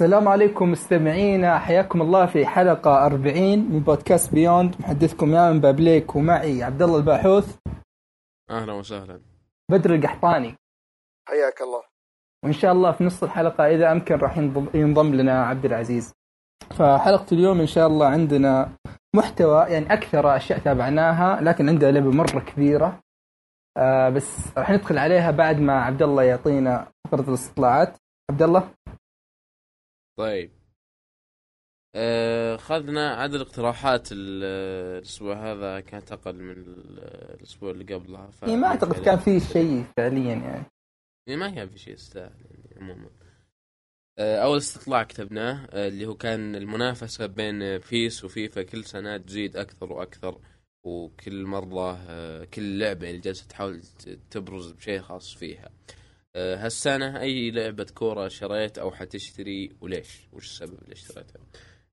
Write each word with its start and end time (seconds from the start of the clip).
السلام 0.00 0.28
عليكم 0.28 0.70
مستمعينا. 0.70 1.58
حياكم 1.58 2.02
الله 2.02 2.26
في 2.26 2.46
حلقة 2.46 3.06
40 3.06 3.58
من 3.58 3.80
بودكاست 3.80 4.34
بيوند. 4.34 4.76
محدثكم 4.80 5.34
يا 5.34 5.52
من 5.52 5.60
بابليك 5.60 6.16
ومعي 6.16 6.62
عبد 6.62 6.82
الله 6.82 6.96
الباحوث. 6.96 7.58
أهلا 8.50 8.72
وسهلا. 8.72 9.20
بدر 9.70 9.94
القحطاني. 9.94 10.56
حياك 11.28 11.60
الله. 11.62 11.82
وإن 12.44 12.52
شاء 12.52 12.72
الله 12.72 12.92
في 12.92 13.04
نص 13.04 13.22
الحلقة 13.22 13.66
إذا 13.66 13.92
أمكن 13.92 14.14
راح 14.14 14.38
ينضم, 14.74 15.14
لنا 15.14 15.44
عبد 15.46 15.64
العزيز. 15.64 16.14
فحلقة 16.70 17.26
اليوم 17.32 17.60
إن 17.60 17.66
شاء 17.66 17.86
الله 17.86 18.06
عندنا 18.06 18.72
محتوى 19.16 19.64
يعني 19.68 19.92
أكثر 19.92 20.36
أشياء 20.36 20.58
تابعناها 20.58 21.40
لكن 21.40 21.68
عندها 21.68 21.90
لعبة 21.90 22.10
مرة 22.10 22.40
كبيرة. 22.40 23.00
آه 23.76 24.08
بس 24.08 24.58
راح 24.58 24.70
ندخل 24.70 24.98
عليها 24.98 25.30
بعد 25.30 25.60
ما 25.60 25.82
عبد 25.82 26.02
الله 26.02 26.22
يعطينا 26.22 26.86
فقرة 27.12 27.28
الاستطلاعات. 27.28 27.96
عبد 28.30 28.42
الله 28.42 28.70
طيب. 30.20 30.50
آه، 31.94 32.54
اخذنا 32.54 33.10
عدد 33.14 33.34
الاقتراحات 33.34 34.08
ال- 34.12 34.44
الأسبوع 34.98 35.52
هذا 35.52 35.80
كانت 35.80 36.12
أقل 36.12 36.34
من 36.34 36.50
ال- 36.52 36.98
الأسبوع 37.34 37.70
اللي 37.70 37.94
قبلها 37.94 38.30
ف- 38.30 38.42
يعني 38.42 38.56
ما 38.56 38.66
أعتقد 38.66 39.04
كان 39.04 39.18
في 39.18 39.40
شيء 39.40 39.84
فعليا 39.96 40.34
يعني. 40.34 40.64
إيه، 41.28 41.36
ما 41.36 41.50
كان 41.50 41.68
في 41.68 41.78
شيء 41.78 41.94
يستاهل 41.94 42.32
يعني 42.50 42.74
عموما. 42.80 43.10
آه، 44.18 44.36
أول 44.38 44.56
استطلاع 44.58 45.02
كتبناه 45.02 45.66
آه، 45.70 45.88
اللي 45.88 46.06
هو 46.06 46.14
كان 46.14 46.54
المنافسة 46.56 47.26
بين 47.26 47.78
بيس 47.78 48.24
وفيفا 48.24 48.62
كل 48.62 48.84
سنة 48.84 49.16
تزيد 49.16 49.56
أكثر 49.56 49.92
وأكثر 49.92 50.40
وكل 50.86 51.44
مرة 51.46 51.98
آه، 52.08 52.44
كل 52.44 52.78
لعبة 52.78 53.06
يعني 53.06 53.18
جالسة 53.18 53.46
تحاول 53.48 53.82
تبرز 54.30 54.70
بشيء 54.72 55.00
خاص 55.00 55.34
فيها. 55.34 55.70
آه، 56.36 56.56
هالسنة 56.56 57.20
أي 57.20 57.50
لعبة 57.50 57.86
كورة 57.94 58.28
شريت 58.28 58.78
أو 58.78 58.90
حتشتري 58.90 59.76
وليش؟ 59.80 60.28
وش 60.32 60.44
السبب 60.44 60.82
اللي 60.82 60.92
اشتريتها؟ 60.92 61.40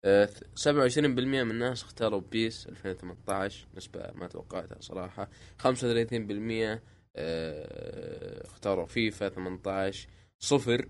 آه، 0.05 0.29
27% 0.55 1.43
من 1.43 1.51
الناس 1.51 1.83
اختاروا 1.83 2.21
بيس 2.21 2.67
2018 2.67 3.67
نسبة 3.75 4.11
ما 4.15 4.27
توقعتها 4.27 4.77
صراحة. 4.79 5.29
35% 5.57 6.81
آه، 7.15 8.45
اختاروا 8.47 8.85
فيفا 8.85 9.29
18 9.29 10.07
صفر 10.39 10.87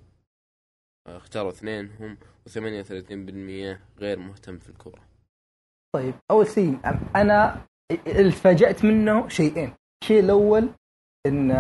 آه، 1.08 1.18
اختاروا 1.18 1.52
اثنينهم 1.52 2.18
و38% 2.50 3.78
غير 4.00 4.20
مهتم 4.20 4.58
في 4.60 4.70
الكورة. 4.70 5.08
طيب 5.96 6.14
أول 6.32 6.48
شيء 6.48 6.80
أنا 7.16 7.66
اللي 8.08 8.32
تفاجات 8.32 8.86
منه 8.86 9.28
شيئين. 9.28 9.74
الشيء 10.04 10.20
الأول 10.20 10.70
إن 11.28 11.52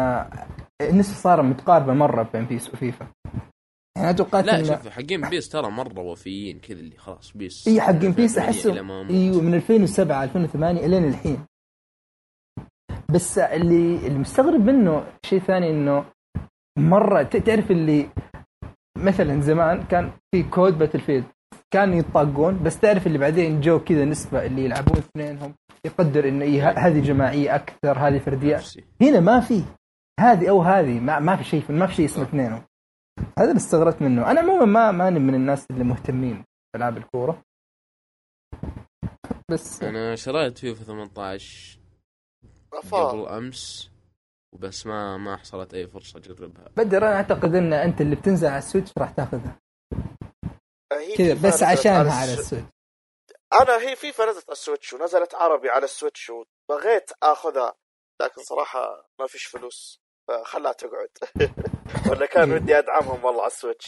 النسبة 0.81 1.15
صار 1.15 1.41
متقاربة 1.41 1.93
مرة 1.93 2.29
بين 2.33 2.45
PES 2.45 2.69
و 2.73 2.79
FIFA. 2.79 3.07
يعني 3.97 4.09
أنا 4.09 4.17
توقعت 4.17 4.45
لا 4.45 4.59
إن 4.59 4.65
شوف 4.65 4.87
حقين 4.89 5.21
PES 5.30 5.49
ترى 5.49 5.71
مرة 5.71 5.99
وفيين 5.99 6.59
كذا 6.59 6.79
اللي 6.79 6.97
خلاص 6.97 7.37
PES 7.38 7.67
إي 7.67 7.81
حقين 7.81 8.11
PES 8.11 8.38
2008 8.37 8.49
أحسهم. 8.49 9.09
إيوه 9.09 9.41
من 9.41 9.53
2007 9.53 10.23
2008 10.23 10.85
إلين 10.85 11.05
الحين. 11.05 11.45
بس 13.11 13.37
اللي 13.37 14.07
اللي 14.07 14.19
مستغرب 14.19 14.61
منه 14.61 15.07
شيء 15.25 15.39
ثاني 15.39 15.69
إنه 15.69 16.05
مرة 16.79 17.23
تعرف 17.23 17.71
اللي 17.71 18.09
مثلا 18.97 19.41
زمان 19.41 19.83
كان 19.83 20.11
في 20.31 20.43
COD 20.43 20.77
Battlefield. 20.77 21.25
كانوا 21.73 21.95
يطاقون 21.95 22.63
بس 22.63 22.79
تعرف 22.79 23.07
اللي 23.07 23.17
بعدين 23.17 23.61
جو 23.61 23.79
كذا 23.79 24.05
نسبة 24.05 24.45
اللي 24.45 24.65
يلعبون 24.65 24.97
اثنينهم 24.97 25.55
يقدر 25.85 26.27
انه 26.27 26.45
إيه 26.45 26.69
هذه 26.69 26.99
جماعية 26.99 27.55
أكثر 27.55 27.99
هذه 27.99 28.19
فردية. 28.19 28.61
هنا 29.01 29.19
ما 29.19 29.39
في. 29.39 29.63
هذه 30.19 30.49
أو 30.49 30.61
هذه 30.61 30.99
ما, 30.99 31.19
ما 31.19 31.35
في 31.35 31.43
شيء 31.43 31.71
ما 31.71 31.87
في 31.87 31.93
شيء 31.93 32.05
اسمه 32.05 32.23
اثنينهم. 32.23 32.63
هذا 33.39 33.47
اللي 33.47 33.57
استغربت 33.57 34.01
منه. 34.01 34.31
أنا 34.31 34.39
عموما 34.39 34.65
ما 34.65 34.91
ماني 34.91 35.19
من 35.19 35.35
الناس 35.35 35.65
اللي 35.71 35.83
مهتمين 35.83 36.43
بألعاب 36.73 36.97
الكورة. 36.97 37.43
بس 39.52 39.83
أنا 39.83 40.15
شريت 40.15 40.57
فيفا 40.57 40.83
18 40.83 41.79
رفاه. 42.73 43.11
قبل 43.11 43.27
أمس 43.27 43.92
وبس 44.53 44.87
ما 44.87 45.17
ما 45.17 45.37
حصلت 45.37 45.73
أي 45.73 45.87
فرصة 45.87 46.19
أجربها. 46.19 46.69
بدر 46.77 46.97
أنا 46.97 47.15
أعتقد 47.15 47.55
إن 47.55 47.73
أنت 47.73 48.02
اللي 48.02 48.15
بتنزل 48.15 48.47
على 48.47 48.58
ال 48.58 48.62
Switch 48.62 48.92
راح 48.97 49.11
تاخذها. 49.11 49.59
كذا 51.17 51.48
بس 51.48 51.64
عشانها 51.64 52.14
على 52.21 52.33
الس- 52.33 52.39
السويتش. 52.39 52.65
أنا 53.61 53.77
هي 53.89 53.95
فيفا 53.95 54.25
نزلت 54.25 54.43
على 54.48 54.52
ال 54.53 54.59
Switch 54.59 54.93
ونزلت 54.93 55.36
عربي 55.36 55.70
على 55.70 55.86
ال 55.86 55.92
Switch 55.92 56.30
وبغيت 56.30 57.11
آخذها 57.23 57.73
لكن 58.21 58.43
صراحة 58.43 59.09
ما 59.20 59.27
فيش 59.27 59.45
فلوس 59.45 60.02
فخلها 60.27 60.71
تقعد. 60.71 61.09
ولا 62.11 62.25
كان 62.25 62.52
ودي 62.53 62.77
أدعمهم 62.80 63.25
والله 63.25 63.42
على 63.42 63.52
السويتش. 63.52 63.86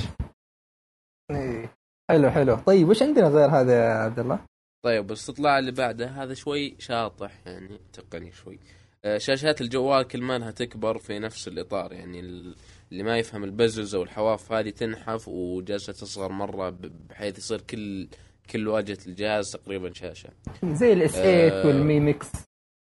إيه. 1.32 1.78
حلو 2.10 2.30
حلو. 2.30 2.56
طيب 2.56 2.90
وش 2.90 3.02
عندنا 3.04 3.28
غير 3.28 3.50
هذا 3.50 3.86
يا 3.86 3.94
عبد 3.94 4.20
الله؟ 4.20 4.46
طيب 4.86 5.08
الاستطلاع 5.08 5.60
اللي 5.60 5.72
بعده 5.72 6.06
هذا 6.08 6.34
شوي 6.34 6.76
شاطح 6.80 7.31
يعني 7.48 7.78
تقني 7.94 8.31
شوي. 8.31 8.56
آه، 8.56 8.79
شاشات 9.18 9.62
الجوال 9.62 10.08
كل 10.08 10.22
ما 10.22 10.36
انها 10.36 10.52
تكبر 10.52 10.98
في 10.98 11.20
نفس 11.20 11.48
الإطار 11.48 11.94
يعني 11.94 12.20
ال- 12.20 12.56
اللي 12.92 13.04
ما 13.04 13.18
يفهم 13.18 13.44
ال 13.44 13.51
bezels 13.51 13.96
أو 13.96 14.04
الحواف 14.04 14.52
هذه 14.52 14.70
تنحف 14.70 15.28
وجالسة 15.28 15.94
تصغر 15.94 16.32
مرة 16.32 16.70
بحيث 17.10 17.38
يصير 17.38 17.62
كل 17.62 18.08
كل 18.52 18.68
واجهة 18.68 18.98
الجهاز 19.08 19.52
تقريبا 19.52 19.94
شاشة. 19.94 20.30
زي 20.64 20.94
ال 20.94 21.03
S 21.03 21.12
8 21.16 21.52
آه. 21.52 21.68
وال 21.68 21.84
Mi 21.84 22.00
Mix 22.00 22.28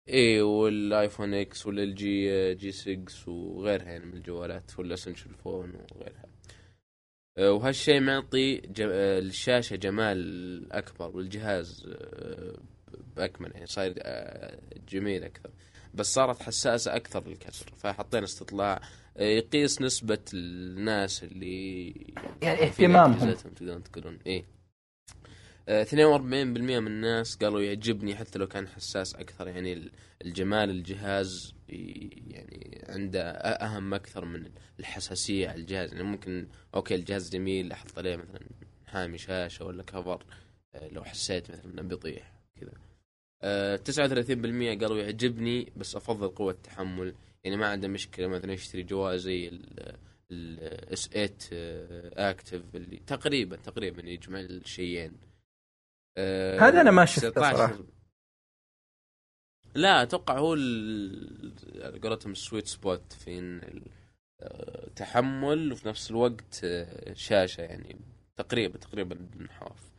إي 0.09 0.41
والايفون 0.41 1.33
X 1.33 1.65
وال 1.67 1.81
LG 1.81 1.95
G6 1.95 3.31
وغيرها 3.31 3.85
يعني 3.85 4.05
من 4.05 4.13
الجوالات 4.13 4.79
وال 4.79 4.88
Essential 4.88 5.29
Phone 5.33 5.73
وغيرها. 5.95 6.25
آه، 7.37 7.51
وهالشيء 7.51 7.99
معطي 7.99 8.57
آه، 8.81 9.19
الشاشة 9.19 9.75
جمال 9.75 10.71
أكبر 10.73 11.15
والجهاز 11.17 11.85
آه، 11.89 12.53
بأكمل 13.15 13.51
يعني 13.53 13.65
صاير 13.65 13.93
آه، 13.97 14.59
جميل 14.89 15.23
أكثر. 15.23 15.49
بس 15.97 16.13
صارت 16.13 16.41
حساسة 16.43 16.95
أكثر 16.95 17.27
للكسر 17.27 17.65
فحطينا 17.77 18.23
استطلاع 18.25 18.81
آه، 19.17 19.23
يقيس 19.23 19.81
نسبة 19.81 20.19
الناس 20.33 21.23
اللي 21.23 21.87
يعني 22.41 22.63
اهتمامهم. 22.63 23.33
تقدرون 23.33 23.83
تقولون 23.83 24.19
آه، 25.69 25.83
42% 25.83 26.79
من 26.79 26.87
الناس 26.87 27.35
قالوا 27.35 27.61
يعجبني 27.61 28.15
حتى 28.15 28.39
لو 28.39 28.47
كان 28.47 28.67
حساس 28.67 29.15
أكثر 29.15 29.47
يعني 29.47 29.73
ال- 29.73 29.91
الجمال 30.25 30.69
الجهاز 30.69 31.53
يعني 31.69 32.85
عنده 32.89 33.33
أ- 33.33 33.63
أهم 33.63 33.93
أكثر 33.93 34.25
من 34.25 34.49
الحساسية 34.79 35.49
على 35.49 35.61
الجهاز. 35.61 35.91
يعني 35.91 36.03
ممكن 36.03 36.47
أوكي 36.75 36.95
الجهاز 36.95 37.29
جميل 37.29 37.71
أحط 37.71 37.97
عليه 37.97 38.15
مثلا 38.15 38.39
حامي 38.87 39.17
شاشة 39.17 39.65
ولا 39.65 39.83
كفر 39.83 40.23
آه، 40.75 40.87
لو 40.87 41.03
حسيت 41.03 41.51
مثلا 41.51 41.65
إنه 41.73 41.81
بيطيح. 41.81 42.31
كذا 43.41 43.49
آه، 43.49 43.75
39% 43.75 44.79
قالوا 44.79 44.97
يعجبني 44.97 45.71
بس 45.77 45.95
أفضل 45.95 46.27
قوة 46.27 46.51
التحمل 46.51 47.15
يعني 47.43 47.57
ما 47.57 47.67
عنده 47.67 47.87
مشكلة 47.87 48.27
مثلا 48.27 48.53
يشتري 48.53 48.83
جوال 48.83 49.19
زي 49.19 49.59
ال 50.31 50.70
S 50.70 51.09
8 51.09 51.29
Active 52.29 52.75
اللي 52.75 52.97
تقريبا 53.07 53.55
تقريبا 53.55 54.09
يجمع 54.09 54.39
الشيئين. 54.39 55.17
آه، 56.17 56.59
هذا 56.59 56.81
أنا 56.81 56.91
ما 56.91 57.05
شفته 57.05 57.29
19 57.29 57.57
صراحة. 57.57 57.77
لا 59.75 60.03
أتوقع 60.03 60.37
هو 60.37 60.53
على 60.53 61.99
قولتهم 62.03 62.31
ال 62.31 62.37
sweet 62.37 62.67
spot 62.67 63.13
في 63.13 63.61
آه، 64.41 64.89
تحمل 64.95 65.71
وفي 65.71 65.87
نفس 65.87 66.11
الوقت 66.11 66.65
شاشة 67.13 67.61
يعني 67.61 67.95
تقريبا 68.37 68.77
تقريبا 68.77 69.15
بالنحاف 69.15 69.83
آه، 69.83 69.96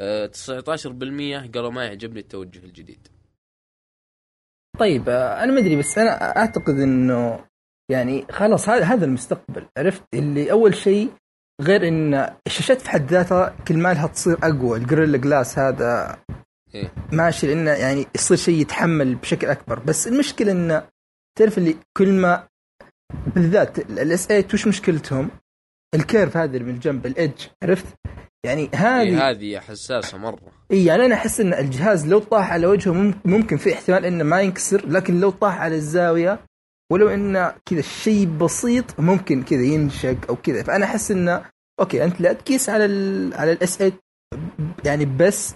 19% 0.00 1.54
قالوا 1.54 1.70
ما 1.70 1.84
يعجبني 1.84 2.20
التوجه 2.20 2.64
الجديد 2.64 3.08
طيب 4.78 5.08
آه، 5.08 5.44
أنا 5.44 5.52
ما 5.52 5.60
أدري 5.60 5.76
بس 5.76 5.98
أنا 5.98 6.36
أعتقد 6.36 6.74
إنه 6.74 7.44
يعني 7.90 8.26
خلاص 8.30 8.68
هذا 8.68 9.04
المستقبل 9.04 9.66
عرفت 9.78 10.02
اللي 10.14 10.52
أول 10.52 10.74
شيء 10.74 11.12
غير 11.62 11.88
إن 11.88 12.36
الشاشات 12.46 12.80
في 12.80 12.90
حد 12.90 13.10
ذاتها 13.10 13.56
كل 13.68 13.78
ما 13.78 13.94
لها 13.94 14.06
تصير 14.06 14.38
أقوى 14.42 14.78
الجريلا 14.78 15.18
جلاس 15.18 15.58
هذا 15.58 16.18
إيه. 16.74 16.92
ماشي 17.12 17.46
لأنه 17.46 17.70
يعني 17.70 18.06
يصير 18.14 18.36
شيء 18.36 18.60
يتحمل 18.60 19.14
بشكل 19.14 19.46
أكبر 19.46 19.78
بس 19.78 20.08
المشكلة 20.08 20.52
انه 20.52 20.88
تعرف 21.38 21.58
اللي 21.58 21.76
كل 21.96 22.12
ما 22.12 22.48
بالذات 23.34 23.78
ال 23.78 24.02
S 24.02 24.26
8 24.26 24.46
وش 24.54 24.66
مشكلتهم؟ 24.66 25.30
ال 25.94 26.01
curve 26.01 26.36
هذا 26.36 26.56
اللي 26.56 26.64
من 26.64 26.74
الجنب 26.74 27.06
ال 27.06 27.14
edge 27.14 27.46
عرفت؟ 27.62 27.86
يعني 28.46 28.70
هذه 28.74 29.00
إيه، 29.02 29.30
هذه 29.30 29.58
حساسة 29.60 30.18
مرة. 30.18 30.38
اي 30.72 30.84
يعني 30.84 31.06
أنا 31.06 31.14
أحس 31.14 31.40
إن 31.40 31.54
الجهاز 31.54 32.06
لو 32.08 32.18
طاح 32.18 32.52
على 32.52 32.66
وجهه 32.66 32.92
مم- 32.92 33.14
ممكن 33.24 33.56
في 33.56 33.72
احتمال 33.72 34.04
إنه 34.04 34.24
ما 34.24 34.40
ينكسر 34.40 34.86
لكن 34.88 35.20
لو 35.20 35.30
طاح 35.30 35.60
على 35.60 35.74
الزاوية 35.74 36.38
ولو 36.92 37.08
إنه 37.08 37.54
كذا 37.66 37.80
شيء 37.80 38.26
بسيط 38.26 39.00
ممكن 39.00 39.42
كذا 39.42 39.62
ينشق 39.62 40.16
أو 40.28 40.36
كذا. 40.36 40.62
فأنا 40.62 40.84
أحس 40.84 41.10
إنه 41.10 41.44
okay 41.80 42.04
أنت 42.04 42.20
لا 42.20 42.32
تقيس 42.32 42.68
على 42.70 42.84
ال 42.84 43.34
على 43.34 43.52
ال 43.52 43.65
S 43.65 43.78
8 43.78 43.92
يعني 44.84 45.04
بس 45.04 45.54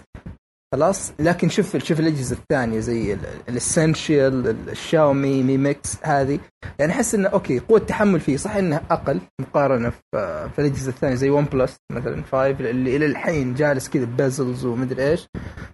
خلاص؟ 0.73 1.13
لكن 1.19 1.49
شوف 1.49 1.77
شوف 1.77 1.99
الأجهزة 1.99 2.35
الثانية 2.35 2.79
زي 2.79 3.17
ال 3.49 3.61
Essential 3.61 4.69
الشاومي 4.69 5.43
Mi 5.43 5.57
Mix 5.57 5.97
هذه. 6.03 6.39
يعني 6.79 6.91
أحس 6.91 7.15
إنه 7.15 7.29
okay 7.29 7.59
قوة 7.59 7.79
التحمل 7.79 8.19
فيه 8.19 8.37
صح 8.37 8.55
إنه 8.55 8.81
أقل 8.91 9.21
مقارنة 9.41 9.89
في, 9.89 10.49
في 10.55 10.59
الأجهزة 10.59 10.89
الثانية 10.89 11.15
زي 11.15 11.29
OnePlus 11.29 11.77
مثلا 11.91 12.23
5 12.23 12.49
اللي 12.49 12.95
إلى 12.95 13.05
الحين 13.05 13.53
جالس 13.53 13.89
كذا 13.89 14.05
bezels 14.05 14.65
ومدري 14.65 15.09
إيش. 15.09 15.27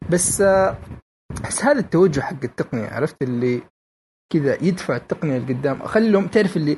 بس 0.10 0.42
آه، 0.42 0.78
أحس 1.44 1.64
هذا 1.64 1.80
التوجه 1.80 2.22
حق 2.22 2.44
التقنية 2.44 2.88
عرفت؟ 2.88 3.16
اللي 3.22 3.62
كذا 4.34 4.64
يدفع 4.64 4.96
التقنية 4.96 5.38
لقدام. 5.38 5.84
خلهم 5.86 6.28
تعرف 6.28 6.58
اللي 6.58 6.78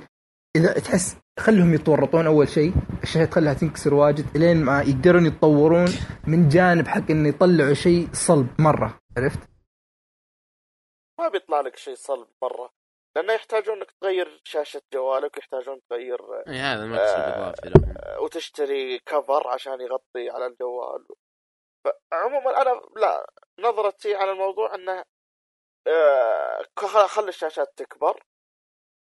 إذا 0.57 0.73
تحس 0.73 1.15
خلهم 1.39 1.73
يتورطون 1.73 2.27
أول 2.27 2.47
شيء. 2.47 2.71
الشاشات 3.03 3.33
خلها 3.33 3.53
تنكسر 3.53 3.93
واجد 3.93 4.35
إلين 4.35 4.65
ما 4.65 4.81
يقدرون 4.81 5.25
يتطورون 5.25 5.89
من 6.27 6.49
جانب 6.49 6.87
حق 6.87 7.11
انه 7.11 7.29
يطلعوا 7.29 7.73
شيء 7.73 8.07
صلب 8.13 8.47
مرة. 8.59 8.99
عرفت؟ 9.17 9.39
ما 11.19 11.27
بيطلع 11.27 11.61
لك 11.61 11.75
شيء 11.75 11.95
صلب 11.95 12.27
مرة. 12.41 12.69
لأنه 13.15 13.33
يحتاجون 13.33 13.77
إنك 13.77 13.91
تغير 14.01 14.41
شاشة 14.43 14.81
جوالك 14.93 15.37
ويحتاجون 15.37 15.81
تغير 15.89 16.19
إي 16.47 16.59
هذا 16.59 16.85
مقصد 16.85 17.19
آه، 17.19 17.47
اضافي 17.47 17.69
لهم 17.69 17.95
وتشتري 18.23 18.99
كفر 18.99 19.47
عشان 19.47 19.81
يغطي 19.81 20.29
على 20.29 20.45
الجوال. 20.45 21.05
عموما 22.13 22.61
أنا 22.61 22.81
لا 22.95 23.25
نظرتي 23.59 24.15
على 24.15 24.31
الموضوع 24.31 24.75
إنه 24.75 25.03
آه، 25.87 27.07
خلي 27.07 27.29
الشاشات 27.29 27.67
تكبر. 27.75 28.23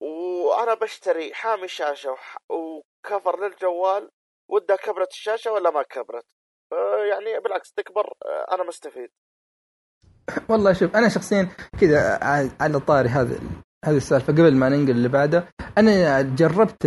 وأنا 0.00 0.74
بشتري 0.74 1.34
حامي 1.34 1.68
شاشه 1.68 2.16
وكفر 2.50 3.44
للجوال 3.44 4.10
ودها 4.50 4.76
كبرت 4.76 5.10
الشاشه 5.10 5.52
ولا 5.52 5.70
ما 5.70 5.82
كبرت 5.82 6.24
يعني 7.10 7.40
بالعكس 7.44 7.72
تكبر 7.72 8.12
آه، 8.26 8.54
أنا 8.54 8.64
مستفيد 8.68 9.10
والله 10.48 10.72
شوف 10.72 10.96
أنا 10.96 11.08
شخصيا 11.08 11.48
كذا 11.80 12.18
على 12.60 12.80
طاري 12.80 13.08
هذا 13.08 13.40
هذه 13.84 13.96
السالفه 13.96 14.32
قبل 14.32 14.54
ما 14.54 14.68
ننقل 14.68 14.90
اللي 14.90 15.08
بعده 15.08 15.48
أنا 15.78 16.22
جربت 16.22 16.86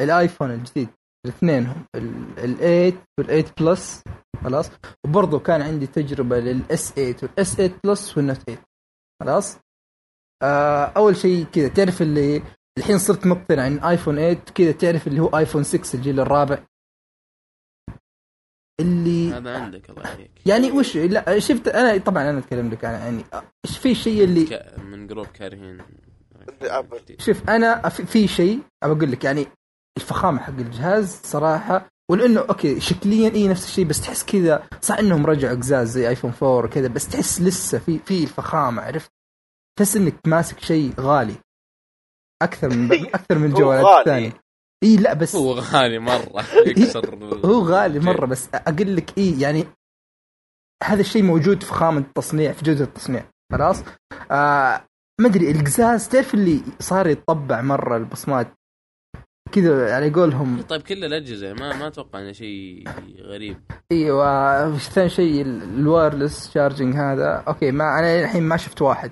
الايفون 0.00 0.50
الجديد 0.50 0.88
الاثنينهم 1.26 1.86
ال8 1.96 2.94
وال8 3.20 3.52
Plus 3.60 4.02
خلاص 4.44 4.70
وبرضه 5.04 5.38
كان 5.38 5.62
عندي 5.62 5.86
تجربه 5.86 6.38
لل 6.38 6.74
S 6.74 6.92
8 6.92 7.16
وال 7.22 7.45
S 7.45 7.56
8 7.56 7.74
Plus 7.84 8.16
وال 8.16 8.23
Note 8.23 8.36
8 8.36 8.62
خلاص 9.22 9.58
آه 10.42 10.84
أول 10.84 11.16
شيء 11.16 11.44
كذا 11.44 11.68
تعرف 11.68 12.02
اللي 12.02 12.42
الحين 12.78 12.98
صرت 12.98 13.26
مقتنع 13.26 13.66
إن 13.66 13.78
ايفون 13.78 14.16
8 14.16 14.34
كذا 14.34 14.72
تعرف 14.72 15.06
اللي 15.06 15.20
هو 15.20 15.28
ايفون 15.38 15.64
6 15.64 15.96
الجيل 15.96 16.20
الرابع؟ 16.20 16.58
اللي 18.80 19.32
هذا 19.32 19.58
عندك 19.58 19.90
الله 19.90 20.02
يحييك 20.02 20.30
يعني 20.46 20.70
وش 20.70 20.96
لا 20.96 21.38
شفت 21.38 21.68
أنا 21.68 21.98
طبعا 21.98 22.30
أنا 22.30 22.38
أتكلم 22.38 22.68
لك 22.68 22.84
عن 22.84 22.94
يعني 22.94 23.24
إيش 23.66 23.78
في 23.78 23.94
شيء 23.94 24.24
اللي 24.24 24.74
من 24.84 25.06
group 25.06 25.26
كارهين؟ 25.26 25.78
شوف 27.18 27.50
أنا 27.50 27.88
في 27.88 28.28
شيء 28.28 28.60
ابى 28.82 28.92
أقول 28.92 29.12
لك 29.12 29.24
يعني 29.24 29.46
الفخامة 29.98 30.40
حق 30.40 30.58
الجهاز 30.58 31.20
صراحة 31.24 31.88
ولأنه 32.10 32.40
okay 32.40 32.80
شكليا 32.80 33.34
إي 33.34 33.48
نفس 33.48 33.64
الشيء 33.64 33.84
بس 33.84 34.00
تحس 34.00 34.24
كذا 34.24 34.68
صح 34.80 34.98
إنهم 34.98 35.26
رجعوا 35.26 35.56
قزاز 35.56 35.90
زي 35.90 36.08
ايفون 36.08 36.32
4 36.42 36.70
كذا 36.70 36.88
بس 36.88 37.08
تحس 37.08 37.40
لسه 37.40 37.78
في 37.78 37.98
في 37.98 38.22
الفخامة 38.22 38.82
عرفت؟ 38.82 39.12
تحس 39.78 39.96
إنك 39.96 40.14
ماسك 40.26 40.60
شيء 40.60 40.94
غالي. 41.00 41.34
أكثر 42.42 42.68
من 42.68 42.92
أكثر 42.92 43.38
من 43.38 43.44
الجوالات 43.44 43.98
الثانية 43.98 44.32
إي 44.84 44.96
لا 44.96 45.14
بس 45.14 45.36
هو 45.36 45.52
غالي 45.52 45.98
مرة. 45.98 46.44
يكسر 46.66 47.14
هو 47.44 47.62
غالي 47.62 48.00
مرة 48.00 48.26
بس 48.26 48.48
أقول 48.54 48.96
لك 48.96 49.18
إي 49.18 49.40
يعني 49.40 49.64
هذا 50.84 51.00
الشيء 51.00 51.22
موجود 51.22 51.62
في 51.62 51.72
خامة 51.72 51.98
التصنيع 52.00 52.52
في 52.52 52.64
جوده 52.64 52.84
التصنيع. 52.84 53.30
خلاص؟ 53.52 53.84
آه 54.30 54.84
ما 55.20 55.26
أدري 55.28 55.50
القزاز 55.50 56.08
تعرف 56.08 56.34
اللي 56.34 56.62
صار 56.78 57.06
يتطبع 57.06 57.60
مرة 57.60 57.96
البصمات؟ 57.96 58.54
كذا 59.52 59.94
على 59.94 60.10
قولهم. 60.10 60.62
طيب 60.62 60.82
كل 60.82 61.04
الأجهزة 61.04 61.52
ما 61.52 61.76
ما 61.76 61.86
أتوقع 61.86 62.18
إنه 62.18 62.32
شيء 62.32 62.84
غريب. 63.20 63.60
إيوه 63.92 64.78
ثاني 64.78 65.08
شيء 65.08 65.42
ال 65.42 65.54
wireless 65.54 66.50
charging 66.50 66.96
هذا. 66.96 67.44
okay 67.48 67.70
ما 67.70 67.98
أنا 67.98 68.20
الحين 68.20 68.42
ما 68.42 68.56
شفت 68.56 68.82
واحد. 68.82 69.10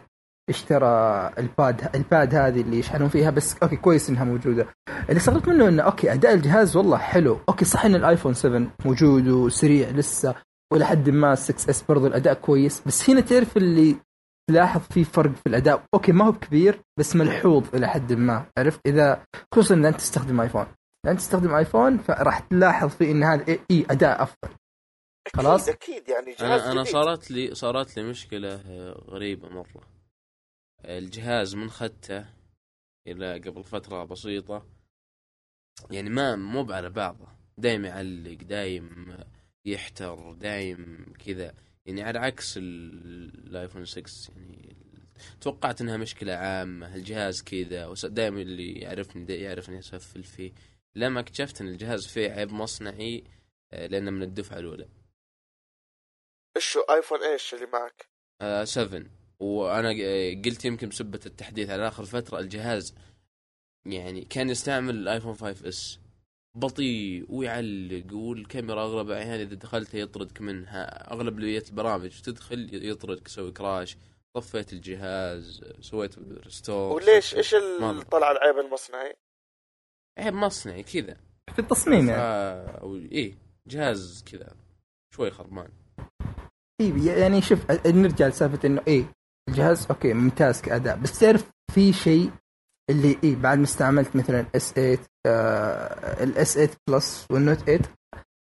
اشترى 0.48 1.30
ال 1.38 1.53
pad 1.53 1.96
ال 1.96 2.06
pad 2.06 2.34
هذه 2.34 2.60
اللي 2.60 2.78
يشحنون 2.78 3.08
فيها 3.08 3.30
بس 3.30 3.56
okay 3.62 3.76
كويس 3.76 4.10
إنها 4.10 4.24
موجودة. 4.24 4.66
اللي 5.08 5.16
استغربت 5.16 5.48
منه 5.48 5.68
إنه 5.68 5.82
okay 5.82 6.12
أداء 6.12 6.34
الجهاز 6.34 6.76
والله 6.76 6.96
حلو. 6.96 7.40
okay 7.48 7.64
صح 7.64 7.84
إن 7.84 7.94
الآيفون 7.94 8.34
7 8.34 8.66
موجود 8.84 9.28
وسريع 9.28 9.88
لسه 9.88 10.34
وإلى 10.72 10.86
حد 10.86 11.10
ما 11.10 11.34
6 11.34 11.70
S 11.70 11.82
برضو 11.82 12.06
الأداء 12.06 12.34
كويس 12.34 12.82
بس 12.86 13.10
هنا 13.10 13.20
تعرف 13.20 13.56
اللي 13.56 13.96
تلاحظ 14.50 14.80
في 14.90 15.04
فرق 15.04 15.30
في 15.30 15.46
الأداء. 15.46 15.82
okay 15.94 16.12
ما 16.12 16.24
هو 16.24 16.32
كبير 16.32 16.80
بس 16.98 17.16
ملحوظ 17.16 17.74
إلى 17.74 17.88
حد 17.88 18.12
ما 18.12 18.46
عرفت؟ 18.58 18.80
إذا 18.86 19.24
خصوصا 19.54 19.74
إذا 19.74 19.88
أنت 19.88 19.96
تستخدم 19.96 20.40
آيفون. 20.40 20.66
إذا 21.04 21.12
أنت 21.12 21.20
تستخدم 21.20 21.54
آيفون 21.54 21.98
فراح 21.98 22.38
تلاحظ 22.38 22.88
في 22.88 23.10
إن 23.10 23.22
هذا 23.22 23.48
إي 23.48 23.60
إيه 23.70 23.84
أداء 23.90 24.22
أفضل. 24.22 24.54
خلاص؟ 25.36 25.68
أكيد 25.68 26.08
يعني 26.08 26.34
جهاز 26.40 26.60
أنا 26.60 26.72
أنا 26.72 26.84
صارت 26.84 27.30
لي 27.30 27.54
صارت 27.54 27.96
لي 27.96 28.02
مشكلة 28.02 28.60
غريبة 29.08 29.48
مرة. 29.48 29.97
الجهاز 30.84 31.54
من 31.54 31.70
خدته 31.70 32.26
إلى 33.06 33.38
قبل 33.38 33.64
فترة 33.64 34.04
بسيطة. 34.04 34.66
يعني 35.90 36.10
ما 36.10 36.36
مو 36.36 36.72
على 36.72 36.90
بعضه. 36.90 37.28
دايم 37.58 37.84
يعلق 37.84 38.38
دايم 38.42 39.16
يحتر 39.64 40.32
دايم 40.32 41.12
كذا. 41.26 41.54
يعني 41.86 42.02
على 42.02 42.18
عكس 42.18 42.54
الآيفون 42.58 43.84
6 43.84 44.32
يعني 44.36 44.76
توقعت 45.40 45.80
إنها 45.80 45.96
مشكلة 45.96 46.32
عامة. 46.32 46.94
الجهاز 46.94 47.42
كذا 47.42 47.94
دائما 48.04 48.42
اللي 48.42 48.72
يعرفني 48.72 49.34
يعرفني 49.34 49.78
أسفل 49.78 50.24
فيه. 50.24 50.52
لما 50.94 51.20
اكتشفت 51.20 51.60
إن 51.60 51.68
الجهاز 51.68 52.06
فيه 52.06 52.30
عيب 52.30 52.52
مصنعي 52.52 53.24
آه، 53.72 53.86
لأنه 53.86 54.10
من 54.10 54.22
الدفعة 54.22 54.58
الأولى. 54.58 54.88
إيش 56.56 56.78
آيفون 56.90 57.22
إيش 57.22 57.54
اللي 57.54 57.66
معك؟ 57.66 58.08
آه 58.40 58.64
7 58.64 59.04
وأنا 59.40 59.88
قلت 60.44 60.64
يمكن 60.64 60.88
بسبة 60.88 61.20
التحديث 61.26 61.70
على 61.70 61.88
آخر 61.88 62.04
فترة 62.04 62.38
الجهاز 62.38 62.94
يعني 63.86 64.24
كان 64.24 64.50
يستعمل 64.50 64.94
الآيفون 64.94 65.34
5 65.34 65.68
S. 65.68 65.98
بطيء 66.56 67.26
ويعلق 67.28 68.06
والكاميرا 68.12 68.82
أغلب 68.82 69.10
الاحيان 69.10 69.40
إذا 69.40 69.54
دخلتها 69.54 69.98
يطردك 69.98 70.40
منها. 70.40 71.12
أغلب 71.12 71.38
البرامج 71.38 72.20
تدخل 72.20 72.86
يطردك 72.86 73.26
يسوي 73.26 73.52
crash. 73.52 73.96
طفيت 74.36 74.72
الجهاز 74.72 75.64
سويت 75.80 76.18
restore 76.18 76.92
وليش؟ 76.92 77.34
إيش 77.34 77.54
طلع 78.10 78.30
العيب 78.30 78.58
المصنعي؟ 78.58 79.16
عيب 80.18 80.34
مصنعي 80.34 80.82
كذا. 80.82 81.16
في 81.52 81.58
التصميم 81.58 82.08
يعني. 82.08 82.80
أو 82.80 82.96
إيه 82.96 83.38
جهاز 83.66 84.24
كذا. 84.32 84.56
شوي 85.14 85.30
خربان. 85.30 85.68
إيه 86.80 87.18
يعني 87.22 87.42
شوف 87.42 87.70
نرجع 87.86 88.26
لسالفة 88.26 88.66
إنه 88.68 88.82
إيه 88.88 89.12
الجهاز 89.48 89.86
okay 89.90 90.12
ممتاز 90.12 90.60
كأداء. 90.60 90.96
بس 90.96 91.18
تعرف 91.18 91.50
في 91.74 91.92
شيء 91.92 92.30
اللي 92.90 93.18
اي 93.24 93.34
بعد 93.34 93.58
ما 93.58 93.64
استعملت 93.64 94.16
مثلا 94.16 94.46
S 94.56 94.72
8 94.72 94.98
ال 96.22 96.38
S 96.38 96.54
8 96.54 96.70
Plus 96.88 97.26
وال 97.30 97.39
Note 97.39 97.58
8 97.58 97.80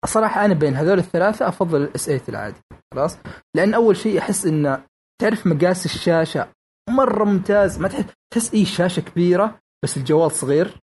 صراحة 0.06 0.44
أنا 0.44 0.54
بين 0.54 0.75
هذول 0.75 0.99
الثلاثة 0.99 1.49
أفضل 1.49 1.82
ال 1.83 1.95
S 1.95 2.07
8 2.06 2.23
العادي. 2.28 2.61
خلاص؟ 2.94 3.18
لأن 3.56 3.75
أول 3.75 3.97
شيء 3.97 4.18
أحس 4.18 4.47
انه 4.47 4.85
تعرف 5.21 5.47
مقاس 5.47 5.85
الشاشة 5.85 6.52
مرة 6.90 7.25
ممتاز. 7.25 7.78
ما 7.78 7.88
تحس 7.88 8.04
تحس 8.32 8.54
اي 8.54 8.64
شاشة 8.64 9.00
كبيرة 9.00 9.59
بس 9.85 9.97
الجوال 9.97 10.30
صغير. 10.30 10.78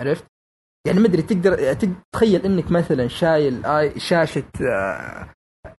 عرفت؟ 0.00 0.24
يعني 0.86 1.00
ما 1.00 1.06
أدري 1.06 1.22
تقدر 1.22 1.72
تتخيل 1.72 2.44
إنك 2.44 2.70
مثلا 2.70 3.08
شايل 3.08 3.66
آي 3.66 4.00
شاشة 4.00 4.50
آه، 4.60 5.32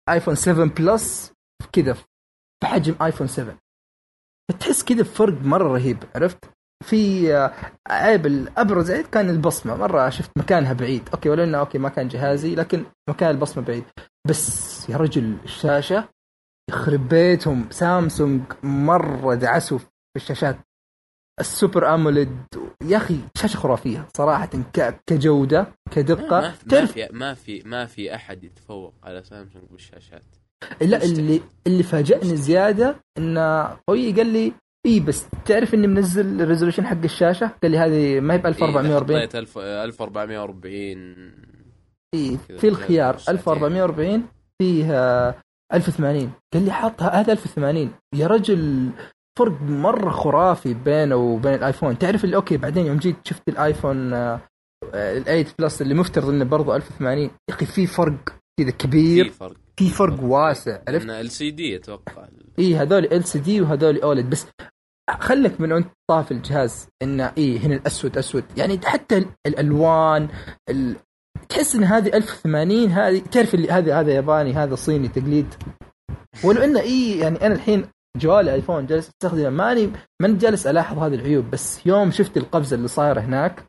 ايفون 0.08 0.34
7 0.34 0.66
Plus 0.66 1.32
كذا 1.72 1.96
بحجم 2.62 2.95
ايفون 3.02 3.26
7 3.26 3.59
فتحس 4.50 4.85
كذا 4.85 5.02
بفرق 5.02 5.43
مرة 5.43 5.73
رهيب 5.73 5.99
عرفت؟ 6.14 6.45
في 6.85 7.35
آه، 7.35 7.55
عيب 7.88 8.26
الابرز 8.26 8.90
عيب 8.90 9.07
كان 9.07 9.31
البصمة 9.31 9.76
مرة 9.76 10.11
شفت 10.11 10.31
مكانها 10.38 10.73
بعيد. 10.73 11.09
okay 11.14 11.28
ولو 11.29 11.45
إنه 11.45 11.59
okay 11.59 11.78
ما 11.79 11.88
كان 11.88 12.09
جهازي 12.09 12.55
لكن 12.55 12.85
مكان 13.09 13.31
البصمة 13.31 13.64
بعيد. 13.64 13.85
بس 14.29 14.88
يا 14.90 14.97
رجل 14.97 15.37
الشاشة 15.45 16.09
يخرب 16.71 17.09
بيتهم. 17.09 17.71
سامسونج 17.71 18.43
مرة 18.62 19.35
دعسوا 19.35 19.79
في 19.79 19.87
الشاشات. 20.17 20.57
ال 21.40 21.50
Super 21.50 21.94
AMOLED 21.94 22.37
يا 22.83 22.97
أخي 22.97 23.19
شاشة 23.37 23.57
خرافية 23.57 24.09
صراحة 24.17 24.50
كجودة 25.07 25.67
كدقة. 25.90 26.40
ما 26.40 26.87
في 26.87 27.09
ما 27.12 27.35
في 27.35 27.62
ما 27.62 27.87
في 27.87 28.14
أحد 28.14 28.45
يتفوق 28.45 28.95
على 29.02 29.23
سامسونج 29.23 29.64
بالشاشات. 29.71 30.39
لا 30.81 31.05
اللي 31.05 31.40
اللي 31.67 31.83
فاجأني 31.83 32.37
زيادة 32.37 32.97
انه 33.19 33.76
خويي 33.88 34.12
قال 34.12 34.26
لي 34.26 34.52
إي 34.87 35.00
بس 35.00 35.26
تعرف 35.45 35.75
إني 35.75 35.87
منزل 35.87 36.40
ال 36.42 36.47
resolution 36.47 36.87
حق 36.87 37.02
الشاشة؟ 37.05 37.50
قال 37.62 37.71
لي 37.71 37.79
هذه 37.79 38.21
ما 38.21 38.35
هي 38.35 38.38
ب 38.38 38.47
1440 38.47 39.21
حطيت 39.21 39.37
1440 39.37 41.33
إي 42.14 42.38
في 42.59 42.69
الخيار 42.69 43.17
1440 43.29 44.23
فيها 44.62 45.35
1080 45.75 46.33
قال 46.55 46.64
لي 46.64 46.73
حط 46.73 47.02
هذا 47.02 47.33
1080 47.33 47.90
يا 48.14 48.26
رجل 48.26 48.90
فرق 49.38 49.62
مرة 49.62 50.11
خرافي 50.11 50.75
بينه 50.75 51.17
وبين 51.17 51.55
الآيفون. 51.55 51.99
تعرف 51.99 52.25
اللي 52.25 52.37
أوكي 52.37 52.57
بعدين 52.57 52.87
يوم 52.87 52.97
جيت 52.97 53.17
شفت 53.25 53.49
الآيفون 53.49 54.12
آه، 54.12 54.40
ال 54.95 55.25
8 55.25 55.47
Plus 55.59 55.82
اللي 55.83 55.95
مفترض 55.95 56.29
إنه 56.29 56.45
برضه 56.45 56.76
1080 56.76 57.19
يا 57.23 57.31
أخي 57.50 57.67
في 57.67 57.87
فرق 57.87 58.39
كذا 58.64 58.71
في 58.73 58.87
كبير 58.87 59.31
فرق. 59.31 59.57
في 59.76 59.88
فرق 59.88 60.23
واسع 60.23 60.79
عرفت؟ 60.88 61.11
LCD 61.11 61.76
أتوقع 61.76 62.29
إي 62.59 62.76
هذول 62.76 63.05
LCD 63.04 63.61
وهذول 63.61 64.00
OLED 64.00 64.30
بس 64.31 64.47
خلك 65.21 65.61
من 65.61 65.73
انت 65.73 65.88
طاف 66.11 66.33
الجهاز 66.33 66.88
انه 67.02 67.33
إي 67.38 67.59
هنا 67.59 67.75
الأسود 67.75 68.19
أسود. 68.19 68.45
يعني 68.57 68.81
حتى 68.85 69.19
ال- 69.19 69.29
الألوان 69.47 70.29
ال... 70.71 70.97
تحس 71.49 71.75
إن 71.75 71.85
هذه 71.85 72.17
1080 72.17 72.88
هذه 72.90 73.19
تعرف 73.19 73.55
اللي 73.55 73.71
هذا 73.71 74.00
هذا 74.00 74.12
ياباني 74.12 74.52
هذا 74.52 74.75
صيني 74.75 75.09
تقليد. 75.09 75.55
ولو 76.45 76.62
انه 76.62 76.81
إي 76.81 77.19
يعني 77.19 77.47
أنا 77.47 77.55
الحين 77.55 77.85
جوالي 78.17 78.55
ايفون 78.55 78.87
جالس 78.87 79.09
أستخدمه 79.09 79.50
ماني 79.50 79.93
ماني 80.23 80.37
جالس 80.38 80.67
ألاحظ 80.67 80.99
هذه 80.99 81.14
العيوب. 81.14 81.50
بس 81.50 81.87
يوم 81.87 82.11
شفت 82.11 82.37
القفزة 82.37 82.76
اللي 82.76 82.88
صايرة 82.88 83.21
هناك 83.21 83.64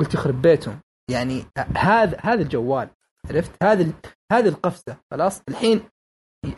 قلت 0.00 0.14
يخرب 0.14 0.42
بيتهم. 0.42 0.80
يعني 1.10 1.44
هذا 1.76 2.16
هذا 2.20 2.42
الجوال. 2.42 2.88
عرفت؟ 3.30 3.50
هذا 3.62 3.86
هذه 4.32 4.48
القفزة 4.48 4.96
خلاص؟ 5.10 5.42
الحين 5.48 5.80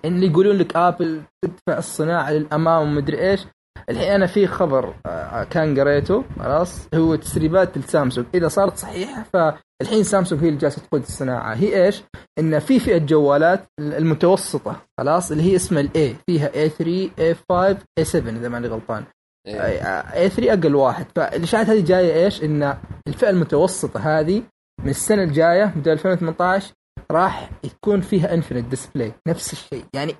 اللي 0.04 0.26
يقولون 0.26 0.56
لك 0.56 0.76
آبل 0.76 1.22
تدفع 1.44 1.78
الصناعة 1.78 2.30
للأمام 2.30 2.82
ومدري 2.82 3.30
إيش 3.30 3.46
الحين 3.88 4.10
أنا 4.10 4.26
في 4.26 4.46
خبر 4.46 4.94
آه، 5.06 5.44
كان 5.44 5.80
قريته 5.80 6.24
خلاص؟ 6.38 6.88
هو 6.94 7.14
تسريبات 7.14 7.76
السامسونج 7.76 8.26
إذا 8.34 8.48
صارت 8.48 8.76
صحيحة 8.76 9.26
فالحين 9.32 10.02
سامسونج 10.02 10.42
هي 10.42 10.48
اللي 10.48 10.60
جالسة 10.60 10.82
تقود 10.82 11.02
الصناعة. 11.02 11.54
هي 11.54 11.84
إيش؟ 11.84 12.02
إن 12.38 12.58
في 12.58 12.80
فئة 12.80 12.98
جوالات 12.98 13.66
المتوسطة 13.80 14.76
خلاص؟ 15.00 15.30
اللي 15.30 15.42
هي 15.42 15.56
اسمها 15.56 15.80
ال 15.80 15.98
A 15.98 16.16
فيها 16.26 16.48
A3 16.48 17.10
A5 17.20 17.76
A7 18.00 18.14
إذا 18.14 18.48
ماني 18.48 18.68
غلطان. 18.68 19.04
إيه. 19.46 19.60
A3 20.14 20.52
أقل 20.52 20.74
واحد. 20.74 21.06
فالإشاعات 21.16 21.66
هذه 21.66 21.84
جاية 21.84 22.24
إيش؟ 22.24 22.42
إن 22.42 22.78
الفئة 23.08 23.30
المتوسطة 23.30 24.00
هذه 24.00 24.42
من 24.84 24.88
السنة 24.90 25.22
الجاية 25.22 25.72
موديل 25.76 25.92
2018 25.92 26.74
راح 27.10 27.50
يكون 27.64 28.00
فيها 28.00 28.34
infinity 28.34 28.68
display 28.68 29.12
نفس 29.28 29.52
الشيء. 29.52 29.84
يعني 29.94 30.14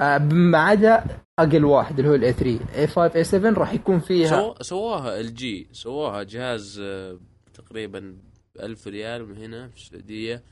آه، 0.00 0.18
ما 0.18 0.58
عدا 0.58 1.04
أقل 1.38 1.64
واحد 1.64 1.98
اللي 1.98 2.10
هو 2.10 2.14
ال 2.14 2.32
A3 2.32 2.60
A5 2.74 2.86
A7 2.86 3.50
راح 3.50 3.72
يكون 3.74 3.98
فيها 3.98 4.28
سو... 4.28 4.54
سواها 4.60 5.20
LG 5.20 5.68
سواها 5.72 6.22
جهاز 6.22 6.80
آه، 6.84 7.18
تقريبا 7.54 8.16
1000 8.60 8.86
ريال 8.88 9.28
من 9.28 9.36
هنا 9.36 9.68
في 9.68 9.76
السعودية. 9.76 10.42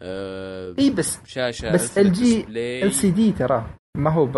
آه، 0.00 0.74
إي 0.78 0.90
بس 0.90 1.18
شاشة 1.26 1.72
بس 1.72 1.98
LG 1.98 2.16
display. 2.16 2.84
ال 2.84 2.92
سي 2.92 3.10
دي 3.10 3.32
ترى 3.32 3.66
ما 3.96 4.10
هو 4.10 4.26
ب... 4.26 4.36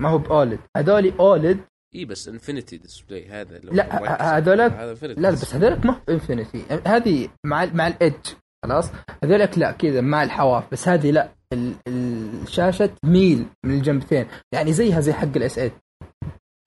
ما 0.00 0.08
هو 0.08 0.18
ب 0.18 0.25
OLED. 0.25 0.58
هذول 0.76 1.12
OLED 1.20 1.60
اي 1.94 2.04
بس 2.04 2.28
infinity 2.28 2.76
display 2.76 3.28
هذا 3.28 3.58
لو 3.58 3.72
لا، 3.72 3.84
ركز 3.84 4.22
هذولك- 4.22 5.18
لا 5.18 5.30
بس. 5.30 5.54
هذولك 5.54 5.86
ما 5.86 5.92
هو 5.92 5.98
infinity 6.08 6.62
هذه 6.86 7.28
مع 7.46 7.64
مع 7.64 7.86
ال 7.86 7.94
edge 7.94 8.26
خلاص؟ 8.64 8.90
هذولك 9.24 9.58
لا 9.58 9.72
كذا 9.72 10.00
مع 10.00 10.22
الحواف 10.22 10.64
بس 10.72 10.88
هذه 10.88 11.10
لا. 11.10 11.28
ال- 11.52 11.74
الشاشة 11.88 12.90
تميل 13.02 13.46
من 13.64 13.74
الجنبتين 13.74 14.26
يعني 14.54 14.72
زيها 14.72 15.00
زي 15.00 15.12
حق 15.12 15.36
ال 15.36 15.54
S8 15.54 15.72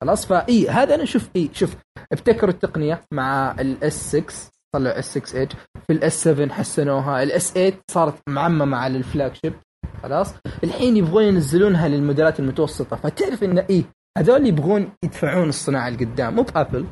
خلاص؟ 0.02 0.26
فاي 0.26 0.68
هذا 0.68 0.94
أنا 0.94 1.04
شوف 1.04 1.28
اي 1.36 1.50
شوف 1.52 1.76
ابتكروا 2.12 2.50
التقنية 2.50 3.00
مع 3.12 3.54
ال 3.60 4.16
S6 4.16 4.50
طلع 4.74 4.90
S6 4.98 5.18
edge 5.18 5.52
في 5.86 5.92
ال 5.92 6.22
S7 6.22 6.48
حسنوها 6.48 7.22
ال 7.22 7.52
S8 7.52 7.72
صارت 7.90 8.14
معممة 8.28 8.76
على 8.76 8.96
ال 8.98 9.34
flagship 9.34 9.54
خلاص؟ 10.02 10.34
الحين 10.64 10.96
يبغون 10.96 11.24
ينزلونها 11.24 11.88
للموديلات 11.88 12.40
المتوسطة 12.40 12.96
فتعرف 12.96 13.44
إن 13.44 13.58
إيه 13.58 13.82
هذول 14.18 14.46
يبغون 14.46 14.92
يدفعون 15.04 15.48
الصناعة 15.48 15.90
لقدام 15.90 16.34
مو 16.34 16.42
بآبل. 16.42 16.86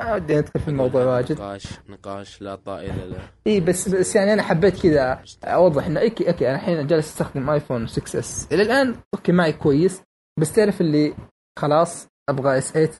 ما 0.00 0.14
ودي 0.14 0.36
ندخل 0.36 0.60
في 0.60 0.68
الموضوع 0.68 1.04
واجد. 1.04 1.32
نقاش 1.32 1.66
نقاش 1.88 2.42
لا 2.42 2.54
طائل 2.54 3.10
له. 3.10 3.28
إي 3.46 3.60
بس 3.60 3.88
بس 3.88 4.16
يعني 4.16 4.32
أنا 4.32 4.42
حبيت 4.42 4.82
كذا. 4.82 5.24
أوضح 5.44 5.86
إنه 5.86 6.00
أوكي 6.00 6.28
أوكي 6.28 6.48
أنا 6.48 6.56
الحين 6.56 6.86
جالس 6.86 7.06
أستخدم 7.08 7.50
ايفون 7.50 7.86
6s 7.86 8.48
إلى 8.52 8.62
الآن 8.62 8.96
أوكي 9.14 9.32
معي 9.32 9.52
كويس. 9.52 10.02
بس 10.40 10.52
تعرف 10.52 10.80
اللي 10.80 11.16
خلاص 11.58 12.08
أبغى 12.30 12.58
S8 12.58 12.90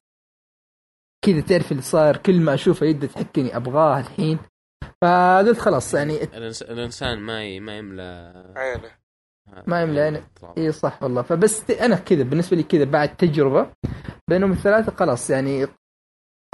كذا 1.25 1.41
تعرف 1.41 1.73
اللي 1.73 1.83
صار 1.83 2.17
كل 2.17 2.41
ما 2.41 2.55
أشوفه 2.55 2.87
يده 2.87 3.07
تحكني 3.07 3.57
أبغاه 3.57 4.01
الحين. 4.01 4.39
فقلت 5.03 5.59
خلاص 5.59 5.95
يعني 5.95 6.23
الإنسان 6.63 7.19
ما 7.19 7.45
ي... 7.45 7.61
ما 7.61 7.79
يملى 7.79 8.33
عينه. 8.57 8.91
ما 9.67 9.83
يملى. 9.83 10.25
إي 10.59 10.73
صح 10.73 11.03
والله 11.03 11.23
فبس 11.23 11.71
أنا 11.71 11.97
كذا 11.97 12.23
بالنسبة 12.23 12.57
لي 12.57 12.63
كذا 12.63 12.85
بعد 12.85 13.17
تجربة 13.17 13.73
بينهم 14.29 14.53
الثلاثة 14.53 14.93
خلاص 14.97 15.31
يعني 15.31 15.67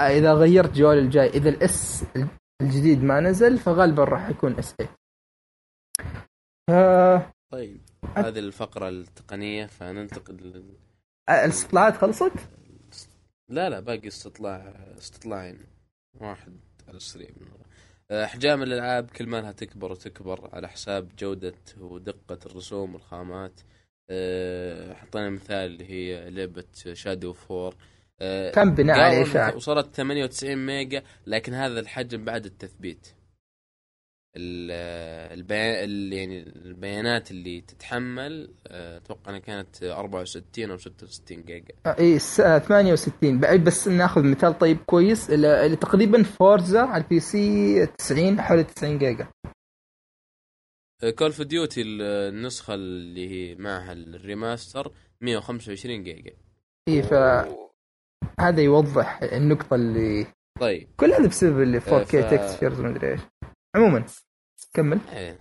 إذا 0.00 0.32
غيرت 0.34 0.72
جوالي 0.75 1.00
الجاي 1.00 1.26
إذا 1.28 1.49
ال 1.49 1.76
S 1.76 2.04
الجديد 2.62 3.02
ما 3.02 3.20
نزل 3.20 3.58
فغالبا 3.58 4.04
راح 4.04 4.28
يكون 4.28 4.58
S8 4.58 4.92
ف 6.70 6.72
طيب 7.52 7.80
هذه 8.16 8.38
الفقرة 8.38 8.88
التقنية 8.88 9.66
فننتقل 9.66 10.34
لل- 10.34 10.78
الاستطلاعات 11.30 11.96
خلصت؟ 11.96 12.32
لا 13.49 13.70
لا 13.70 13.80
باقي 13.80 14.08
استطلاع 14.08 14.75
استطلاعين 14.99 15.58
واحد 16.20 16.56
على 16.88 16.96
السريع 16.96 17.28
من 17.40 17.46
ورا. 17.46 17.62
آه، 17.62 17.71
أحجام 18.11 18.62
الألعاب 18.62 19.11
كل 19.11 19.26
ما 19.26 19.40
لها 19.40 19.52
تكبر 19.52 19.92
وتكبر 19.92 20.49
على 20.52 20.68
حساب 20.68 21.09
جودة 21.18 21.54
ودقة 21.80 22.38
الرسوم 22.47 22.94
والخامات. 22.94 23.61
آه، 24.11 24.94
حطينا 24.94 25.30
مثال 25.30 25.56
اللي 25.56 25.90
هي 25.90 26.30
لعبة 26.30 26.64
Shadow 26.92 27.32
of 27.32 27.75
كم 28.50 28.75
بناء 28.75 28.99
على 29.00 29.23
اشاعه؟ 29.23 29.47
إنها 29.49 29.56
وصلت 29.56 29.94
98 29.97 30.66
ميجا 30.66 31.02
لكن 31.26 31.54
هذا 31.54 31.80
الحجم 31.80 32.25
بعد 32.25 32.44
التثبيت. 32.44 33.06
ال- 33.06 33.21
البيان 34.36 35.84
ال- 35.84 36.12
يعني 36.12 36.42
البيانات 36.42 37.30
اللي 37.30 37.60
تتحمل 37.60 38.54
آه، 38.66 38.96
أتوقع 38.96 39.30
إنها 39.30 39.38
كانت 39.40 39.82
64 39.82 40.70
أو 40.70 40.76
66 40.76 41.42
جيجا. 41.42 41.74
إي 41.86 42.14
آه، 42.16 42.58
68 42.58 43.40
بعد 43.40 43.64
بس 43.64 43.88
ناخذ 43.88 44.24
مثال 44.24 44.58
طيب 44.58 44.78
كويس. 44.86 45.30
اللي 45.30 45.76
تقريبا 45.76 46.22
فورزا 46.22 46.80
على 46.80 47.02
ال 47.04 47.20
PC 47.20 47.87
90 47.86 48.40
حوالي 48.40 48.64
90 48.64 48.98
جيجا. 48.98 49.28
Call 51.18 51.26
of 51.26 51.42
Duty 51.42 51.82
النسخة 51.82 52.74
اللي 52.74 53.28
هي 53.30 53.54
معها 53.54 53.92
ال 53.92 54.04
remaster 54.04 54.92
125 55.20 56.02
جيجا. 56.02 56.32
إي 56.88 57.02
فهذا 57.02 58.62
يوضح 58.62 59.22
النقطة 59.22 59.74
اللي 59.74 60.26
طيب. 60.60 60.88
كل 60.96 61.12
هذا 61.12 61.28
بسبب 61.28 61.62
اللي 61.62 61.80
4K 61.80 62.04
ف- 62.04 62.30
تكستشرز 62.30 62.80
ومدري 62.80 63.12
إيش. 63.12 63.20
عموما 63.74 64.04
كمل. 64.74 65.00
إيه. 65.12 65.38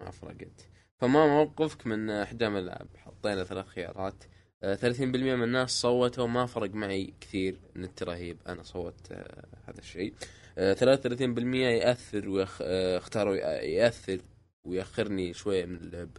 ما 0.00 0.10
فرقت. 0.10 0.66
فما 0.98 1.26
موقفك 1.26 1.86
من 1.86 2.10
احجام 2.10 2.56
الالعاب 2.56 2.88
حطينا 2.96 3.44
ثلاث 3.44 3.66
خيارات. 3.66 4.24
آه، 4.62 4.74
30% 4.74 5.34
من 5.34 5.42
الناس 5.42 5.80
صوتوا 5.80 6.26
ما 6.26 6.46
فرق 6.46 6.70
معي 6.70 7.14
كثير 7.20 7.60
نت 7.76 8.02
رهيب 8.02 8.38
أنا 8.46 8.62
صوت 8.62 9.12
آه، 9.12 9.46
هذا 9.64 9.78
الشيء. 9.78 10.14
آه، 10.58 10.74
33% 10.74 11.68
يأثر 11.68 12.28
ويخ... 12.28 12.58
آه، 12.62 12.98
اختاروا 12.98 13.34
يأثر 13.64 14.20
ويأخرني 14.64 15.34
شوية 15.34 15.64
من 15.64 15.76
اللعب. 15.76 16.10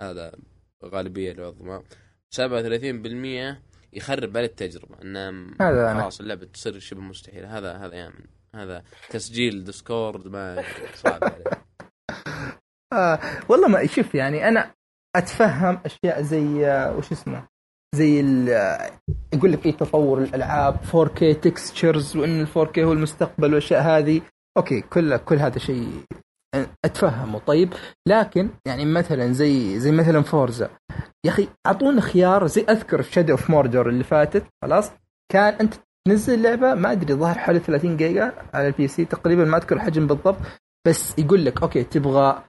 هذا 0.00 0.32
غالبية 0.84 1.32
العظمى. 1.32 1.82
37% 2.30 3.62
يخرب 3.92 4.36
على 4.36 4.46
التجربة. 4.46 5.02
إنه 5.02 5.54
هذا. 5.60 6.00
خلاص 6.00 6.20
اللعبة 6.20 6.46
تصير 6.46 6.78
شبه 6.78 7.00
مستحيلة. 7.00 7.58
هذا 7.58 7.72
هذا 7.72 7.94
يامن 7.96 8.39
هذا 8.54 8.82
تسجيل 9.10 9.64
ديسكورد 9.64 10.28
ما 10.28 10.64
صعب 10.94 11.24
عليه. 11.24 11.44
آه 12.92 13.18
والله 13.48 13.68
ما 13.68 13.86
شوف 13.86 14.14
يعني 14.14 14.48
أنا 14.48 14.74
أتفهم 15.16 15.80
أشياء 15.84 16.22
زي 16.22 16.66
آه، 16.66 16.96
وش 16.96 17.12
اسمه؟ 17.12 17.46
زي 17.94 18.20
آه، 18.54 18.90
يقول 19.32 19.52
لك 19.52 19.66
إيه 19.66 19.76
تطور 19.76 20.22
الألعاب 20.22 20.76
4K 20.84 21.40
textures 21.42 22.16
وإن 22.16 22.40
ال 22.40 22.48
4K 22.48 22.78
هو 22.78 22.92
المستقبل 22.92 23.48
والأشياء 23.48 23.82
هذه. 23.82 24.22
أوكي 24.56 24.80
كل 24.80 25.16
كل 25.16 25.36
هذا 25.36 25.58
شيء 25.58 26.04
أتفهمه. 26.84 27.38
طيب 27.38 27.72
لكن 28.08 28.50
يعني 28.66 28.84
مثلا 28.84 29.32
زي 29.32 29.80
زي 29.80 29.92
مثلا 29.92 30.22
فورزا 30.22 30.70
يا 31.24 31.30
أخي 31.30 31.48
أعطونا 31.66 32.00
خيار 32.00 32.46
زي 32.46 32.62
أذكر 32.62 33.02
في 33.02 33.12
Shadow 33.12 33.32
of 33.32 33.50
Mordor 33.50 33.88
اللي 33.88 34.04
فاتت 34.04 34.46
خلاص؟ 34.62 34.90
كان 35.32 35.54
أنت 35.54 35.74
تنزل 36.08 36.42
لعبه 36.42 36.74
ما 36.74 36.92
أدري 36.92 37.14
ظهر 37.14 37.38
حوالي 37.38 37.60
30 37.60 37.96
جيجا 37.96 38.32
على 38.54 38.66
ال 38.66 38.88
PC 38.88 39.04
تقريبا 39.04 39.44
ما 39.44 39.56
أذكر 39.56 39.76
الحجم 39.76 40.06
بالضبط 40.06 40.38
بس 40.86 41.18
يقول 41.18 41.44
لك 41.44 41.62
أوكي 41.62 41.84
تبغى 41.84 42.44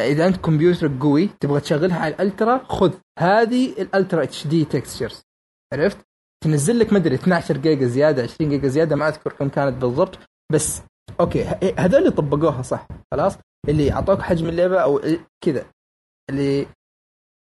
إذا 0.00 0.26
أنت 0.26 0.36
كمبيوترك 0.36 0.90
قوي 1.00 1.26
تبغى 1.40 1.60
تشغلها 1.60 1.98
على 2.00 2.14
ال 2.14 2.21
ultra 2.21 2.58
خذ 2.64 2.94
هذه 3.18 3.82
ال 3.82 4.22
ultra 4.22 4.46
HD 4.46 4.64
textures 4.64 5.22
عرفت؟ 5.72 5.98
تنزل 6.44 6.78
لك 6.78 6.92
مدري 6.92 7.14
12 7.14 7.56
جيجا 7.56 7.86
زيادة 7.86 8.22
20 8.22 8.50
جيجا 8.50 8.68
زيادة 8.68 8.96
ما 8.96 9.08
أذكر 9.08 9.32
كم 9.32 9.48
كانت 9.48 9.76
بالضبط 9.82 10.18
بس 10.52 10.82
أوكي 11.20 11.44
هذول 11.78 11.98
اللي 12.00 12.10
طبقوها 12.10 12.62
صح 12.62 12.88
خلاص؟ 13.14 13.38
اللي 13.68 13.92
أعطوك 13.92 14.20
حجم 14.22 14.48
اللعبة 14.48 14.78
أو 14.80 15.00
كذا 15.44 15.64
اللي 16.30 16.66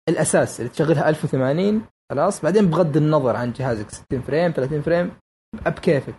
الأساس 0.09 0.61
اللي 0.61 0.71
تشغلها 0.71 1.09
1080 1.09 1.87
خلاص؟ 2.13 2.43
بعدين 2.43 2.71
بغض 2.71 2.97
النظر 2.97 3.37
عن 3.37 3.53
جهازك 3.53 3.91
60 3.91 4.21
frame 4.23 4.53
30 4.53 4.83
frame 4.83 5.13
بكيفك. 5.67 6.15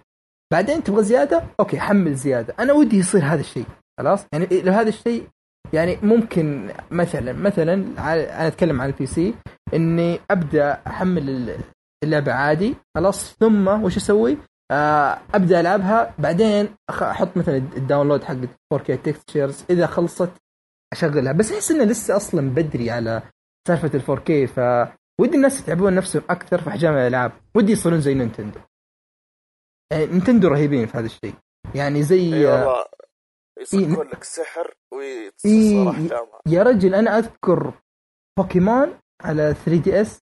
بعدين 0.52 0.84
تبغى 0.84 1.04
زيادة؟ 1.04 1.44
أوكي 1.60 1.80
حمل 1.80 2.16
زيادة. 2.16 2.56
أنا 2.60 2.74
ودي 2.74 2.98
يصير 2.98 3.24
هذا 3.26 3.40
الشيء 3.40 3.66
خلاص؟ 4.00 4.26
يعني 4.34 4.62
لو 4.62 4.74
هذا 4.74 4.90
الشيء 4.90 5.28
يعني 5.74 5.98
ممكن 6.04 6.74
مثلا 6.92 7.34
مثلا 7.34 7.74
أنا 7.74 8.48
أتكلم 8.48 8.82
عن 8.82 8.90
ال 8.90 9.06
PC 9.06 9.34
إني 9.74 10.20
أبدأ 10.32 10.82
أحمل 10.88 11.56
اللعبة 12.04 12.32
عادي 12.32 12.76
خلاص؟ 12.96 13.36
ثم 13.40 13.68
وش 13.68 13.98
أسوي؟ 13.98 14.38
آه، 14.72 15.20
أبدأ 15.34 15.60
ألعبها. 15.60 16.14
بعدين 16.20 16.70
أحط 16.90 17.38
مثلا 17.38 17.58
ال 17.58 17.65
download 17.65 18.24
حق 18.24 18.36
4K 18.74 18.86
textures. 19.04 19.64
إذا 19.70 19.88
خلصت 19.88 20.32
أشغلها. 20.94 21.34
بس 21.34 21.52
أحس 21.52 21.72
إنه 21.72 21.84
لسه 21.84 22.16
أصلا 22.16 22.50
بدري 22.50 22.92
على 22.92 23.22
سالفة 23.68 23.92
ال 23.96 24.02
4K 24.02 24.52
ف 24.52 24.60
ودي 25.22 25.36
الناس 25.36 25.60
يتعبون 25.60 25.96
نفسهم 25.96 26.24
أكثر 26.30 26.62
في 26.62 26.70
احجام 26.70 26.94
الألعاب. 26.94 27.32
ودي 27.56 27.72
يصيرون 27.72 28.02
زي 28.02 28.14
Nintendo. 28.14 28.60
يعني 29.92 30.06
نينتندو 30.06 30.48
رهيبين 30.48 30.88
في 30.88 30.98
هذا 30.98 31.06
الشيء. 31.06 31.36
يعني 31.76 32.04
زي 32.04 32.34
إي 32.34 32.46
والله 32.46 32.86
يصكون 33.62 34.08
لك 34.08 34.24
سحر 34.24 34.74
احجامها 35.90 36.40
يا 36.48 36.64
رجل 36.64 36.96
أنا 36.96 37.18
أذكر 37.18 37.74
بوكيمون 38.38 39.00
على 39.22 39.56
3 39.66 39.82
DS. 39.82 40.20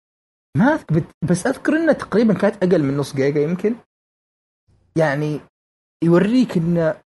ما 0.57 0.73
أذكر 0.73 1.03
بس 1.29 1.47
أذكر 1.47 1.75
انها 1.75 1.93
تقريبا 1.93 2.33
كانت 2.33 2.63
أقل 2.63 2.83
من 2.83 2.97
نص 2.97 3.15
جيجا 3.15 3.41
يمكن. 3.41 3.75
يعني 4.97 5.39
يوريك 6.03 6.57
انه 6.57 7.01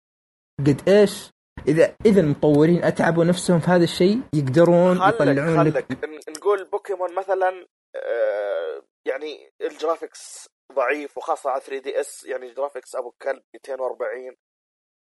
قد 0.60 0.90
إيش 0.90 1.32
إذا 1.68 1.96
إذا 2.06 2.22
المطورين 2.22 2.84
أتعبوا 2.84 3.24
نفسهم 3.24 3.60
في 3.60 3.72
هذا 3.72 3.84
الشيء 3.84 4.22
يقدرون 4.34 5.00
خلك 5.00 5.16
يطلعون 5.16 5.58
خلك 5.58 5.92
لك 5.92 6.10
نقول 6.38 6.66
بوكيمون 6.66 7.16
مثلا 7.16 7.68
آه، 7.96 8.84
يعني 9.06 9.52
ال 9.62 9.71
graphics 9.71 10.50
ضعيف 10.74 11.18
وخاصة 11.18 11.50
على 11.50 11.62
3 11.62 11.84
DS 11.84 12.24
يعني 12.26 12.52
graphics 12.54 12.96
أبو 12.96 13.12
كلب 13.12 13.44
240 13.54 14.36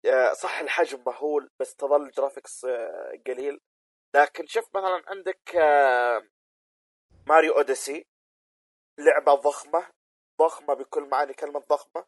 آه، 0.06 0.34
صح 0.34 0.60
الحجم 0.60 1.04
مهول 1.08 1.50
بس 1.60 1.76
تظل 1.76 2.12
graphics 2.12 2.66
آه، 2.66 3.14
قليل. 3.28 3.60
لكن 4.16 4.46
شوف 4.48 4.76
مثلا 4.76 5.04
عندك 5.08 5.56
Mario 7.28 7.54
Odyssey 7.58 8.06
لعبة 9.00 9.34
ضخمة 9.34 9.88
ضخمة 10.42 10.74
بكل 10.74 11.04
معاني 11.10 11.34
كلمة 11.34 11.60
ضخمة 11.60 12.06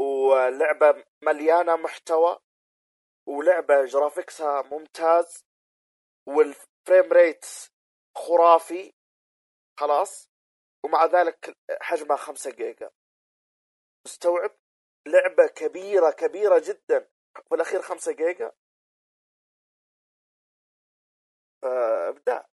ولعبة 0.00 1.04
مليانة 1.22 1.76
محتوى 1.76 2.38
ولعبة 3.28 3.84
graphics 3.84 4.53
ها 4.53 4.62
ممتاز 4.62 5.44
وال 6.26 6.51
frame 6.51 7.12
rate 7.12 7.46
خرافي 8.16 8.92
خلاص. 9.78 10.27
ومع 10.84 11.06
ذلك 11.06 11.56
حجمها 11.80 12.16
5 12.16 12.50
جيجا. 12.50 12.90
مستوعب؟ 14.06 14.50
لعبة 15.06 15.46
كبيرة 15.46 16.10
كبيرة 16.10 16.62
جدا. 16.64 17.08
في 17.48 17.54
الأخير 17.54 17.82
5 17.82 18.12
جيجا. 18.12 18.52
فابداع 21.62 22.48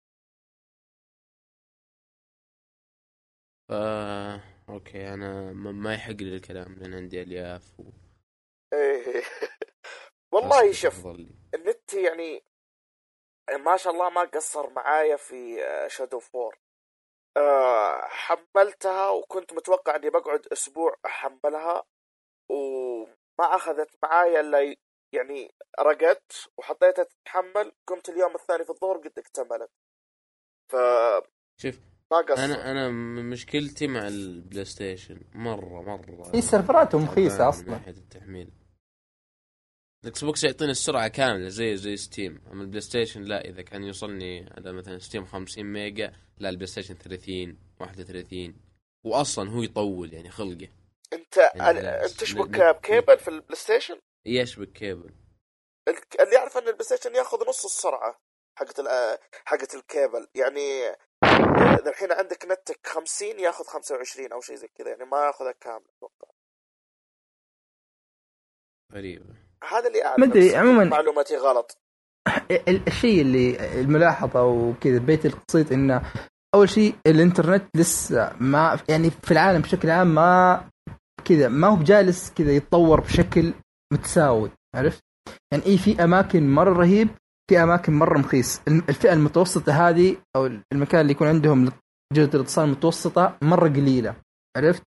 آه، 3.70 4.40
okay 4.68 5.14
أنا 5.14 5.52
ما 5.52 5.94
يحق 5.94 6.10
لي 6.10 6.36
الكلام 6.36 6.74
لأن 6.74 6.94
عندي 6.94 7.22
ألياف 7.22 7.80
و... 7.80 7.82
إيه. 8.72 9.22
والله 10.32 10.72
شوف 10.72 11.06
النت 11.54 11.94
يعني 11.94 12.44
ما 13.64 13.76
شاء 13.76 13.92
الله 13.92 14.10
ما 14.10 14.20
قصر 14.20 14.70
معايا 14.70 15.16
في 15.16 15.56
Shadow 15.88 16.18
of 16.18 16.33
War 16.33 16.54
أه 16.54 16.61
حملتها 18.08 19.10
وكنت 19.10 19.52
متوقع 19.52 19.96
إني 19.96 20.10
بقعد 20.10 20.46
أسبوع 20.52 20.96
أحملها 21.06 21.84
وما 22.50 23.06
أخذت 23.38 23.90
معايا 24.02 24.40
إلا 24.40 24.76
يعني 25.12 25.54
رقدت 25.80 26.50
وحطيتها 26.58 27.04
تتحمل. 27.04 27.72
قمت 27.86 28.08
اليوم 28.08 28.34
الثاني 28.34 28.64
في 28.64 28.70
الظهر 28.70 28.96
قد 28.96 29.18
اكتملت. 29.18 29.70
ف 30.68 30.76
شوف 31.56 31.78
أنا 32.12 32.70
أنا 32.70 32.88
مشكلتي 33.22 33.86
مع 33.86 34.08
ال 34.08 34.64
PlayStation 34.64 35.20
مرة. 35.34 35.82
مره 35.82 36.30
هي 36.34 36.40
سيرفراتهم 36.40 37.04
رخيصة 37.04 37.48
أصلا. 37.48 37.64
من 37.64 37.70
ناحية 37.70 37.90
التحميل. 37.90 38.50
ال 40.04 40.24
Xbox 40.24 40.44
يعطيني 40.44 40.70
السرعة 40.70 41.08
كاملة 41.08 41.48
زي 41.48 41.76
زي 41.76 41.96
Steam 41.96 42.42
أما 42.52 42.62
ال 42.62 42.80
PlayStation 42.80 43.22
لا 43.22 43.44
إذا 43.44 43.62
كان 43.62 43.84
يوصلني 43.84 44.50
على 44.50 44.72
مثلا 44.72 44.98
Steam 44.98 45.24
50 45.24 45.64
ميجا 45.64 46.12
لا 46.38 46.48
ال 46.48 46.66
PlayStation 46.66 46.94
30 46.94 47.58
31 47.80 48.54
واصلا 49.04 49.50
هو 49.50 49.62
يطول 49.62 50.14
يعني 50.14 50.30
خلقه. 50.30 50.68
انت 51.12 51.36
يعني 51.54 51.78
أنت 51.78 52.20
تشبك 52.20 52.76
بكيبل 52.76 53.18
في 53.18 53.28
ال 53.28 53.56
PlayStation؟ 53.56 54.00
يشبك 54.26 54.72
كيبل 54.72 55.14
اللي 56.20 56.34
يعرف 56.34 56.56
إن 56.56 56.68
ال 56.68 56.84
PlayStation 56.84 57.14
ياخذ 57.14 57.48
نص 57.48 57.64
السرعة 57.64 58.20
حقت 58.58 58.80
حقت 59.44 59.74
الكيبل 59.74 60.28
يعني 60.34 60.96
الحين 61.88 62.12
عندك 62.12 62.44
نتك 62.44 62.86
50 62.86 63.40
ياخذ 63.40 63.64
25 63.64 64.32
أو 64.32 64.40
شيء 64.40 64.56
زي 64.56 64.68
كذا 64.68 64.88
يعني 64.88 65.04
ما 65.04 65.26
ياخذها 65.26 65.52
كامل 65.52 65.84
أتوقع. 65.96 66.28
غريبة. 68.92 69.41
هذا 69.70 69.88
اللي 69.88 70.04
اعرف 70.04 70.18
ما 70.18 70.26
أدري 70.26 70.56
عموما 70.56 70.84
معلوماتي 70.84 71.36
غلط 71.36 71.78
الشيء 72.88 73.20
اللي 73.20 73.80
الملاحظة 73.80 74.44
وكذا 74.44 74.98
بيت 74.98 75.26
القصيد 75.26 75.72
انه 75.72 76.02
أول 76.54 76.68
شيء 76.68 76.94
الإنترنت 77.06 77.64
لسه 77.76 78.32
ما 78.40 78.78
يعني 78.88 79.10
في 79.10 79.30
العالم 79.30 79.60
بشكل 79.60 79.90
عام 79.90 80.14
ما 80.14 80.64
كذا 81.24 81.48
ما 81.48 81.68
هو 81.68 81.76
بجالس 81.76 82.32
كذا 82.36 82.52
يتطور 82.52 83.00
بشكل 83.00 83.54
متساوي 83.92 84.50
عرفت؟ 84.74 85.02
يعني 85.52 85.66
اي 85.66 85.78
في 85.78 86.04
أماكن 86.04 86.50
مرة 86.50 86.72
رهيب 86.72 87.08
في 87.50 87.62
أماكن 87.62 87.92
مرة 87.92 88.18
مخيس 88.18 88.60
الفئة 88.68 89.12
المتوسطة 89.12 89.88
هذه 89.88 90.16
أو 90.36 90.46
المكان 90.72 91.00
اللي 91.00 91.12
يكون 91.12 91.28
عندهم 91.28 91.72
جوده 92.12 92.34
الاتصال 92.34 92.64
المتوسطة 92.64 93.38
مرة 93.42 93.68
قليلة 93.68 94.16
عرفت؟ 94.56 94.82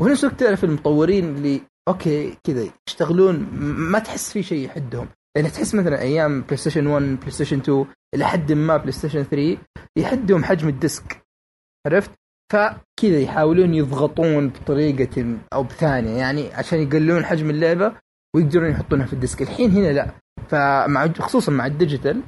وفي 0.00 0.10
نفس 0.10 0.24
الوقت 0.24 0.40
تعرف 0.40 0.64
المطورين 0.64 1.36
اللي 1.36 1.60
okay 1.88 2.38
كذا. 2.44 2.70
يشتغلون 2.88 3.48
ما 3.92 3.98
تحس 3.98 4.32
في 4.32 4.42
شيء 4.42 4.64
يحدهم. 4.64 5.08
يعني 5.36 5.50
تحس 5.50 5.74
مثلا 5.74 6.00
أيام 6.00 6.40
PlayStation 6.42 6.86
1 6.86 7.02
PlayStation 7.02 7.58
2 7.58 7.86
إلى 8.14 8.26
حد 8.26 8.52
ما 8.52 8.76
PlayStation 8.76 9.22
3 9.22 9.58
يحدهم 9.98 10.44
حجم 10.44 10.68
ال 10.68 10.77
disc. 10.77 11.22
عرفت؟ 11.86 12.10
فكذا 12.52 13.20
يحاولون 13.20 13.74
يضغطون 13.74 14.48
بطريقة 14.48 15.38
أو 15.52 15.62
بثانية. 15.62 16.16
يعني 16.18 16.54
عشان 16.54 16.78
يقللون 16.78 17.24
حجم 17.24 17.50
اللعبة 17.50 17.94
ويقدرون 18.36 18.70
يحطونها 18.70 19.06
في 19.06 19.12
ال 19.12 19.17
disc. 19.17 19.42
الحين 19.42 19.70
هنا 19.70 19.92
لا. 19.92 20.10
فمع 20.48 21.12
خصوصا 21.12 21.52
مع 21.52 21.66
ال 21.66 21.73
digital 21.73 22.22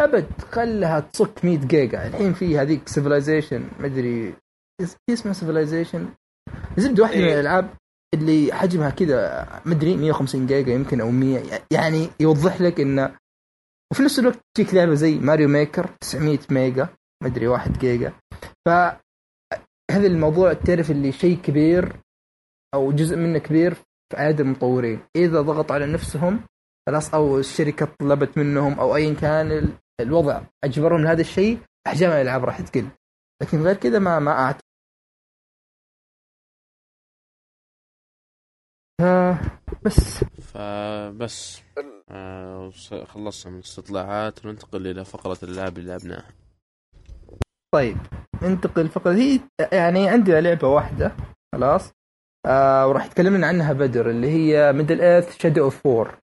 أبد 0.00 0.26
خلها 0.52 1.00
تصك 1.00 1.44
100 1.44 1.58
جيجا. 1.58 2.06
الحين 2.06 2.32
في 2.32 2.58
هذيك 2.58 2.88
Civilization 2.88 3.68
ما 3.80 3.86
أدري 3.86 4.34
اسمها 5.10 5.32
Civilization 5.32 6.08
زبدة 6.76 7.02
واحدة 7.02 7.18
من 7.18 7.24
إيه. 7.24 7.34
الألعاب. 7.34 7.70
اللي 8.14 8.52
حجمها 8.52 8.90
كذا 8.90 9.46
مدري 9.66 9.96
150 9.96 10.46
جيجا 10.46 10.72
يمكن 10.72 11.00
أو 11.00 11.10
100 11.10 11.62
يعني 11.70 12.08
يوضح 12.20 12.60
لك 12.60 12.80
إنه 12.80 13.16
وفي 13.92 14.02
نفس 14.02 14.18
الوقت 14.18 14.38
تجيك 14.54 14.74
لعبة 14.74 14.94
زي 14.94 15.18
Mario 15.18 15.48
Maker 15.48 15.90
900 16.00 16.38
ميجا 16.50 16.88
مدري 17.22 17.48
1 17.48 17.78
جيجا. 17.78 18.12
ف 18.66 18.68
هذا 19.90 20.06
الموضوع 20.06 20.52
تعرف 20.52 20.90
اللي 20.90 21.12
شيء 21.12 21.38
كبير 21.38 22.00
أو 22.74 22.92
جزء 22.92 23.16
منه 23.16 23.38
كبير 23.38 23.74
في 23.74 24.18
ايادي 24.18 24.42
المطورين. 24.42 25.00
إذا 25.16 25.40
ضغطوا 25.40 25.74
على 25.74 25.86
نفسهم 25.86 26.40
خلاص 26.88 27.14
أو 27.14 27.38
الشركة 27.38 27.88
طلبت 28.00 28.38
منهم 28.38 28.80
أو 28.80 28.96
ايا 28.96 29.14
كان 29.14 29.72
الوضع 30.00 30.42
أجبرهم 30.64 31.02
لهذا 31.02 31.20
الشيء 31.20 31.58
أحجام 31.86 32.10
الألعاب 32.10 32.44
راح 32.44 32.60
تقل. 32.60 32.88
لكن 33.42 33.62
غير 33.62 33.76
كذا 33.76 33.98
ما 33.98 34.18
ما 34.18 34.54
آه 39.00 39.38
بس. 39.84 40.24
فبس. 40.42 41.62
آه 42.10 42.70
خلصنا 43.04 43.52
من 43.52 43.58
الاستطلاعات 43.58 44.44
وننتقل 44.44 44.86
إلى 44.86 45.04
فقرة 45.04 45.38
اللعب 45.42 45.78
اللي 45.78 45.88
لعبناها. 45.90 46.30
طيب 47.74 47.96
ننتقل 48.42 48.82
الفقره 48.82 49.14
هي 49.14 49.40
يعني 49.72 50.08
عندنا 50.08 50.40
لعبة 50.40 50.68
واحدة 50.68 51.16
خلاص. 51.54 51.92
آه 52.46 52.88
وراح 52.88 53.06
يتكلمنا 53.06 53.46
عنها 53.46 53.72
بدر 53.72 54.10
اللي 54.10 54.28
هي 54.30 54.72
Middle-earth 54.72 55.38
Shadow 55.38 55.64
of 55.64 55.82
War 55.82 56.18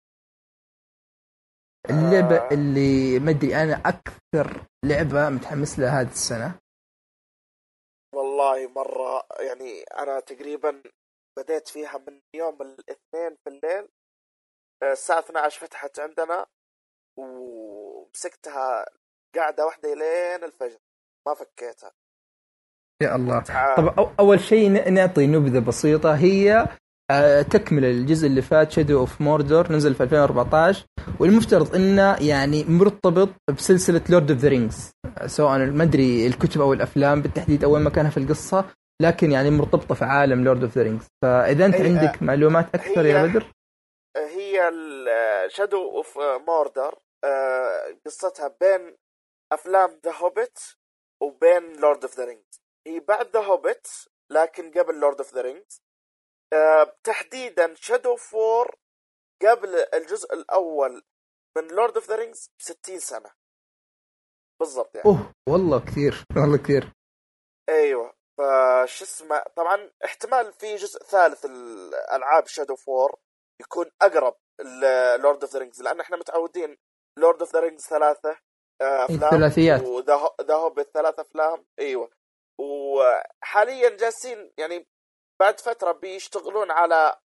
اللعبة 1.89 2.35
آه. 2.35 2.49
اللي 2.53 3.19
ما 3.19 3.31
أدري 3.31 3.55
أنا 3.55 3.73
أكثر 3.73 4.65
لعبة 4.85 5.29
متحمس 5.29 5.79
لها 5.79 6.01
هذه 6.01 6.11
السنة. 6.11 6.59
والله 8.15 8.67
مرة 8.67 9.23
يعني 9.47 9.83
أنا 9.83 10.19
تقريبا 10.19 10.81
بديت 11.37 11.67
فيها 11.67 11.97
من 12.07 12.21
يوم 12.35 12.61
الاثنين 12.61 13.37
في 13.43 13.49
الليل 13.49 13.87
آه، 14.83 14.91
الساعة 14.91 15.19
12 15.19 15.59
فتحت 15.59 15.99
عندنا 15.99 16.45
ومسكتها 17.17 18.85
قاعدة 19.35 19.65
واحدة 19.65 19.93
لين 19.93 20.43
الفجر 20.43 20.77
ما 21.27 21.33
فكيتها. 21.33 21.91
يا 23.01 23.15
الله. 23.15 23.43
طب 23.77 24.09
أول 24.19 24.39
شيء 24.39 24.91
نعطي 24.91 25.27
نبذة 25.27 25.59
بسيطة 25.59 26.15
هي 26.15 26.67
آه، 27.11 27.41
تكمل 27.41 27.85
الجزء 27.85 28.27
اللي 28.27 28.41
فات 28.41 28.71
Shadow 28.71 28.99
of 28.99 29.21
Mordor 29.21 29.71
نزل 29.71 29.95
في 29.95 30.03
2014 30.03 30.85
والمفترض 31.19 31.75
إنه 31.75 32.15
يعني 32.29 32.63
مرتبط 32.63 33.29
بسلسلة 33.57 34.01
Lord 34.09 34.31
of 34.31 34.39
the 34.39 34.49
Rings 34.49 34.91
سواء 35.25 35.57
ما 35.57 35.83
أدري 35.83 36.27
الكتب 36.27 36.61
أو 36.61 36.73
الأفلام 36.73 37.21
بالتحديد 37.21 37.63
أو 37.63 37.73
وين 37.73 37.83
مكانها 37.83 38.09
في 38.09 38.17
القصة 38.17 38.65
لكن 39.01 39.31
يعني 39.31 39.49
مرتبطة 39.49 39.95
في 39.95 40.05
عالم 40.05 40.43
Lord 40.43 40.63
of 40.63 40.77
the 40.77 40.83
Rings 40.83 41.07
فإذا 41.21 41.65
أنت 41.65 41.75
عندك 41.75 42.23
معلومات 42.23 42.75
أكثر 42.75 43.05
يا 43.05 43.25
بدر؟ 43.25 43.51
هي 44.17 44.71
Shadow 45.47 45.97
of 45.97 46.17
Mordor 46.47 46.99
قصتها 48.05 48.47
بين 48.61 48.97
أفلام 49.51 49.99
The 50.05 50.11
Hobbit 50.11 50.59
وبين 51.21 51.81
Lord 51.81 52.03
of 52.03 52.17
the 52.17 52.25
Rings 52.25 52.61
هي 52.87 52.99
بعد 52.99 53.27
The 53.27 53.39
Hobbit 53.39 53.87
لكن 54.31 54.71
قبل 54.71 54.99
Lord 54.99 55.17
of 55.17 55.33
the 55.33 55.41
Rings 55.41 55.81
تحديدا 57.03 57.73
Shadow 57.75 58.15
of 58.15 58.39
War 58.39 58.75
قبل 59.41 59.75
الجزء 59.93 60.33
الأول 60.33 61.03
من 61.57 61.67
Lord 61.67 61.95
of 61.95 62.09
the 62.09 62.15
Rings 62.15 62.49
ب 62.59 62.61
60 62.61 62.99
سنة. 62.99 63.31
بالضبط 64.59 64.95
يعني. 64.95 65.07
أوه 65.07 65.33
والله 65.49 65.79
كثير 65.85 66.23
والله 66.37 66.57
كثير. 66.57 66.93
أيوه. 67.69 68.14
فش 68.37 69.01
اسمه 69.01 69.43
طبعا 69.55 69.91
احتمال 70.05 70.53
في 70.53 70.75
جزء 70.75 71.03
ثالث 71.03 71.45
الألعاب 71.45 72.47
Shadow 72.47 72.75
of 72.75 72.93
War 72.93 73.19
يكون 73.61 73.91
أقرب 74.01 74.35
Lord 75.19 75.41
of 75.43 75.53
the 75.53 75.59
Rings 75.59 75.81
لأن 75.81 75.99
إحنا 75.99 76.17
متعودين 76.17 76.77
Lord 77.19 77.39
of 77.39 77.53
the 77.53 77.59
Rings 77.59 77.83
ثلاثة 77.83 78.37
آه، 78.81 79.05
أفلام 79.05 79.23
الثلاثيات. 79.23 79.81
و 79.81 80.00
The 80.00 80.55
Hobbit 80.55 80.89
ثلاث 80.93 81.19
أفلام 81.19 81.65
أيوه 81.79 82.09
وحاليا 82.59 83.89
جالسين 83.89 84.53
يعني 84.57 84.87
بعد 85.39 85.59
فترة 85.59 85.91
بيشتغلون 85.91 86.71
على 86.71 87.19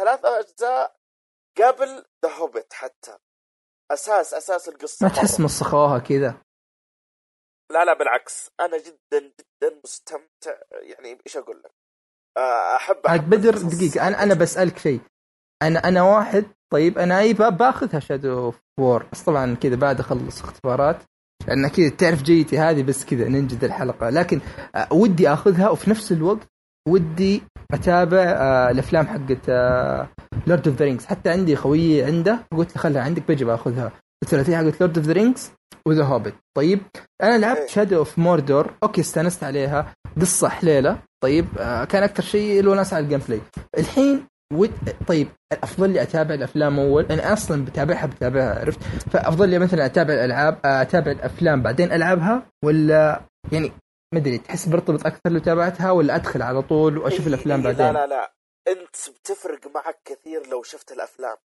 ثلاث 0.00 0.24
أجزاء 0.24 0.96
قبل 1.58 2.04
the 2.24 2.32
Hobbit 2.32 2.72
حتى 2.72 3.18
أساس 3.92 4.34
أساس 4.34 4.68
القصة 4.68 5.06
ما 5.06 5.12
تحس. 5.12 5.40
مسخوها 5.40 5.98
كذا 5.98 6.42
لا 7.72 7.84
لا 7.84 7.98
بالعكس. 7.98 8.50
أنا 8.60 8.78
جدا 8.78 9.18
جدا 9.40 9.80
مستمتع. 9.84 10.54
يعني 10.82 11.18
إيش 11.26 11.36
أقول 11.36 11.62
لك؟ 11.64 11.70
آه، 12.36 12.76
أحب 12.76 12.96
عاد 13.06 13.30
بدر 13.30 13.48
القصص. 13.54 13.74
دقيقة 13.78 14.08
أنا 14.08 14.22
أنا 14.22 14.34
بسألك 14.34 14.78
شيء. 14.78 15.00
أنا 15.62 15.88
أنا 15.88 16.02
واحد 16.02 16.44
طيب 16.72 16.98
أي 16.98 17.32
با- 17.32 17.48
باخذها 17.48 18.00
Shadow 18.00 18.38
of 18.38 18.60
War 18.80 19.06
بس 19.12 19.22
طبعا 19.22 19.54
كذا 19.54 19.76
بعد 19.76 20.00
أخلص 20.00 20.42
اختبارات 20.42 20.96
لأن 21.48 21.68
كذا 21.68 21.88
تعرف 21.88 22.22
جيتي 22.22 22.58
هذه 22.58 22.82
بس 22.82 23.04
كذا 23.04 23.28
ننجد 23.28 23.64
الحلقة. 23.64 24.10
لكن 24.10 24.40
آه، 24.74 24.88
ودي 24.92 25.28
آخذها 25.28 25.68
وفي 25.70 25.90
نفس 25.90 26.12
الوقت 26.12 26.48
ودي 26.88 27.42
أتابع 27.74 28.18
آه، 28.22 28.70
الأفلام 28.70 29.06
حقت 29.06 29.48
Lord 30.46 30.68
of 30.68 30.76
the 30.76 30.84
Rings 30.84 31.06
حتى 31.06 31.30
عندي 31.30 31.56
خويي 31.56 32.04
عنده 32.04 32.38
قلت 32.56 32.76
له 32.76 32.82
خلها 32.82 33.02
عندك 33.02 33.22
بجي 33.28 33.44
باخذها. 33.44 33.92
الثلاثية 34.22 34.56
حقت 34.56 34.80
Lord 34.80 34.98
of 34.98 35.06
the 35.06 35.12
Rings 35.12 35.52
و 35.86 35.90
the 35.90 36.04
Hobbit 36.04 36.34
طيب 36.56 36.80
أنا 37.22 37.38
لعبت. 37.38 37.68
Shadow 37.68 37.96
of 37.98 38.18
Mordor 38.18 38.74
okay 38.82 39.00
استأنست 39.00 39.44
عليها. 39.44 39.94
قصة 40.20 40.48
حليلة. 40.48 41.02
طيب 41.22 41.46
آه 41.58 41.84
كان 41.84 42.02
أكثر 42.02 42.22
شيء 42.22 42.60
الوناس 42.60 42.94
على 42.94 43.04
ال 43.04 43.20
gameplay 43.28 43.40
الحين 43.78 44.26
ود... 44.52 44.72
طيب 45.08 45.28
الأفضل 45.52 45.90
لي 45.90 46.02
أتابع 46.02 46.34
الأفلام 46.34 46.78
أول. 46.80 47.04
أنا 47.04 47.32
أصلا 47.32 47.64
بتابعها 47.64 48.06
بتابعها 48.06 48.60
عرفت؟ 48.60 48.80
فأفضل 49.12 49.48
لي 49.48 49.58
مثلا 49.58 49.86
أتابع 49.86 50.14
الألعاب 50.14 50.58
آه، 50.64 50.82
أتابع 50.82 51.10
الأفلام 51.10 51.62
بعدين 51.62 51.92
ألعبها 51.92 52.50
ولا 52.64 53.22
يعني 53.52 53.72
ما 54.14 54.20
أدري 54.20 54.38
تحس 54.38 54.68
برتبط 54.68 55.06
أكثر 55.06 55.30
لو 55.30 55.38
تابعتها 55.38 55.90
ولا 55.90 56.16
أدخل 56.16 56.42
على 56.42 56.62
طول 56.62 56.98
وأشوف 56.98 57.20
إيه، 57.20 57.26
الأفلام 57.26 57.58
إيه، 57.60 57.64
بعدين؟ 57.66 57.86
لا 57.86 57.92
لا 57.92 58.06
لا. 58.06 58.32
أنت 58.68 58.96
بتفرق 59.18 59.66
معك 59.74 59.98
كثير 60.04 60.46
لو 60.46 60.62
شفت 60.62 60.92
الأفلام. 60.92 61.36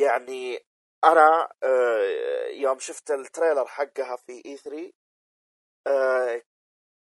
يعني 0.00 0.58
أنا 1.04 1.48
آه، 1.62 2.46
يوم 2.46 2.78
شفت 2.78 3.10
التريلر 3.10 3.66
حقها 3.66 4.16
في 4.16 4.42
اي 4.46 4.56
3 4.56 4.92
آه، 5.86 6.42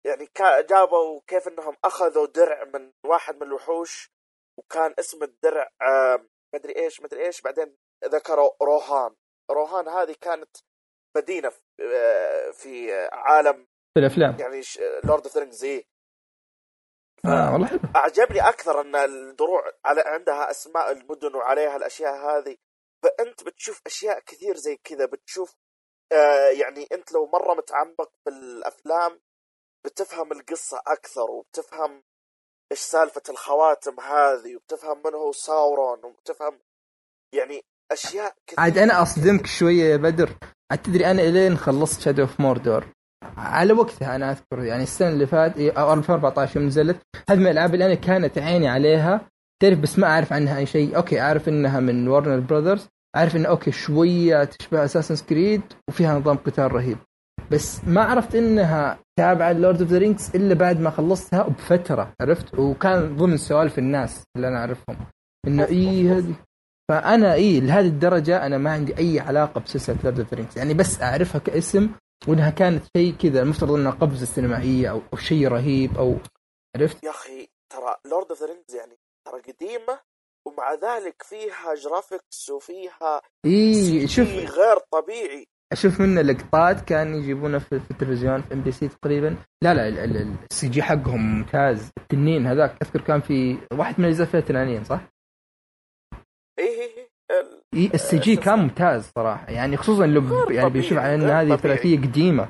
يعني 0.07 0.27
كا- 0.27 0.61
جابوا 0.61 1.21
كيف 1.27 1.49
إنهم 1.49 1.77
أخذوا 1.85 2.27
درع 2.27 2.65
من 2.65 2.93
واحد 3.07 3.37
من 3.37 3.43
الوحوش 3.43 4.11
وكان 4.59 4.95
اسم 4.99 5.23
الدرع 5.23 5.69
آه، 5.83 6.27
مدري 6.55 6.77
إيش 6.77 7.01
مدري 7.03 7.27
إيش 7.27 7.41
بعدين 7.43 7.77
ذكروا 8.05 8.51
روهان. 8.63 9.15
روهان 9.51 9.89
هذه 9.89 10.17
كانت 10.21 10.57
مدينة 11.17 11.51
في 12.53 12.95
آه، 12.95 13.11
عالم 13.13 13.67
في 13.95 14.01
الأفلام. 14.01 14.37
يعني 14.41 14.61
Lord 15.05 15.25
of 15.25 15.37
Rings 15.37 15.65
آه 17.25 17.53
والله 17.53 17.67
حلو. 17.67 17.79
أعجبني 17.97 18.49
أكثر 18.49 18.81
إن 18.81 18.97
الدروع 18.97 19.73
على 19.85 20.01
عندها 20.07 20.51
أسماء 20.51 20.93
المدن 20.93 21.35
وعليها 21.35 21.77
الأشياء 21.77 22.15
هذه. 22.15 22.57
فأنت 23.03 23.45
بتشوف 23.45 23.81
أشياء 23.87 24.21
كثير 24.21 24.57
زي 24.57 24.77
كذا 24.77 25.07
بتشوف 25.07 25.55
آه 26.13 26.49
يعني 26.49 26.87
أنت 26.93 27.13
لو 27.13 27.27
مرة 27.27 27.55
متعمق 27.55 28.11
في 28.25 28.31
الافلام 28.31 29.21
بتفهم 29.85 30.33
القصة 30.33 30.83
أكثر 30.87 31.31
وبتفهم 31.31 32.03
إيش 32.73 32.81
سالفة 32.81 33.23
الخواتم 33.29 34.01
هذه 34.01 34.57
وبتفهم 34.57 35.03
من 35.05 35.15
هو 35.15 35.33
ساورون 35.33 36.05
وبتفهم 36.05 36.61
يعني 37.35 37.63
أشياء 37.93 38.35
كثير. 38.47 38.61
عاد 38.61 38.79
أنا 38.79 39.03
أصدمك 39.03 39.47
شوية 39.47 39.85
يا 39.85 39.97
بدر. 39.97 40.31
عاد 40.71 40.83
تدري 40.83 41.07
أنا 41.11 41.23
إلين 41.23 41.57
خلصت 41.57 42.01
Shadow 42.01 42.23
of 42.23 42.41
Mordor 42.41 42.93
على 43.37 43.73
وقتها 43.73 44.17
أنا 44.17 44.31
أذكر 44.31 44.65
يعني 44.65 44.83
السنة 44.83 45.09
اللي 45.09 45.27
فات 45.27 45.59
أو 45.59 45.93
2014 45.93 46.57
يوم 46.57 46.67
نزلت 46.67 47.03
هذه 47.31 47.39
من 47.39 47.47
الألعاب 47.47 47.75
اللي 47.75 47.87
أنا 47.87 47.95
كانت 47.95 48.39
عيني 48.39 48.69
عليها. 48.69 49.29
تعرف 49.63 49.79
بس 49.79 49.99
ما 49.99 50.07
أعرف 50.07 50.33
عنها 50.33 50.59
أي 50.59 50.67
شيء. 50.67 50.97
okay 50.97 51.21
أعرف 51.21 51.49
إنها 51.49 51.81
من 51.81 52.09
Warner 52.09 52.41
Brothers 52.41 52.89
أعرف 53.17 53.37
إنها 53.37 53.51
okay 53.51 53.73
شوية 53.73 54.45
تشبه 54.45 54.85
Assassin's 54.85 55.27
Creed 55.27 55.63
وفيها 55.89 56.19
نظام 56.19 56.37
قتال 56.37 56.73
رهيب. 56.73 56.99
بس 57.51 57.85
ما 57.85 58.03
عرفت 58.03 58.35
إنها 58.35 58.99
تابعة 59.19 59.53
Lord 59.53 59.81
of 59.81 59.91
the 59.91 59.99
Rings 59.99 60.31
إلا 60.37 60.55
بعد 60.55 60.81
ما 60.81 60.91
خلصتها 60.91 61.43
بفترة 61.43 62.15
عرفت؟ 62.21 62.59
وكان 62.59 63.17
ضمن 63.17 63.37
سوالف 63.37 63.79
الناس 63.79 64.25
اللي 64.37 64.49
أنا 64.49 64.59
أعرفهم. 64.59 64.97
إنه 65.47 65.65
إي 65.65 66.09
هذه. 66.09 66.35
فأنا 66.91 67.35
إي 67.35 67.61
لهذه 67.61 67.87
الدرجة 67.87 68.47
أنا 68.47 68.59
ما 68.59 68.71
عندي 68.71 68.99
أي 68.99 69.21
علاقة 69.21 69.61
بسلسلة 69.61 69.97
Lord 70.05 70.21
of 70.21 70.35
Rings 70.35 70.59
يعني 70.59 70.75
بس 70.75 71.03
أعرفها 71.03 71.39
كاسم 71.39 71.91
وإنها 72.29 72.51
كانت 72.51 72.85
شيء 72.97 73.15
كذا 73.15 73.43
المفترض 73.43 73.71
إنها 73.73 73.91
قفزه 73.91 74.27
سينمائيه 74.27 74.91
أو, 74.91 75.01
أو 75.13 75.19
شيء 75.19 75.49
رهيب 75.49 75.97
أو 75.99 76.17
عرفت؟ 76.77 77.05
يا 77.05 77.11
أخي 77.11 77.49
ترى 77.73 77.97
Lord 78.11 78.27
of 78.31 78.41
the 78.41 78.47
Rings 78.47 78.75
يعني 78.75 78.97
قديمة 79.37 80.01
ومع 80.47 80.75
ذلك 80.75 81.23
فيها 81.23 81.75
graphics 81.75 82.51
وفيها 82.51 83.21
إي 83.47 84.09
شوف 84.09 84.29
غير 84.29 84.79
طبيعي 84.93 85.47
أشوف 85.73 86.01
منه 86.01 86.23
لقطات 86.23 86.81
كان 86.81 87.15
يجيبونه 87.15 87.59
في, 87.59 87.73
التلفزيون 87.91 88.43
في 88.43 88.55
MBC 88.55 88.89
تقريبا 88.89 89.37
لا 89.63 89.75
لا 89.75 89.89
ال- 89.89 89.99
ال- 89.99 90.37
ال 90.51 90.69
CG 90.69 90.83
حقهم 90.83 91.39
ممتاز 91.39 91.91
التنين 91.99 92.47
هذاك 92.47 92.77
أذكر 92.83 93.01
كان 93.01 93.21
في 93.21 93.59
واحد 93.73 93.95
من 93.99 94.05
الأجزاء 94.05 94.27
فيها 94.27 94.41
تنانين 94.41 94.85
صح؟ 94.85 95.01
إي 96.59 96.65
إي 96.65 96.83
إي 96.83 97.09
ال- 97.41 97.63
إي 97.75 97.91
ال 97.95 98.19
CG. 98.19 98.37
كان 98.37 98.59
ممتاز 98.59 99.11
صراحة 99.17 99.51
يعني 99.51 99.77
خصوصا 99.77 100.07
لو 100.07 100.51
يعني 100.51 100.71
بيشوف 100.71 100.99
على 100.99 101.15
ان 101.15 101.23
هذه. 101.23 101.57
ثلاثيه 101.57 101.97
قديمة 101.99 102.49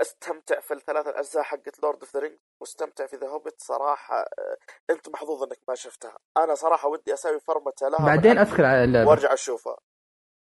استمتع 0.00 0.60
في 0.60 0.74
الثلاث 0.74 1.06
الأجزاء 1.06 1.42
حقت 1.42 1.82
Lord 1.82 2.00
of 2.00 2.14
the 2.16 2.20
Ring 2.20 2.36
واستمتع 2.60 3.06
في 3.06 3.16
the 3.16 3.28
Hobbit 3.28 3.54
صراحة 3.58 4.20
آه، 4.20 4.56
أنت 4.90 5.08
محظوظ 5.08 5.42
إنك 5.42 5.58
ما 5.68 5.74
شفتها. 5.74 6.18
أنا 6.36 6.54
صراحة 6.54 6.88
ودي 6.88 7.14
أسوي 7.14 7.40
فرمته 7.40 7.88
لها 7.88 8.06
بعدين 8.06 8.38
أدخل 8.38 8.64
على 8.64 8.84
اللعبة. 8.84 9.08
وأرجع 9.08 9.32
أشوفها. 9.32 9.76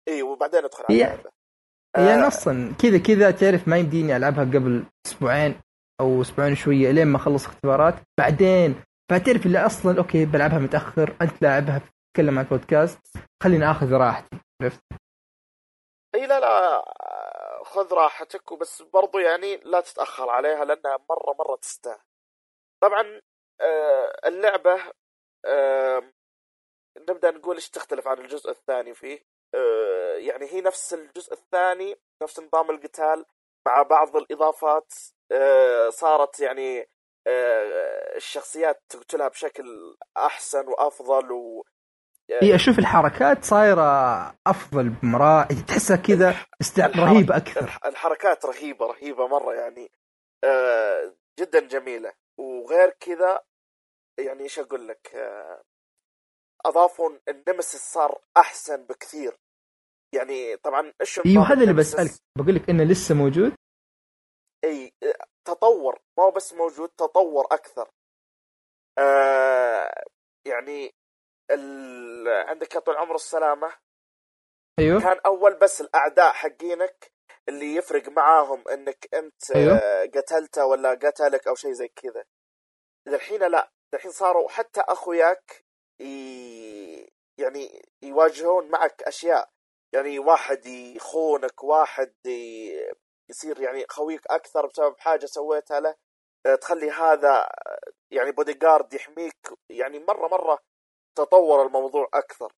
إي 0.08 0.22
وبعدين 0.22 0.64
أدخل 0.64 0.84
على 0.88 0.98
هي- 0.98 1.04
اللعبة. 1.04 1.30
يعني 1.96 2.24
آه، 2.24 2.28
أصلا 2.28 2.74
كذا 2.82 2.98
كذا 2.98 3.30
تعرف 3.30 3.68
ما 3.68 3.76
يمديني 3.78 4.16
ألعبها 4.16 4.44
قبل 4.44 4.84
أسبوعين 5.06 5.60
أو 6.00 6.22
أسبوعين 6.22 6.54
شوية 6.54 6.90
لين 6.90 7.06
ما 7.06 7.16
أخلص 7.16 7.46
اختبارات. 7.46 7.94
بعدين 8.18 8.82
فتعرف 9.10 9.46
اللي 9.46 9.66
أصلا 9.66 9.98
أوكي 9.98 10.24
بلعبها 10.24 10.58
متأخر 10.58 11.16
أنت 11.22 11.42
لاعبها 11.42 11.78
تتكلم 12.12 12.38
عن 12.38 12.44
البودكاست 12.44 12.98
خليني 13.42 13.70
آخذ 13.70 13.92
راحتي 13.92 14.36
عرفت؟ 14.62 14.80
إي 16.14 16.26
لا 16.26 16.40
لا 16.40 16.46
آه، 16.76 16.84
خذ 17.74 17.92
راحتك 17.92 18.52
وبس 18.52 18.82
برضو 18.82 19.18
يعني 19.18 19.56
لا 19.56 19.80
تتأخر 19.80 20.30
عليها 20.30 20.64
لأنها 20.64 20.98
مرة 21.10 21.34
مرة 21.38 21.56
تستاهل. 21.56 22.00
طبعا 22.82 23.20
آه، 23.60 24.12
اللعبة 24.26 24.92
نبدأ 27.08 27.30
نقول 27.30 27.56
إيش 27.56 27.70
تختلف 27.70 28.08
عن 28.08 28.18
الجزء 28.18 28.50
الثاني 28.50 28.94
فيه؟ 28.94 29.24
آه، 29.54 30.14
يعني 30.16 30.46
هي 30.46 30.60
نفس 30.60 30.94
الجزء 30.94 31.32
الثاني 31.32 31.96
نفس 32.22 32.40
نظام 32.40 32.70
القتال 32.70 33.24
مع 33.66 33.82
بعض 33.82 34.16
الإضافات 34.16 34.94
آه، 35.32 35.90
صارت 35.90 36.40
يعني 36.40 36.88
الشخصيات 38.16 38.82
تقتلها 38.88 39.28
بشكل 39.28 39.96
أحسن 40.16 40.68
وأفضل 40.68 41.32
و 41.32 41.64
اي 42.42 42.54
أشوف 42.54 42.78
الحركات 42.78 43.44
صايرة 43.44 43.82
أفضل 44.46 44.88
بمراء 44.88 45.46
تحسها 45.68 45.96
كذا 45.96 46.34
استع... 46.60 46.86
رهيبة 46.86 47.36
أكثر. 47.36 47.64
الح- 47.64 47.84
الحركات 47.86 48.44
رهيبة 48.46 48.86
رهيبة 48.86 49.26
مرة 49.26 49.54
يعني 49.54 49.90
آه، 50.44 51.14
جدا 51.40 51.60
جميلة. 51.60 52.12
وغير 52.38 52.90
كذا 52.90 53.42
يعني 54.18 54.42
إيش 54.42 54.58
أقول 54.58 54.88
لك 54.88 55.14
آه، 55.14 55.62
أضافوا 56.66 57.10
النمسيس 57.28 57.80
صار 57.80 58.20
أحسن 58.36 58.84
بكثير. 58.86 59.38
يعني 60.14 60.56
طبعا 60.56 60.92
إيش 61.00 61.20
أيوه 61.26 61.52
هذا 61.52 61.62
اللي؟ 61.62 61.72
بسألك. 61.72 62.10
بقول 62.38 62.54
لك 62.54 62.70
إنه 62.70 62.84
لسه 62.84 63.14
موجود؟ 63.14 63.52
إي 64.64 64.92
تطور. 65.44 65.98
ما 66.18 66.24
هو 66.24 66.30
بس 66.30 66.52
موجود 66.52 66.88
تطور 66.88 67.44
أكثر. 67.52 67.90
آه 68.98 70.04
يعني 70.46 70.94
ال... 71.50 72.28
عندك 72.28 72.74
يا 72.74 72.80
طول 72.80 72.94
العمر 72.94 73.14
السلامة؟ 73.14 73.72
أيوه. 74.78 75.00
كان 75.00 75.20
أول 75.26 75.54
بس 75.58 75.80
الأعداء 75.80 76.32
حقينك 76.32 77.12
اللي 77.48 77.74
يفرق 77.74 78.08
معاهم 78.08 78.68
إنك 78.68 79.08
أنت 79.14 79.50
أيوه. 79.56 80.06
قتلته 80.06 80.66
ولا 80.66 80.90
قتلك 80.90 81.48
أو 81.48 81.54
شيء 81.54 81.72
زي 81.72 81.88
كذا. 81.88 82.24
الحين 83.08 83.42
لا 83.42 83.70
الحين 83.94 84.10
صاروا 84.10 84.48
حتى 84.48 84.80
أخوياك 84.80 85.64
ي... 86.00 87.12
يعني 87.38 87.82
يواجهون 88.02 88.70
معك 88.70 89.02
أشياء. 89.02 89.50
يعني 89.94 90.18
واحد 90.18 90.66
يخونك 90.66 91.64
واحد 91.64 92.14
ي... 92.26 92.72
يصير 93.30 93.60
يعني 93.60 93.86
خويك 93.88 94.26
أكثر 94.30 94.66
بسبب 94.66 94.98
حاجة 94.98 95.26
سويتها 95.26 95.80
له 95.80 95.94
تخلي 96.60 96.90
هذا 96.90 97.48
يعني 98.10 98.32
بودي 98.32 98.52
جارد 98.52 98.94
يحميك. 98.94 99.48
يعني 99.70 99.98
مرة 99.98 100.28
مرة 100.28 100.58
تطور 101.16 101.66
الموضوع 101.66 102.08
أكثر. 102.14 102.52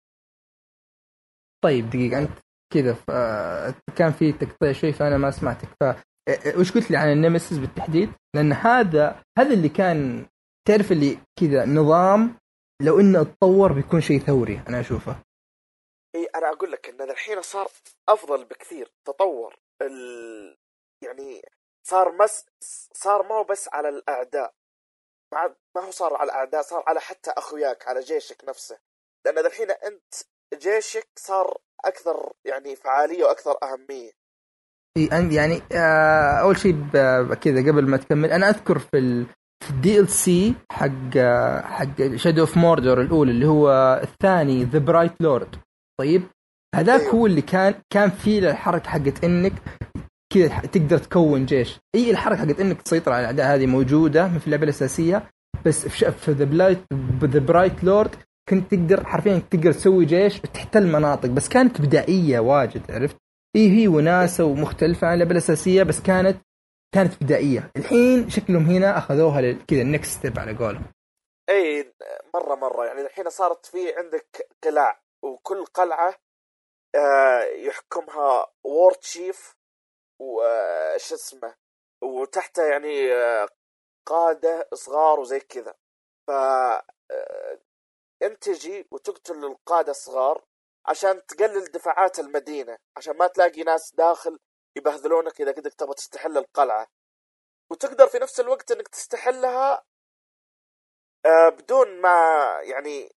طيب 1.65 1.91
دقيقة 1.91 2.19
أنت 2.19 2.39
كذا 2.73 2.97
كان 3.97 4.13
في 4.13 4.33
تقطيع 4.33 4.73
شوي 4.73 4.93
فأنا 4.93 5.17
ما 5.19 5.31
سمعتك. 5.31 5.69
ف 5.81 5.85
وش 6.59 6.73
قلت 6.73 6.91
لي 6.91 6.97
عن 6.97 7.13
النمسيس 7.13 7.59
بالتحديد؟ 7.59 8.13
لأن 8.35 8.53
هذا 8.53 9.23
هذا 9.39 9.55
اللي 9.55 9.69
كان 9.69 10.27
تعرف 10.69 10.93
اللي 10.93 11.19
كذا 11.41 11.67
نظام 11.67 12.39
لو 12.83 13.01
إنه 13.01 13.21
اتطور 13.21 13.73
بيكون 13.73 14.01
شيء 14.01 14.19
ثوري 14.19 14.63
أنا 14.69 14.81
أشوفه. 14.81 15.23
إي 16.15 16.25
أنا 16.35 16.49
أقول 16.53 16.73
لك 16.73 16.89
إن 16.89 17.11
الحين 17.11 17.43
صار 17.43 17.69
أفضل 18.09 18.45
بكثير 18.45 18.93
تطور 19.05 19.57
ال... 19.83 20.57
يعني 21.05 21.43
صار 21.87 22.13
مس 22.13 22.47
صار 22.93 23.23
ما 23.23 23.35
هو 23.35 23.45
بس 23.45 23.69
على 23.73 23.89
الأعداء. 23.89 24.55
ما 25.77 25.83
هو 25.87 25.91
صار 25.91 26.15
على 26.15 26.31
الاعداء 26.31 26.63
صار 26.63 26.85
على 26.87 27.01
حتى 27.01 27.31
أخوياك 27.31 27.89
على 27.89 28.01
جيشك 28.01 28.45
نفسه. 28.49 28.79
لأن 29.27 29.39
الحين 29.39 29.71
أنت 29.71 30.15
جيشك 30.55 31.09
صار 31.19 31.59
أكثر 31.85 32.33
يعني 32.45 32.77
فعالية 32.77 33.25
وأكثر 33.25 33.57
أهمية. 33.63 34.11
يعني 35.37 35.63
آه، 35.73 36.41
أول 36.41 36.59
شيء 36.59 36.87
كذا 37.35 37.71
قبل 37.71 37.87
ما 37.87 37.97
تكمل 37.97 38.33
أنا 38.33 38.49
أذكر 38.49 38.79
في 38.79 38.99
ال 38.99 39.27
ال 39.71 40.09
DLC 40.09 40.55
حق 40.73 41.17
آه، 41.17 41.61
حق 41.61 42.17
Shadow 42.17 42.41
of 42.41 42.57
Mordor 42.57 43.01
الأولى 43.01 43.31
اللي 43.31 43.47
هو 43.47 43.71
الثاني 44.03 44.65
The 44.65 44.79
Bright 44.79 45.13
Lord 45.21 45.57
طيب؟ 46.01 46.23
هذاك 46.75 47.01
أيوه. 47.01 47.15
هو 47.15 47.27
اللي 47.27 47.43
كان 47.43 47.75
كان 47.91 48.11
فيه 48.11 48.39
الحركة 48.39 48.91
حقت 48.91 49.25
إنك 49.25 49.53
كذا 50.35 50.61
تقدر 50.73 50.99
تكون 50.99 51.47
جيش. 51.47 51.81
اي 51.95 52.11
الحركة 52.11 52.39
حقت 52.39 52.61
إنك 52.61 52.83
تسيطر 52.83 53.13
على 53.13 53.21
الأعداء 53.21 53.55
هذه 53.55 53.67
موجودة 53.67 54.39
في 54.39 54.47
اللعبه 54.47 54.65
الأساسية 54.65 55.31
بس 55.67 55.89
في 55.89 56.33
the 56.33 56.45
Blight 56.45 56.79
The 57.25 57.39
Bright 57.39 57.85
Lord 57.85 58.17
كنت 58.49 58.75
تقدر 58.75 59.05
حرفيا 59.05 59.43
تقدر 59.51 59.73
تسوي 59.73 60.05
جيش 60.05 60.39
وتحتل 60.39 60.87
مناطق 60.87 61.29
بس 61.29 61.49
كانت 61.49 61.81
بدائية 61.81 62.39
واجد 62.39 62.91
عرفت؟ 62.91 63.17
اي 63.57 63.69
هي 63.71 63.89
وناسة 63.89 64.45
ومختلفة 64.45 65.07
عن 65.07 65.15
اللعبه 65.15 65.33
الأساسية 65.33 65.83
بس 65.83 66.01
كانت 66.03 66.37
كانت 66.95 67.25
بدائية. 67.25 67.71
الحين 67.77 68.31
شكلهم 68.31 68.67
هنا 68.67 68.99
أخذوها 68.99 69.53
كذا 69.53 69.83
ال 69.83 69.90
next 69.90 70.19
step 70.19 70.39
على 70.39 70.57
قولهم. 70.57 70.85
إي 71.49 71.93
مره 72.35 72.55
مرة. 72.55 72.87
يعني 72.87 73.01
الحين 73.01 73.31
صارت 73.31 73.67
في 73.67 73.79
عندك 73.97 74.49
قلاع 74.65 75.01
وكل 75.23 75.65
قلعة 75.65 76.15
آه، 76.95 77.43
يحكمها 77.43 78.47
warchief 78.65 79.57
وش 80.25 81.13
اسمه 81.13 81.55
وتحته 82.03 82.65
يعني 82.65 83.13
آه، 83.15 83.49
قادة 84.07 84.69
صغار 84.75 85.21
وزي 85.21 85.41
كذا. 85.41 85.75
ف 86.27 86.31
آه، 86.31 87.61
انت 88.23 88.45
تجي 88.45 88.89
وتقتل 88.93 89.45
القادة 89.45 89.91
الصغار 89.91 90.45
عشان 90.87 91.27
تقلل 91.27 91.65
دفاعات 91.65 92.19
المدينة 92.19 92.79
عشان 92.97 93.17
ما 93.17 93.27
تلاقي 93.27 93.63
ناس 93.63 93.95
داخل 93.95 94.39
يبهذلونك 94.77 95.41
إذا 95.41 95.53
كنت 95.53 95.69
تبغى 95.69 95.95
تستحل 95.95 96.39
القلعة. 96.39 96.87
وتقدر 97.71 98.07
في 98.07 98.19
نفس 98.19 98.41
الوقت 98.41 98.73
إنك 98.73 98.89
تستحلها 98.89 99.85
آه، 101.27 101.49
بدون 101.49 102.01
ما 102.01 102.11
يعني 102.63 103.13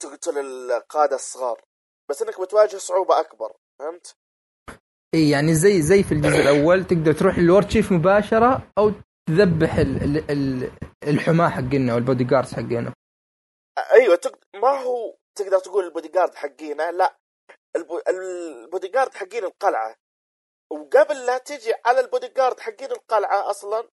تقتل 0.00 0.38
القادة 0.38 1.16
الصغار. 1.16 1.64
بس 2.08 2.22
إنك 2.22 2.40
بتواجه 2.40 2.76
صعوبة 2.76 3.20
أكبر 3.20 3.56
فهمت؟ 3.78 4.16
اي 5.14 5.30
يعني 5.30 5.54
زي 5.54 5.82
زي 5.82 6.02
في 6.02 6.12
الجزء 6.12 6.40
الأول 6.40 6.84
تقدر 6.84 7.12
تروح 7.12 7.38
لل 7.38 7.70
warchief 7.70 7.92
مباشرة 7.92 8.72
أو 8.78 8.92
تذبح 9.28 9.74
ال 9.74 10.02
ال 10.02 10.30
ال 10.30 10.70
الحماة 11.08 11.48
حقنا 11.48 11.94
وال 11.94 12.24
bodyguards 12.24 12.54
حقنا 12.54 12.94
أيوه 13.92 14.16
تق... 14.16 14.38
ما 14.54 14.82
هو 14.82 15.16
تقدر 15.38 15.58
تقول 15.58 15.84
البودي 15.84 16.08
جارد 16.08 16.34
حقينا 16.34 16.92
لا. 16.92 17.16
ال 17.76 17.79
bo... 17.79 17.97
ال 17.97 18.00
bodyguard 18.08 19.14
حقين 19.14 19.44
القلعة. 19.44 19.96
وقبل 20.72 21.26
لا 21.26 21.38
تجي 21.38 21.74
على 21.86 22.00
البودي 22.00 22.28
جارد 22.28 22.60
حقين 22.60 22.92
القلعة 22.92 23.50
أصلا 23.50 23.88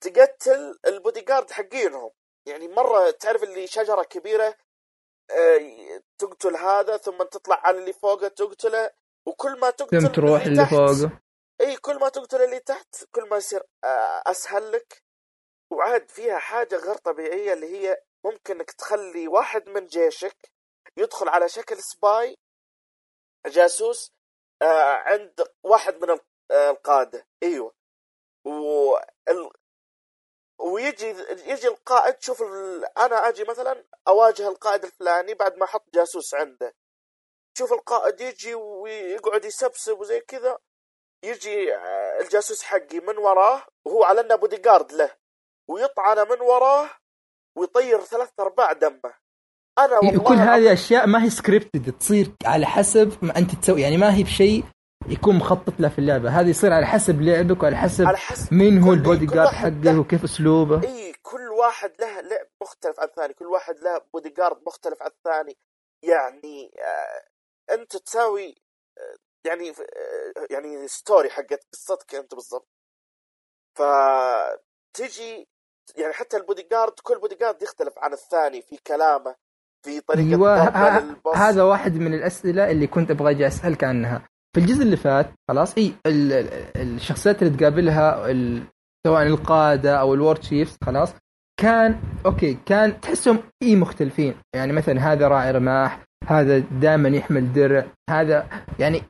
تقتل 0.00 0.78
البودي 0.86 1.20
جارد 1.20 1.50
حقينهم. 1.50 2.10
يعني 2.46 2.68
مرة 2.68 3.10
تعرف 3.10 3.42
اللي 3.42 3.66
شجرة 3.66 4.02
كبيرة 4.02 4.54
آه، 5.30 6.02
تقتل 6.18 6.56
هذا 6.56 6.96
ثم 6.96 7.22
تطلع 7.22 7.60
على 7.64 7.78
اللي 7.78 7.92
فوقه 7.92 8.28
تقتله. 8.28 8.90
وكل 9.26 9.58
ما 9.60 9.70
تقتل 9.70 10.12
تروح 10.12 10.42
اللي 10.42 10.62
تحت- 10.64 10.74
فوقه؟ 10.74 11.20
إي 11.60 11.76
كل 11.76 11.98
ما 11.98 12.08
تقتل 12.08 12.42
اللي 12.42 12.60
تحت 12.60 13.04
كل 13.14 13.28
ما 13.28 13.36
يصير 13.36 13.62
آه، 13.84 14.22
أسهل 14.26 14.72
لك. 14.72 15.02
وعاد 15.72 16.10
فيها 16.10 16.38
حاجة 16.38 16.76
غير 16.76 16.94
طبيعية 16.94 17.52
اللي 17.52 17.66
هي 17.66 18.02
ممكن 18.24 18.54
إنك 18.56 18.70
تخلي 18.70 19.28
واحد 19.28 19.68
من 19.68 19.86
جيشك 19.86 20.36
يدخل 20.96 21.28
على 21.28 21.48
شكل 21.48 21.76
سباي 21.82 22.36
جاسوس 23.46 24.12
آه، 24.62 24.92
عند 24.92 25.44
واحد 25.64 25.94
من 26.04 26.10
آه، 26.50 26.70
القادة. 26.70 27.26
إيوه. 27.42 27.74
و. 28.44 28.96
ويجي 30.60 31.06
يجي 31.30 31.68
القائد 31.68 32.20
شوف 32.22 32.42
ال... 32.42 32.84
أنا 32.98 33.28
أجي 33.28 33.44
مثلا 33.44 33.84
أواجه 34.08 34.48
القائد 34.48 34.84
الفلاني 34.84 35.34
بعد 35.34 35.56
ما 35.56 35.64
أحط 35.64 35.84
جاسوس 35.94 36.34
عنده. 36.34 36.74
شوف 37.58 37.72
القائد 37.72 38.20
يجي 38.20 38.54
ويقعد 38.54 39.44
يسبسب 39.44 40.00
وزي 40.00 40.20
كذا 40.20 40.58
يجي 41.24 41.74
الجاسوس 42.20 42.62
حقي 42.62 43.00
من 43.00 43.18
وراه 43.18 43.62
وهو 43.86 44.04
على 44.04 44.20
إنه 44.20 44.36
بودي 44.36 44.56
جارد 44.56 44.92
له 44.92 45.10
ويطعنه 45.70 46.24
من 46.24 46.40
وراه 46.40 46.90
ويطير 47.58 48.00
ثلاث 48.00 48.30
أرباع 48.40 48.72
دمه. 48.72 49.14
أنا 49.78 50.02
إي، 50.02 50.08
والله 50.08 50.24
كل 50.24 50.34
هذه 50.34 50.72
أشياء 50.72 51.06
ما 51.06 51.24
هي 51.24 51.30
scripted 51.30 51.98
تصير 51.98 52.32
على 52.44 52.66
حسب 52.66 53.24
ما 53.24 53.36
أنت 53.38 53.54
تسوي 53.54 53.82
يعني 53.82 53.96
ما 53.96 54.14
هي 54.16 54.22
بشيء 54.22 54.64
يكون 55.08 55.34
مخطط 55.34 55.80
له 55.80 55.88
في 55.88 55.98
اللعبة. 55.98 56.40
هذه 56.40 56.48
يصير 56.48 56.72
على 56.72 56.86
حسب 56.86 57.20
لعبك 57.20 57.62
وعلى 57.62 57.76
حسب 57.76 58.06
على 58.06 58.16
حسب 58.16 58.54
مين 58.54 58.82
هو 58.82 58.92
البودي 58.92 59.26
جارد 59.26 59.48
حقه 59.48 60.00
وكيف 60.00 60.24
أسلوبه. 60.24 60.88
إي 60.88 61.12
كل 61.22 61.48
واحد 61.48 61.92
له 62.00 62.20
لعب 62.20 62.46
مختلف 62.62 63.00
عن 63.00 63.06
الثاني 63.08 63.34
كل 63.34 63.46
واحد 63.46 63.78
له 63.80 64.00
بودي 64.14 64.28
جارد 64.28 64.56
مختلف 64.66 65.02
عن 65.02 65.10
الثاني. 65.10 65.58
يعني 66.02 66.70
آه 66.78 67.31
أنت 67.72 67.96
تساوي 67.96 68.54
يعني 69.46 69.72
يعني 70.50 70.88
story 70.88 71.30
حقت 71.30 71.64
قصتك 71.72 72.14
أنت 72.14 72.34
بالضبط. 72.34 72.68
فتجي 73.78 75.48
يعني 75.96 76.12
حتى 76.12 76.36
البودي 76.36 76.66
جارد 76.70 76.92
كل 77.02 77.18
بودي 77.20 77.34
جارد 77.34 77.62
يختلف 77.62 77.92
عن 77.98 78.12
الثاني 78.12 78.62
في 78.62 78.76
كلامه 78.86 79.34
في 79.84 80.00
طريقة 80.00 80.28
أيوه 80.28 80.64
ضربه 80.64 81.30
ه- 81.32 81.36
هذا 81.36 81.62
واحد 81.62 81.92
من 81.94 82.14
الأسئلة 82.14 82.70
اللي 82.70 82.86
كنت 82.86 83.10
أبغى 83.10 83.30
أجي 83.30 83.46
اسالك 83.46 83.84
عنها 83.84 84.28
في 84.54 84.60
الجزء 84.60 84.82
اللي 84.82 84.96
فات 84.96 85.26
خلاص 85.48 85.78
إي 85.78 85.92
ال- 86.06 86.32
ال- 86.32 86.76
الشخصيات 86.96 87.42
اللي 87.42 87.56
تقابلها 87.58 88.30
ال- 88.30 88.66
سواء 89.06 89.22
القادة 89.22 90.00
أو 90.00 90.14
ال 90.14 90.42
warchiefs 90.42 90.76
خلاص 90.84 91.12
كان 91.60 92.00
okay 92.26 92.54
كان 92.54 93.00
تحسهم 93.00 93.50
إي 93.62 93.76
مختلفين. 93.76 94.42
يعني 94.54 94.72
مثلا 94.72 95.12
هذا 95.12 95.28
راعي 95.28 95.50
رماح 95.50 96.04
هذا 96.26 96.58
دائما 96.58 97.08
يحمل 97.08 97.52
درع 97.52 97.86
هذا 98.10 98.46
يعني 98.78 99.02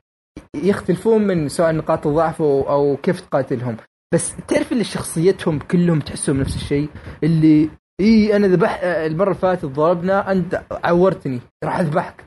يختلفون 0.55 1.21
من 1.21 1.49
سواء 1.49 1.71
نقاط 1.71 2.07
الضعف 2.07 2.41
أو, 2.41 2.97
كيف 3.03 3.21
تقاتلهم. 3.21 3.77
بس 4.13 4.35
تعرف 4.47 4.71
اللي 4.71 4.83
شخصيتهم 4.83 5.59
كلهم 5.59 5.99
تحسهم 5.99 6.39
نفس 6.39 6.55
الشيء؟ 6.55 6.89
اللي 7.23 7.69
إي 8.01 8.35
أنا 8.35 8.47
ذبح 8.47 8.79
المرة 8.83 9.29
اللي 9.29 9.39
فاتت 9.41 9.65
ضربنا 9.65 10.31
أنت 10.31 10.63
عورتني 10.71 11.41
راح 11.63 11.79
أذبحك. 11.79 12.25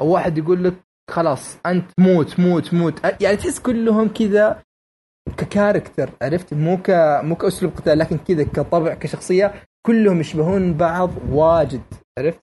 أو 0.00 0.08
واحد 0.08 0.38
يقول 0.38 0.64
لك 0.64 0.74
خلاص 1.10 1.58
أنت 1.66 1.90
موت 1.98 2.40
موت 2.40 2.74
موت. 2.74 3.22
يعني 3.22 3.36
تحس 3.36 3.58
كلهم 3.58 4.08
كذا 4.08 4.62
ككاركتر 5.36 6.10
عرفت؟ 6.22 6.54
مو 6.54 6.76
ك 6.76 6.90
مو 7.22 7.34
كأسلوب 7.36 7.72
قتال 7.76 7.98
لكن 7.98 8.18
كذا 8.18 8.44
كطبع 8.44 8.94
كشخصية 8.94 9.54
كلهم 9.86 10.20
يشبهون 10.20 10.74
بعض 10.74 11.10
واجد 11.30 11.82
عرفت؟ 12.18 12.40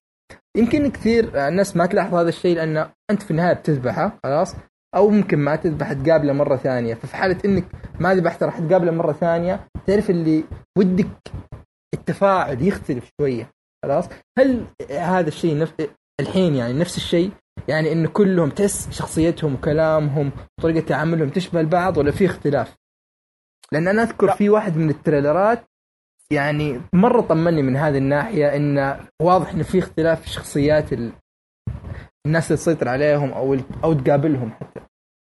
يمكن 0.58 0.92
كثير 0.92 1.48
الناس 1.48 1.78
ما 1.78 1.86
تلاحظ 1.86 2.14
هذا 2.14 2.30
الشيء 2.30 2.56
لأن 2.56 2.90
أنت 3.12 3.24
في 3.24 3.32
النهاية 3.32 3.54
بتذبحه 3.54 4.20
خلاص؟ 4.24 4.56
أو 4.96 5.10
ممكن 5.10 5.38
ما 5.38 5.56
تذبح 5.56 5.94
تقابله 5.94 6.34
مرة 6.34 6.56
ثانية. 6.56 6.94
ففي 6.94 7.16
حالة 7.16 7.38
إنك 7.46 7.66
ما 8.00 8.16
ذبحته 8.16 8.46
راح 8.46 8.60
تقابله 8.60 8.92
مرة 8.92 9.14
ثانية 9.14 9.68
تعرف 9.88 10.10
اللي 10.10 10.44
ودك 10.78 11.08
التفاعل 11.94 12.62
يختلف 12.62 13.10
شوية 13.22 13.50
خلاص؟ 13.86 14.10
هل 14.40 14.66
هذا 14.92 15.28
الشيء 15.28 15.58
نف... 15.58 15.74
الحين 16.20 16.56
يعني 16.56 16.74
نفس 16.74 16.98
الشيء؟ 16.98 17.32
يعني 17.68 17.92
انه 17.92 18.10
كلهم 18.10 18.50
تحس 18.50 18.90
شخصيتهم 18.92 19.54
وكلامهم 19.54 20.32
وطريقة 20.60 20.86
تعاملهم 20.86 21.30
تشبه 21.30 21.60
البعض 21.60 21.98
ولا 21.98 22.12
في 22.12 22.26
اختلاف؟ 22.26 22.76
لأن 23.72 23.88
أنا 23.88 24.04
أذكر 24.04 24.28
لا. 24.28 24.36
في 24.36 24.50
واحد 24.50 24.78
من 24.78 24.90
التريلرات 24.90 25.64
يعني 26.32 26.82
مرة 26.94 27.22
طمني 27.22 27.62
من 27.62 27.76
هذه 27.76 27.98
الناحية 27.98 28.56
انه 28.56 29.08
واضح 29.22 29.50
انه 29.50 29.64
في 29.64 29.80
اختلاف 29.80 30.22
في 30.22 30.30
شخصيات 30.30 30.94
ال... 30.94 31.12
الناس 32.26 32.46
اللي 32.48 32.58
تسيطر 32.58 32.90
عليهم 32.90 33.34
أو 33.34 33.58
أو 33.84 33.94
تقابلهم 33.94 34.52
حتى. 34.52 34.80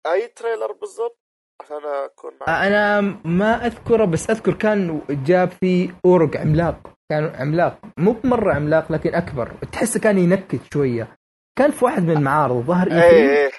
أي 0.07 0.27
تريلر 0.27 0.71
بالضبط؟ 0.71 1.19
عشان 1.61 1.77
أكون 1.77 2.31
معك. 2.41 2.49
أنا 2.49 3.01
ما 3.25 3.65
أذكره 3.65 4.05
بس 4.05 4.29
أذكر 4.29 4.53
كان 4.53 5.01
جاب 5.09 5.51
فيه 5.51 5.89
أورق 6.05 6.37
عملاق. 6.37 6.93
كان 7.11 7.35
عملاق. 7.35 7.79
مو 7.97 8.11
بمرة 8.11 8.53
عملاق 8.53 8.91
لكن 8.91 9.15
أكبر. 9.15 9.53
تحسه 9.71 9.99
كان 9.99 10.17
ينكت 10.17 10.73
شوية. 10.73 11.15
كان 11.57 11.71
في 11.71 11.85
واحد 11.85 12.03
من 12.03 12.11
المعارض 12.17 12.65
ظهر 12.65 12.87
اي 12.87 12.93
إيه 12.93 13.01
3 13.01 13.11
إيه. 13.11 13.51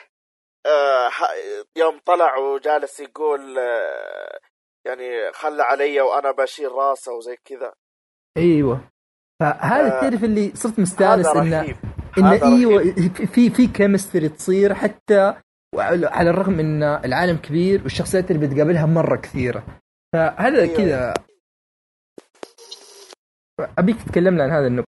آه 0.66 1.10
يوم 1.76 2.00
طلع 2.06 2.36
وجالس 2.38 3.00
يقول 3.00 3.58
آه 3.58 4.38
يعني 4.86 5.32
خلى 5.32 5.62
علي 5.62 6.00
وأنا 6.00 6.30
بشيل 6.30 6.72
راسه 6.72 7.12
وزي 7.12 7.36
كذا. 7.44 7.72
أيوه. 8.36 8.90
فهذا 9.40 9.96
آه، 9.96 10.00
تعرف 10.00 10.24
اللي 10.24 10.52
صرت 10.54 10.78
مستانس 10.78 11.26
إنه 11.26 11.76
انه 12.18 12.56
إيوه. 12.56 12.94
في 13.32 13.50
في 13.50 13.66
كيمستري 13.66 14.28
تصير 14.28 14.74
حتى 14.74 15.34
وعلى 15.74 16.06
على 16.06 16.30
الرغم 16.30 16.60
إن 16.60 16.82
العالم 16.82 17.36
كبير 17.36 17.82
والشخصيات 17.82 18.30
اللي 18.30 18.46
بتقابلها 18.46 18.86
مرة 18.86 19.16
كثيرة. 19.16 19.64
فهذا 20.14 20.62
أيوة. 20.62 20.76
كذا. 20.76 21.14
أبيك 23.78 24.02
تتكلمنا 24.02 24.44
عن 24.44 24.50
هذا 24.50 24.66
النقطة. 24.66 24.89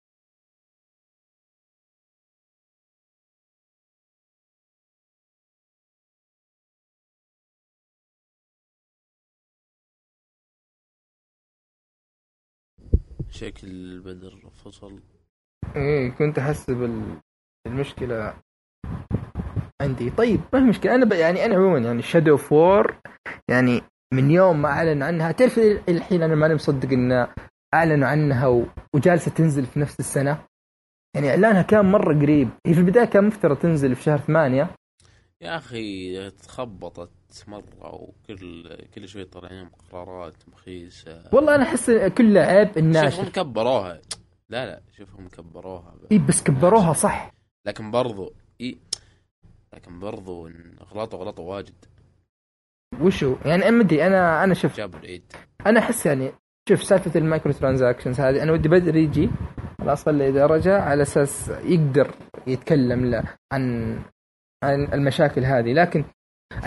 شكل 13.30 14.00
بدر 14.00 14.50
فصل. 14.64 15.00
إيه 15.76 16.10
كنت 16.10 16.38
أحس 16.38 16.70
بال- 16.70 17.20
بالمشكلة 17.64 18.34
عندي. 19.82 20.10
طيب 20.10 20.40
ما 20.52 20.60
في 20.60 20.66
مشكلة. 20.66 20.94
أنا 20.94 21.04
ب... 21.04 21.12
يعني 21.12 21.44
أنا 21.44 21.54
عموما 21.54 21.78
يعني 21.78 22.02
Shadow 22.02 22.30
of 22.32 22.52
War 22.52 23.00
يعني 23.50 23.82
من 24.14 24.30
يوم 24.30 24.62
ما 24.62 24.68
اعلن 24.68 25.02
عنها. 25.02 25.32
تعرف 25.32 25.58
الحين 25.88 26.22
أنا 26.22 26.34
ماني 26.34 26.54
مصدق 26.54 26.92
إن 26.92 27.26
أعلنوا 27.74 28.08
عنها 28.08 28.46
و... 28.46 28.66
وجالسة 28.94 29.30
تنزل 29.30 29.66
في 29.66 29.80
نفس 29.80 30.00
السنة؟ 30.00 30.46
يعني 31.16 31.30
إعلانها 31.30 31.62
كان 31.62 31.84
مرة 31.84 32.14
قريب. 32.20 32.48
هي 32.66 32.74
في 32.74 32.80
البداية 32.80 33.04
كان 33.04 33.24
مفترض 33.24 33.56
تنزل 33.58 33.94
في 33.96 34.02
شهر 34.02 34.18
ثمانية. 34.18 34.70
يا 35.42 35.56
أخي 35.56 36.30
تخبطت. 36.30 37.10
مره 37.48 37.94
وكل 37.94 38.76
كل 38.94 39.08
شوي 39.08 39.24
طالعين 39.24 39.68
قرارات 39.68 40.48
مخيسه 40.48 41.28
والله 41.32 41.54
أنا 41.54 41.62
أحس 41.62 41.90
كله 41.90 42.40
عيب 42.40 42.78
الناشر 42.78 43.10
شوفهم 43.10 43.32
كبروها. 43.32 44.00
لا 44.48 44.66
لا 44.66 44.80
شوفهم 44.96 45.28
كبروها. 45.28 45.94
إي 46.12 46.18
بس 46.18 46.42
كبروها 46.42 46.92
صح. 46.92 47.32
لكن 47.66 47.90
برضو 47.90 48.32
إي 48.60 48.78
لكن 49.74 50.00
برضو 50.00 50.48
غلطوا 50.94 51.18
غلطوا 51.18 51.54
واجد. 51.54 51.84
وشو؟ 53.00 53.36
يعني 53.44 53.70
ما 53.70 53.82
ادري 53.82 54.06
أنا 54.06 54.44
أنا 54.44 54.54
شفت 54.54 54.76
جابوا 54.76 55.00
العيد. 55.00 55.32
أنا 55.66 55.80
أحس 55.80 56.06
يعني 56.06 56.32
شوف 56.68 56.82
سالفة 56.82 57.20
ال 57.20 57.52
microtransactions 57.52 58.20
هذه 58.20 58.42
أنا 58.42 58.52
ودي 58.52 58.68
بدري 58.68 59.04
يجي 59.04 59.30
إذا 60.08 60.46
رجع 60.46 60.82
على 60.82 61.02
أساس 61.02 61.48
يقدر 61.48 62.14
يتكلم 62.46 63.04
له 63.04 63.22
عن 63.52 63.94
عن 64.64 64.92
المشاكل 64.92 65.44
هذه. 65.44 65.72
لكن 65.72 66.04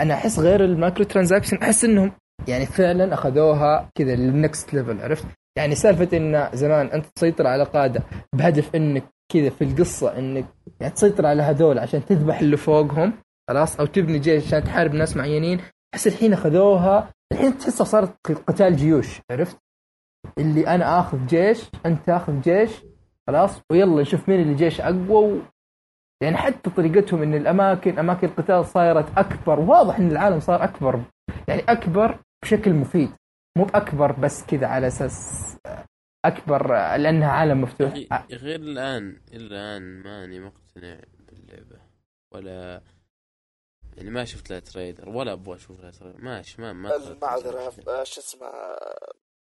أنا 0.00 0.14
أحس 0.14 0.38
غير 0.38 0.64
ال 0.64 1.04
microtransaction 1.04 1.56
أحس 1.56 1.84
إنهم 1.84 2.12
يعني 2.48 2.66
فعلا 2.66 3.14
أخذوها 3.14 3.90
كذا 3.94 4.14
لل 4.16 4.35
next 4.35 4.74
level 4.74 5.00
عرفت؟ 5.00 5.26
يعني 5.58 5.74
سالفة 5.74 6.16
إن 6.16 6.48
زمان 6.54 6.86
أنت 6.86 7.06
تسيطر 7.06 7.46
على 7.46 7.64
قادة 7.64 8.02
بهدف 8.34 8.76
إنك 8.76 9.04
كذا 9.32 9.50
في 9.50 9.64
القصة 9.64 10.18
إنك 10.18 10.46
يعني 10.80 10.92
تسيطر 10.94 11.26
على 11.26 11.42
هذول 11.42 11.78
عشان 11.78 12.04
تذبح 12.06 12.40
اللي 12.40 12.56
فوقهم 12.56 13.12
خلاص 13.50 13.80
أو 13.80 13.86
تبني 13.86 14.18
جيش 14.18 14.46
عشان 14.46 14.64
تحارب 14.64 14.94
ناس 14.94 15.16
معينين 15.16 15.60
أحس 15.94 16.06
الحين 16.06 16.32
أخذوها 16.32 17.10
الحين 17.32 17.58
تحسها 17.58 17.84
صارت 17.84 18.14
قتال 18.26 18.76
جيوش 18.76 19.20
عرفت؟ 19.30 19.56
اللي 20.38 20.66
أنا 20.66 21.00
آخذ 21.00 21.26
جيش 21.26 21.62
أنت 21.86 22.06
تاخذ 22.06 22.40
جيش 22.40 22.70
خلاص 23.26 23.60
ويلا 23.72 24.02
نشوف 24.02 24.28
مين 24.28 24.40
اللي 24.40 24.54
جيش 24.54 24.80
أقوى. 24.80 25.42
يعني 26.22 26.36
حتى 26.36 26.70
طريقتهم 26.70 27.22
إن 27.22 27.34
الأماكن 27.34 27.98
أماكن 27.98 28.26
القتال 28.28 28.66
صارت 28.66 29.18
أكبر 29.18 29.60
واضح 29.60 29.96
إن 29.98 30.10
العالم 30.10 30.40
صار 30.40 30.64
أكبر 30.64 31.04
يعني 31.48 31.62
أكبر 31.68 32.18
بشكل 32.42 32.72
مفيد. 32.72 33.10
مو 33.58 33.64
باكبر 33.64 34.12
بس 34.12 34.46
كذا 34.46 34.66
على 34.66 34.86
أساس 34.86 35.42
أكبر 36.24 36.66
لأنها 36.96 37.30
عالم 37.30 37.50
يا 37.58 37.62
مفتوح. 37.64 37.92
أخي 38.12 38.54
الآن 38.56 39.20
إلى 39.32 39.46
الآن 39.46 40.02
ماني 40.02 40.40
مقتنع 40.40 41.00
باللعبة. 41.18 41.80
ولا 42.34 42.82
يعني 43.96 44.10
ما 44.10 44.24
شفت 44.24 44.50
لها 44.50 44.58
تريلر 44.60 45.08
ولا 45.08 45.32
أبغى 45.32 45.54
أشوف 45.56 45.80
لها 45.80 45.90
تريلر. 45.90 46.20
ماشي 46.20 46.62
ما 46.62 46.72
ما 46.72 46.96
المعذرة 46.96 47.72
آه، 47.88 48.04
شو 48.04 48.20
اسمه 48.20 48.46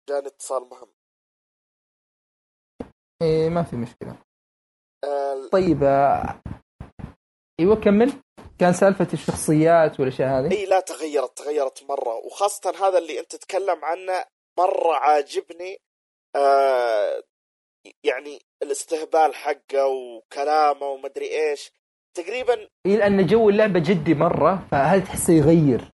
جاني 0.09 0.27
اتصال 0.27 0.61
مهم. 0.71 0.87
إيه 3.21 3.49
ما 3.49 3.63
في 3.63 3.75
مشكلة. 3.75 4.17
طيب 5.51 5.83
آه، 5.83 6.41
أيوه 7.59 7.75
كمل. 7.75 8.13
كان 8.59 8.73
سالفة 8.73 9.07
الشخصيات 9.13 9.99
والأشياء 9.99 10.29
هذه؟ 10.29 10.51
إي 10.51 10.65
لا 10.65 10.79
تغيرت 10.79 11.37
تغيرت 11.37 11.83
مرة. 11.83 12.15
وخاصة 12.15 12.87
هذا 12.87 12.97
اللي 12.97 13.19
أنت 13.19 13.35
تتكلم 13.35 13.85
عنه 13.85 14.25
مرة 14.59 14.93
عاجبني 14.93 15.77
آه 16.35 17.23
يعني 18.03 18.39
الاستهبال 18.63 19.35
حقه 19.35 19.87
وكلامه 19.87 20.87
ومدري 20.87 21.25
إيش. 21.49 21.71
تقريبا 22.17 22.67
إيه 22.85 22.95
لأن 22.97 23.27
جو 23.27 23.49
اللعبة 23.49 23.79
جدي 23.79 24.13
مرة 24.13 24.67
فهل 24.71 25.03
تحسه 25.03 25.33
يغير؟ 25.33 25.91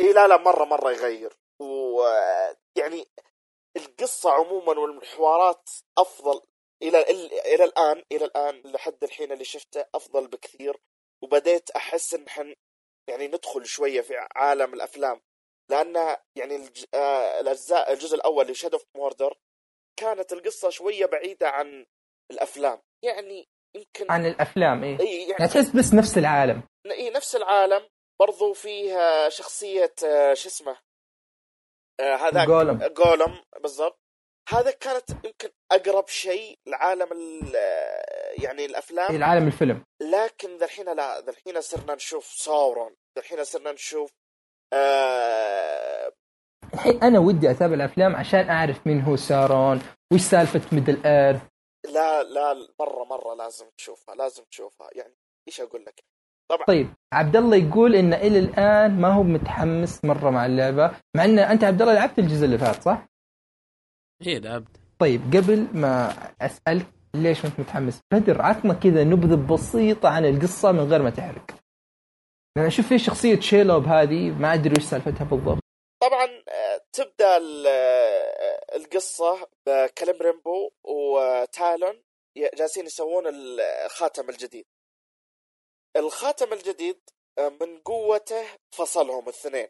إي 0.00 0.12
لا 0.12 0.28
لا 0.28 0.36
مرة 0.36 0.64
مرة 0.64 0.90
يغير. 0.90 1.32
ويعني 1.60 3.06
القصة 3.76 4.30
عموما 4.30 4.78
والحوارات 4.78 5.70
أفضل 5.98 6.40
إلى 6.82 7.02
إلى 7.54 7.64
الآن 7.64 8.02
إلى 8.12 8.24
الآن 8.24 8.62
لحد 8.64 9.04
الحين 9.04 9.32
اللي 9.32 9.44
شفته 9.44 9.84
أفضل 9.94 10.28
بكثير. 10.28 10.76
وبديت 11.22 11.70
أحس 11.70 12.14
إن 12.14 12.28
حن 12.28 12.54
يعني 13.08 13.28
ندخل 13.28 13.66
شوية 13.66 14.00
في 14.00 14.14
عالم 14.36 14.74
الأفلام. 14.74 15.20
لأن 15.70 16.16
يعني 16.36 16.56
الج... 16.56 16.84
آه 16.94 17.40
الأجزاء 17.40 17.92
الجزء 17.92 18.16
الأول 18.16 18.46
ل 18.46 18.50
Shadow 18.50 18.76
of 18.76 18.86
Mordor 18.96 19.38
كانت 19.98 20.32
القصة 20.32 20.70
شوية 20.70 21.06
بعيدة 21.06 21.48
عن 21.48 21.86
الأفلام. 22.30 22.82
يعني 23.04 23.48
يمكن 23.76 24.10
عن 24.10 24.26
الأفلام 24.26 24.84
إيه. 24.84 25.00
إي 25.00 25.06
يعني 25.06 25.30
يعني 25.30 25.48
تحس 25.48 25.76
بس 25.76 25.94
نفس 25.94 26.18
العالم. 26.18 26.62
إي 26.90 27.10
نفس 27.10 27.36
العالم. 27.36 27.88
برضو 28.20 28.52
فيه 28.52 29.28
شخصية 29.28 29.94
آه، 30.04 30.34
شو 30.34 30.48
اسمه؟ 30.48 30.78
آه، 32.00 32.16
هذاك 32.16 32.46
جولم. 32.46 32.78
جولم 32.78 33.44
بالضبط. 33.62 33.99
هذا 34.52 34.70
كانت 34.70 35.10
يمكن 35.10 35.48
أقرب 35.72 36.08
شيء 36.08 36.58
لعالم 36.66 37.08
ال- 37.12 37.54
يعني 38.44 38.64
الأفلام. 38.64 39.10
إيه 39.10 39.16
العالم 39.16 39.46
الفيلم. 39.46 39.84
لكن 40.02 40.56
ذا 40.56 40.64
الحين 40.64 40.84
لا 40.96 41.20
ذا 41.20 41.30
الحين 41.30 41.60
صرنا 41.60 41.94
نشوف 41.94 42.24
ساورون. 42.24 42.90
ذا 43.16 43.22
الحين 43.22 43.44
صرنا 43.44 43.72
نشوف 43.72 44.10
آه 44.72 46.12
الحين 46.74 47.02
أنا 47.02 47.18
ودي 47.18 47.50
أتابع 47.50 47.74
الأفلام 47.74 48.16
عشان 48.16 48.48
أعرف 48.50 48.86
مين 48.86 49.00
هو 49.00 49.16
ساورون 49.16 49.82
وش 50.12 50.20
سالفة 50.20 50.60
ميدل 50.72 51.06
إيرث. 51.06 51.42
لا 51.92 52.22
لا 52.22 52.54
مرة 52.80 53.04
مرة 53.04 53.34
لازم 53.34 53.66
تشوفها 53.78 54.14
لازم 54.14 54.42
تشوفها. 54.50 54.88
يعني 54.92 55.14
إيش 55.48 55.60
أقول 55.60 55.84
لك؟ 55.84 56.04
طبعا. 56.50 56.64
طيب 56.66 56.94
عبد 57.12 57.36
الله 57.36 57.56
يقول 57.56 57.94
إن 57.94 58.14
إلى 58.14 58.38
الآن 58.38 59.00
ما 59.00 59.14
هو 59.14 59.22
متحمس 59.22 60.04
مرة 60.04 60.30
مع 60.30 60.46
اللعبة 60.46 60.90
مع 61.16 61.24
إن 61.24 61.38
أنت 61.38 61.64
عبد 61.64 61.82
الله 61.82 61.94
لعبت 61.94 62.18
الجزء 62.18 62.44
اللي 62.44 62.58
فات 62.58 62.82
صح؟ 62.82 63.06
هي 64.22 64.38
لعبت. 64.38 64.80
طيب 64.98 65.20
قبل 65.36 65.68
ما 65.72 66.12
أسألك 66.40 66.86
ليش 67.14 67.44
أنت 67.44 67.60
متحمس 67.60 68.00
بدر 68.12 68.42
عطنا 68.42 68.74
كذا 68.74 69.04
نبذة 69.04 69.54
بسيطة 69.54 70.08
عن 70.08 70.24
القصة 70.24 70.72
من 70.72 70.90
غير 70.90 71.02
ما 71.02 71.10
تحرق. 71.10 71.50
لأن 72.56 72.66
أشوف 72.66 72.86
في 72.88 72.98
شخصية 72.98 73.40
شيلوب 73.40 73.84
هذه 73.84 74.30
ما 74.30 74.54
أدري 74.54 74.74
وش 74.76 74.82
سالفتها 74.84 75.24
بالضبط. 75.24 75.60
طبعا 76.02 76.26
آه، 76.48 76.80
تبدأ 76.92 77.36
آه، 77.68 78.76
القصة 78.76 79.48
بكلم 79.66 80.18
ريمبو 80.22 80.70
وتالون 80.84 82.02
جالسين 82.36 82.86
يسوون 82.86 83.24
الخاتم 83.86 84.30
الجديد. 84.30 84.64
الخاتم 85.96 86.52
الجديد 86.52 87.00
آه، 87.38 87.48
من 87.60 87.78
قوته 87.78 88.44
فصلهم 88.70 89.22
الاثنين. 89.22 89.68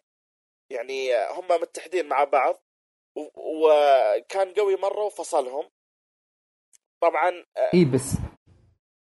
يعني 0.70 1.10
هم 1.30 1.60
متحدين 1.62 2.08
مع 2.08 2.24
بعض 2.24 2.62
وكان 3.16 4.52
قوي 4.54 4.76
مرة 4.76 5.04
وفصلهم. 5.04 5.64
طبعا 7.02 7.30
آه، 7.56 7.70
اي 7.74 7.84
بس 7.84 8.12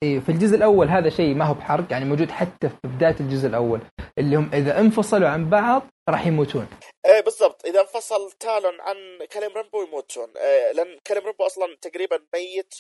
اي 0.03 0.21
في 0.21 0.29
الجزء 0.29 0.57
الأول 0.57 0.89
هذا 0.89 1.09
شيء 1.11 1.35
ما 1.35 1.45
هو 1.45 1.55
بحرق 1.55 1.87
يعني 1.93 2.05
موجود 2.05 2.31
حتى 2.31 2.69
في 2.69 2.77
بداية 2.85 3.17
الجزء 3.21 3.49
الأول 3.49 3.81
اللي 4.19 4.37
هم 4.37 4.51
إذا 4.55 4.81
انفصلوا 4.81 5.29
عن 5.29 5.51
بعض 5.51 5.83
راح 6.09 6.27
يموتون. 6.27 6.69
إيه 7.07 7.21
بالضبط. 7.21 7.65
إذا 7.67 7.81
انفصل 7.81 8.33
تاليون 8.33 8.81
عن 8.81 8.97
كليبريمبور 9.33 9.83
يموتون. 9.83 10.29
إيه 10.37 10.73
لأن 10.73 10.99
كليبريمبور 11.07 11.47
أصلا 11.47 11.77
تقريبا 11.83 12.19
ميت 12.35 12.75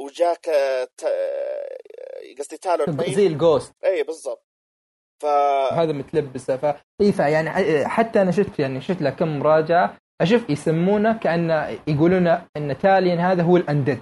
وجاك 0.00 0.44
ت- 0.96 1.04
آه، 1.04 1.78
قصدي 2.38 2.56
تاليون 2.56 2.96
ميت. 2.96 3.10
زي 3.10 3.26
ال 3.26 3.33
ghost. 3.33 3.72
اي 3.84 4.02
بالضبط. 4.02 4.46
ف 5.22 5.26
هذا 5.72 5.92
متلبسة. 5.92 6.56
ف 6.56 6.64
اي 7.00 7.12
فيعني 7.12 7.50
حتى 7.88 8.22
أنا 8.22 8.30
شفت 8.30 8.58
يعني 8.58 8.80
شفت 8.80 9.02
له 9.02 9.10
كم 9.10 9.38
مراجعة 9.38 9.98
أشوف 10.20 10.50
يسمونه 10.50 11.18
كانه 11.18 11.78
يقولون 11.88 12.26
إن 12.56 12.78
تاليون 12.82 13.18
هذا 13.18 13.42
هو 13.42 13.56
ال 13.56 13.62
undead. 13.62 14.00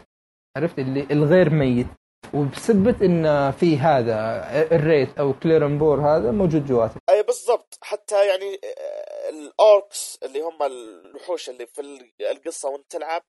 عرفت؟ 0.57 0.79
اللي 0.79 1.07
الغير 1.11 1.51
ميت. 1.51 1.87
وبسبة 2.35 3.07
إن 3.07 3.51
في 3.51 3.77
هذا 3.79 4.45
ال 4.77 4.83
wraith 4.83 5.19
أو 5.19 5.33
كليبريمبور 5.33 6.01
هذا 6.01 6.31
موجود 6.31 6.67
جواته 6.67 6.95
أي 7.11 7.23
بالضبط. 7.23 7.79
حتى 7.83 8.27
يعني 8.29 8.55
آه، 8.55 9.29
ال 9.29 9.47
orcs 9.47 10.19
اللي 10.23 10.41
هم 10.41 10.63
الوحوش 10.63 11.49
اللي 11.51 11.67
في 11.67 11.81
ال- 11.81 12.13
القصة 12.31 12.69
وأنت 12.69 12.91
تلعب 12.91 13.23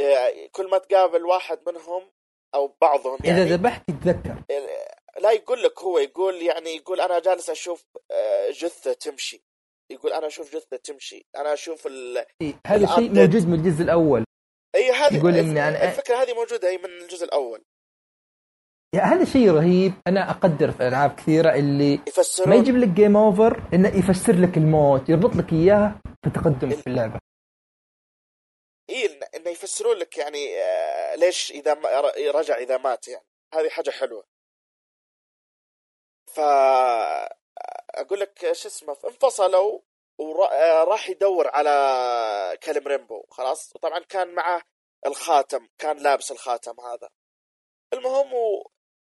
آه، 0.00 0.32
كل 0.52 0.70
ما 0.70 0.78
تقابل 0.78 1.24
واحد 1.24 1.58
منهم 1.66 2.02
أو 2.54 2.76
بعضهم 2.80 3.18
إذا 3.24 3.38
يعني. 3.38 3.50
ذبحت 3.50 3.88
تتذكر 3.90 4.42
لا 5.20 5.30
يقول 5.30 5.62
لك 5.62 5.82
هو 5.82 5.98
يقول 5.98 6.34
يعني 6.42 6.70
يقول 6.76 7.00
أنا 7.00 7.18
جالس 7.18 7.50
أشوف 7.50 7.84
آه، 8.10 8.50
جثة 8.50 8.92
تمشي. 8.92 9.44
يقول 9.90 10.12
أنا 10.12 10.26
أشوف 10.26 10.56
جثة 10.56 10.76
تمشي 10.76 11.26
أنا 11.36 11.52
أشوف 11.52 11.86
ال... 11.86 12.24
هذا 12.66 12.86
شيء 12.86 12.98
ال 12.98 13.01
update. 13.01 13.18
موجود 13.18 13.48
من 13.48 13.54
الجزء 13.54 13.82
الأول. 13.82 14.24
إي 14.74 14.90
هذه 14.90 15.16
يقول 15.16 15.36
إني 15.36 15.54
أنا- 15.60 15.82
الفكرة 15.82 16.16
هذه 16.16 16.34
موجودة 16.34 16.68
هي 16.68 16.78
من 16.78 16.84
الجزء 16.84 17.24
الأول. 17.24 17.62
يا 18.94 19.00
هذا 19.00 19.24
شيء 19.24 19.50
رهيب. 19.50 19.92
أنا 20.06 20.30
أقدر 20.30 20.72
في 20.72 20.88
ألعاب 20.88 21.14
كثيرة 21.14 21.54
اللي 21.54 21.96
ما 21.96 22.02
يفسرون 22.08 22.56
يجيب 22.56 22.76
لك 22.76 22.88
game 22.88 23.16
over 23.16 23.62
إنه 23.74 23.88
يفسر 23.88 24.32
لك 24.32 24.56
الموت 24.56 25.08
يربط 25.08 25.36
لك 25.36 25.52
اياه 25.52 26.00
في 26.24 26.30
تقدم 26.30 26.70
في 26.70 26.86
اللعبة. 26.86 27.18
إي 28.90 29.20
إنه 29.36 29.50
يفسرون 29.50 29.96
لك 29.96 30.18
يعني 30.18 30.58
آه، 30.62 31.14
ليش 31.14 31.50
إذا 31.50 31.74
ما 31.74 32.00
رجع 32.34 32.56
إذا 32.56 32.78
مات 32.78 33.08
يعني. 33.08 33.24
هذه 33.54 33.68
حاجة 33.68 33.90
حلوة. 33.90 34.24
ف 36.26 36.40
أقول 37.94 38.20
لك 38.20 38.52
شو 38.52 38.68
اسمه 38.68 38.96
انفصلوا 39.04 39.80
وراح 40.18 41.08
يدور 41.10 41.48
على 41.48 42.58
كلم 42.62 42.88
ريمبو 42.88 43.26
خلاص؟ 43.30 43.76
وطبعا 43.76 43.98
كان 43.98 44.34
معه 44.34 44.62
الخاتم 45.06 45.68
كان 45.78 45.96
لابس 45.96 46.32
الخاتم 46.32 46.80
هذا. 46.80 47.10
المهم 47.92 48.32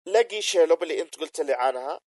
لقي 0.05 0.41
شيلوب 0.41 0.83
اللي 0.83 1.01
أنت 1.01 1.19
قلت 1.19 1.41
لي 1.41 1.53
عنها. 1.53 1.99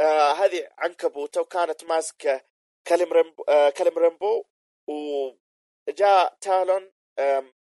آه 0.00 0.32
هذه 0.32 0.68
عنكبوتة 0.78 1.40
وكانت 1.40 1.84
ماسكة 1.84 2.44
كليبريمبور 2.86 3.42
آه 3.48 3.70
كليبريمبور 3.70 4.44
وجاء 4.88 6.34
تاليون 6.40 6.92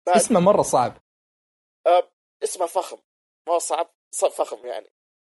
بعد 0.07 0.17
اسمه 0.17 0.41
مرة 0.41 0.63
صعب. 0.63 1.03
آه 1.87 2.11
اسمه 2.43 2.67
فخم 2.67 2.99
ما 3.49 3.55
هو 3.55 3.59
صعب 3.59 3.95
ص- 4.15 4.25
فخم 4.25 4.67
يعني. 4.67 4.93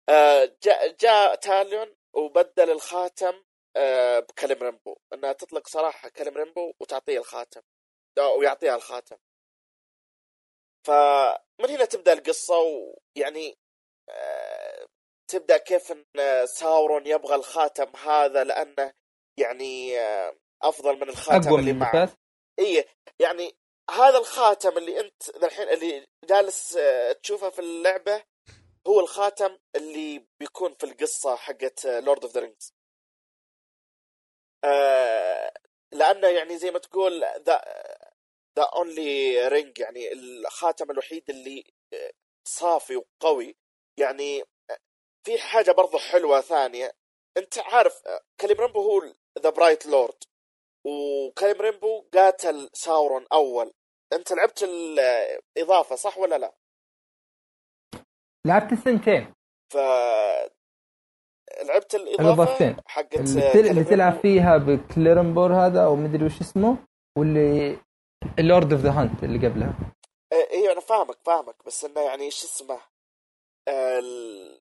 آه 0.09 0.57
جاء 0.63 0.93
جاء 0.93 1.35
تاليون 1.35 1.97
وبدل 2.15 2.71
الخاتم 2.71 3.45
آه 3.77 4.21
بكليبريمبور 4.21 4.97
إنها 5.13 5.33
تطلق 5.33 5.69
صراحة 5.69 6.09
كليبريمبور 6.09 6.73
وتعطيه 6.81 7.19
الخاتم. 7.19 7.61
آه، 8.19 8.33
ويعطيها 8.35 8.77
الخاتم. 8.77 9.17
فمن 10.87 11.71
هنا 11.71 11.85
تبدأ 11.85 12.13
القصة 12.13 12.55
ويعني 12.59 13.59
آه 14.11 14.87
تبدأ 15.31 15.57
كيف 15.59 15.93
إن 15.93 16.47
ساورون 16.47 17.07
يبغى 17.07 17.35
الخاتم 17.35 17.97
هذا 17.97 18.45
لأنه 18.45 18.93
يعني 19.39 19.99
أفضل 20.63 20.97
من 20.97 21.09
الخاتم 21.09 21.55
اللي 21.55 21.73
معه. 21.73 22.15
اي 22.59 22.85
يعني 23.21 23.57
هذا 23.91 24.19
الخاتم 24.19 24.79
اللي 24.79 25.01
أنت 25.01 25.29
الحين 25.45 25.69
اللي 25.69 26.07
جالس 26.25 26.79
تشوفه 27.23 27.51
في 27.51 27.59
اللعبة 27.59 28.23
هو 28.87 29.01
الخاتم 29.01 29.59
اللي 29.77 30.27
بيكون 30.41 30.75
في 30.75 30.85
القصة 30.85 31.37
حقت 31.37 31.87
Lord 31.87 32.25
of 32.25 32.35
the 32.35 32.41
Rings 32.41 32.75
لأنه 35.93 36.29
يعني 36.29 36.59
زي 36.59 36.71
ما 36.71 36.79
تقول 36.79 37.25
the 37.25 37.63
the 38.57 38.63
only 38.63 39.49
ring 39.49 39.79
يعني 39.79 40.13
الخاتم 40.13 40.91
الوحيد 40.91 41.31
اللي 41.31 41.65
آه، 41.93 42.13
صافي 42.49 42.97
وقوي. 42.97 43.57
يعني 43.99 44.43
آه، 44.43 44.79
في 45.27 45.39
حاجة 45.39 45.73
برضو 45.73 45.99
حلوة 45.99 46.41
ثانية. 46.41 46.93
أنت 47.37 47.59
عارف 47.59 48.07
آه، 48.07 48.21
كليبريمبور 48.41 48.81
هو 48.81 49.15
the 49.39 49.51
Bright 49.51 49.87
Lord 49.87 50.25
وكليبريمبور 50.87 52.09
قاتل 52.15 52.71
ساورون 52.73 53.27
أول. 53.33 53.73
أنت 54.13 54.33
لعبت 54.33 54.63
الاضافه 54.63 55.97
صح 55.97 56.19
ولا 56.19 56.39
لا؟ 56.39 56.55
لعبت 58.47 58.73
الثنتين 58.73 59.35
ف 59.73 59.77
لعبت 61.65 61.95
الإضافة 61.95 62.23
الإضافتين. 62.29 62.77
حقت 62.87 63.15
اللي, 63.21 63.41
تل... 63.41 63.53
كليم 63.53 63.71
اللي 63.71 63.85
تلعب. 63.85 64.21
فيها 64.21 64.57
بكليبريمبور 64.57 65.53
هذا 65.55 65.85
أو 65.85 65.97
مدري 65.97 66.25
وش 66.25 66.41
اسمه 66.41 66.87
واللي 67.19 67.79
ال 68.39 68.45
Lord 68.45 68.73
of 68.73 68.83
the 68.83 68.91
Hunt 68.91 69.25
اللي 69.25 69.49
قبلها 69.49 69.95
أيوه 70.33 70.73
أنا 70.73 70.81
فاهمك 70.81 71.17
فاهمك 71.27 71.65
بس 71.67 71.85
إنه 71.85 72.01
يعني 72.01 72.31
شو 72.31 72.47
اسمه 72.47 72.81
ال... 73.69 74.61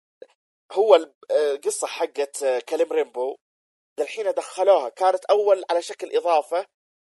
هو 0.72 0.96
ال- 0.96 1.16
القصة 1.32 1.88
حقت 1.88 2.46
كليم 2.70 2.92
ريمبو 2.94 3.36
الحين 4.00 4.32
دخلوها 4.32 4.90
كانت 4.90 5.26
أول 5.26 5.64
على 5.72 5.82
شكل 5.82 6.18
إضافة 6.18 6.66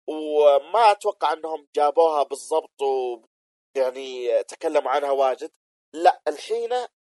وما 0.09 0.91
أتوقع 0.91 1.33
إنهم 1.33 1.67
جابوها 1.75 2.23
بالضبط 2.23 2.81
ويعني 2.81 4.43
تكلموا 4.43 4.91
عنها 4.91 5.11
واجد 5.11 5.51
لا 5.93 6.21
الحين 6.27 6.69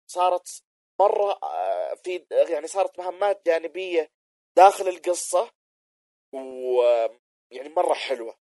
صارت 0.08 0.64
مرة 1.00 1.40
آه، 1.44 1.94
في 2.04 2.26
يعني 2.32 2.68
صارت 2.68 3.00
مهمات 3.00 3.46
جانبية 3.46 4.12
داخل 4.56 4.88
القصة 4.88 5.52
ويعني 6.34 7.70
مرة 7.70 7.94
حلوة 7.94 8.36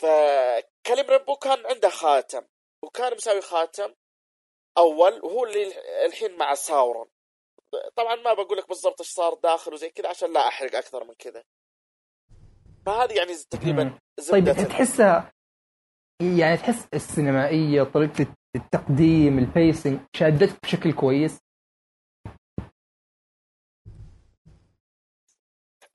فكليبريمبور 0.00 1.36
كان 1.36 1.66
عنده 1.66 1.88
خاتم 1.88 2.46
وكان 2.82 3.14
مسوي 3.14 3.40
خاتم 3.40 3.94
أول 4.78 5.20
وهو 5.24 5.44
اللي 5.44 5.72
الحين 6.06 6.36
مع 6.36 6.54
ساورون 6.54 7.08
طبعا 7.96 8.14
ما 8.14 8.34
بقول 8.34 8.58
لك 8.58 8.68
بالضبط 8.68 9.00
إيش 9.00 9.10
صار 9.10 9.34
داخل 9.34 9.74
وزي 9.74 9.90
كذا 9.90 10.08
عشان 10.08 10.32
لا 10.32 10.48
أحرق 10.48 10.76
أكثر 10.76 11.04
من 11.04 11.14
كذا 11.14 11.44
فهذه 12.86 13.12
يعني 13.12 13.34
تقريبا. 13.50 13.98
طيب 14.30 14.68
تحسها 14.68 15.32
يعني 16.38 16.56
تحس 16.56 16.88
السينمائية 16.94 17.82
طريقة 17.82 18.34
التقديم 18.56 19.38
ال 19.38 19.47
pacing 19.47 20.00
شادتك 20.16 20.62
بشكل 20.62 20.92
كويس. 20.92 21.38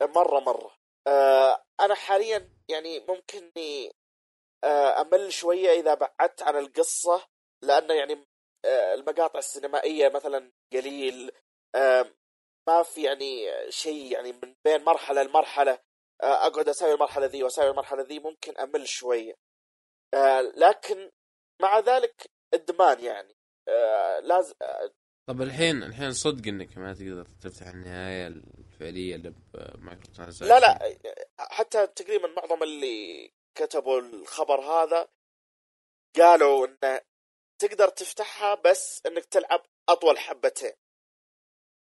مرة 0.01 0.39
مرة. 0.39 0.71
آه 1.07 1.63
أنا 1.79 1.95
حاليا 1.95 2.49
يعني 2.69 2.99
ممكن 2.99 3.51
آه 4.63 5.01
أمل 5.01 5.33
شوية 5.33 5.69
إذا 5.69 5.93
بعدت 5.93 6.41
عن 6.43 6.55
القصة 6.55 7.27
لأنه 7.63 7.93
يعني 7.93 8.25
آه 8.65 8.93
المقاطع 8.93 9.39
السينمائية 9.39 10.09
مثلا 10.09 10.51
قليل. 10.73 11.31
آه 11.75 12.05
ما 12.67 12.83
في 12.83 13.03
يعني 13.03 13.49
شيء 13.71 14.11
يعني 14.13 14.31
من 14.31 14.55
بين 14.65 14.83
مرحلة 14.83 15.23
لمرحلة 15.23 15.79
آه 16.23 16.47
أقعد 16.47 16.69
أسوي 16.69 16.93
المرحلة 16.93 17.25
ذي 17.25 17.43
وأسوي 17.43 17.69
المرحلة 17.69 18.01
ذي 18.03 18.19
ممكن 18.19 18.57
أمل 18.57 18.87
شوية. 18.87 19.33
آه 20.13 20.41
لكن 20.41 21.11
مع 21.61 21.79
ذلك 21.79 22.31
إدمان 22.53 22.99
يعني. 22.99 23.35
آه 23.67 24.19
لازم 24.19 24.53
طب 25.29 25.41
الحين 25.41 25.83
الحين 25.83 26.13
صدق 26.13 26.47
إنك 26.47 26.77
ما 26.77 26.93
تقدر 26.93 27.25
تفتح 27.41 27.67
النهاية 27.67 28.27
الفعلية 28.27 29.15
اللي 29.15 29.33
ب 29.53 29.63
micro 29.63 30.13
transaction 30.13 30.53
لا 30.53 30.59
لا 30.59 30.97
حتى 31.39 31.87
تقريبا 31.87 32.27
معظم 32.27 32.63
اللي 32.63 33.31
كتبوا 33.55 33.99
الخبر 33.99 34.61
هذا 34.61 35.07
قالوا 36.17 36.67
انه 36.67 37.01
تقدر 37.61 37.89
تفتحها 37.89 38.55
بس 38.55 39.01
إنك 39.05 39.25
تلعب 39.25 39.65
أطول 39.89 40.19
حبتين. 40.19 40.73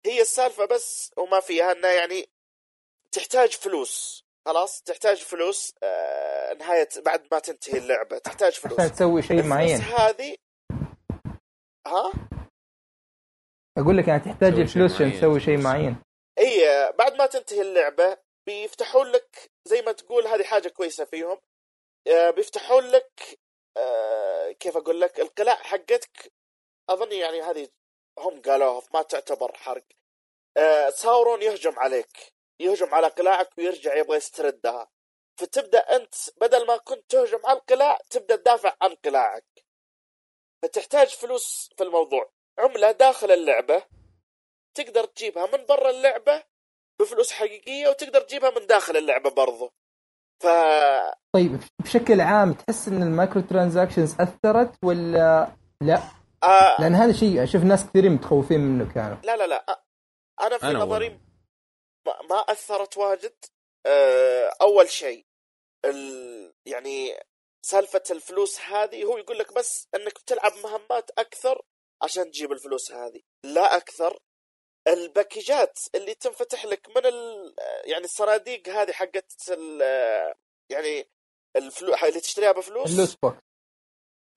هي 0.05 0.21
السالفة 0.21 0.65
بس 0.65 1.11
وما 1.17 1.39
فيها 1.39 1.71
إنه 1.71 1.87
يعني 1.87 2.29
تحتاج 3.11 3.51
فلوس 3.51 4.25
خلاص؟ 4.45 4.81
تحتاج 4.81 5.17
فلوس 5.17 5.73
آه 5.83 6.53
نهاية 6.53 6.89
بعد 7.05 7.27
ما 7.31 7.39
تنتهي 7.39 7.77
اللعبة 7.77 8.17
تحتاج 8.17 8.53
فلوس. 8.53 8.79
عشان 8.79 8.91
تسوي 8.95 9.21
شيء 9.21 9.43
معين. 9.43 9.81
هذه 9.81 10.37
ها؟ 11.89 12.11
أقول 13.77 13.97
لك 13.97 14.07
يعني 14.07 14.19
تحتاج 14.19 14.53
الفلوس 14.59 14.95
عشان 14.95 15.11
تسوي 15.11 15.39
شيء 15.39 15.55
فلوس. 15.55 15.65
معين. 15.65 16.03
إي 16.39 16.91
بعد 16.99 17.15
ما 17.15 17.25
تنتهي 17.25 17.61
اللعبة 17.61 18.17
بيفتحون 18.45 19.07
لك 19.07 19.51
زي 19.65 19.81
ما 19.81 19.91
تقول 19.91 20.27
هذه 20.27 20.43
حاجة 20.43 20.69
كويسة 20.69 21.05
فيهم. 21.05 21.37
آه، 22.07 22.29
بيفتحون 22.29 22.83
لك 22.83 23.39
آه، 23.77 24.51
كيف 24.51 24.77
أقول 24.77 25.01
لك؟ 25.01 25.19
القلاع 25.19 25.55
حقتك. 25.55 26.33
أظن 26.89 27.11
يعني 27.11 27.41
هذه 27.41 27.69
هم 28.19 28.41
قالوها 28.41 28.81
ما 28.93 29.01
تعتبر 29.01 29.57
حرق. 29.57 29.85
آه، 30.57 30.89
ساورون 30.89 31.41
يهجم 31.41 31.79
عليك. 31.79 32.33
يهجم 32.59 32.95
على 32.95 33.07
قلاعك 33.07 33.49
ويرجع 33.57 33.95
يبغى 33.95 34.17
يستردها. 34.17 34.89
فتبدأ 35.39 35.79
أنت 35.79 36.15
بدل 36.41 36.67
ما 36.67 36.77
كنت 36.77 37.11
تهجم 37.11 37.39
على 37.45 37.59
القلاع 37.59 37.99
تبدأ 38.09 38.35
تدافع 38.35 38.75
عن 38.81 38.95
قلاعك. 38.95 39.45
فتحتاج 40.63 41.07
فلوس 41.07 41.69
في 41.77 41.83
الموضوع. 41.83 42.31
عملة 42.59 42.91
داخل 42.91 43.31
اللعبة 43.31 43.83
تقدر 44.77 45.05
تجيبها 45.05 45.45
من 45.45 45.65
برا 45.65 45.89
اللعبة 45.89 46.43
بفلوس 47.01 47.31
حقيقية 47.31 47.87
وتقدر 47.87 48.21
تجيبها 48.21 48.49
من 48.59 48.67
داخل 48.67 48.97
اللعبة 48.97 49.29
برضو. 49.29 49.73
ف 50.43 50.47
طيب 51.35 51.59
بشكل 51.79 52.21
عام 52.21 52.53
تحس 52.53 52.87
إن 52.87 53.03
ال 53.03 53.10
micro 53.10 53.41
transactions 53.41 54.15
أثرت 54.21 54.75
ولا 54.83 55.55
لا؟ 55.81 56.01
آه 56.43 56.81
لأن 56.81 56.95
هذا 56.95 57.13
شيء 57.13 57.43
أشوف 57.43 57.63
ناس 57.63 57.85
كثيرين 57.85 58.11
متخوفين 58.11 58.59
منه 58.59 58.93
كانوا. 58.93 59.17
لا 59.23 59.37
لا 59.37 59.47
لا 59.47 59.83
أنا 60.41 60.57
في 60.57 60.65
أنا 60.65 60.79
نظري 60.79 61.19
ما 62.29 62.35
أثرت 62.35 62.97
واجد. 62.97 63.35
آه، 63.85 64.55
أول 64.61 64.89
شيء 64.89 65.25
ال... 65.85 66.53
يعني 66.65 67.19
سالفة 67.65 68.03
الفلوس 68.11 68.59
هذه 68.59 69.03
هو 69.03 69.17
يقول 69.17 69.39
لك 69.39 69.53
بس 69.53 69.87
إنك 69.95 70.13
بتلعب 70.21 70.53
مهمات 70.63 71.09
أكثر 71.17 71.61
عشان 72.03 72.31
تجيب 72.31 72.51
الفلوس 72.51 72.91
هذه. 72.91 73.21
لا 73.45 73.77
أكثر. 73.77 74.19
ال 74.87 74.97
package 74.97 75.69
ات 75.69 75.79
اللي 75.95 76.13
تنفتح 76.13 76.65
لك 76.65 76.89
من 76.89 77.05
ال... 77.05 77.53
يعني 77.85 78.03
الصناديق 78.05 78.69
هذه 78.69 78.91
حقت 78.91 79.33
ال... 79.49 79.81
يعني 80.71 81.09
الفلو... 81.55 81.95
اللي 82.03 82.19
تشتريها 82.19 82.51
بفلوس. 82.51 82.91
ال 82.91 82.96
loot 82.96 83.15
box 83.15 83.37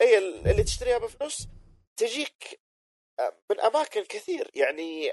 إي 0.00 0.18
ال- 0.18 0.48
اللي 0.50 0.64
تشتريها 0.64 0.98
بفلوس 0.98 1.46
تجيك 1.96 2.60
آه، 3.20 3.36
من 3.50 3.60
أماكن 3.60 4.04
كثير. 4.04 4.50
يعني 4.54 5.12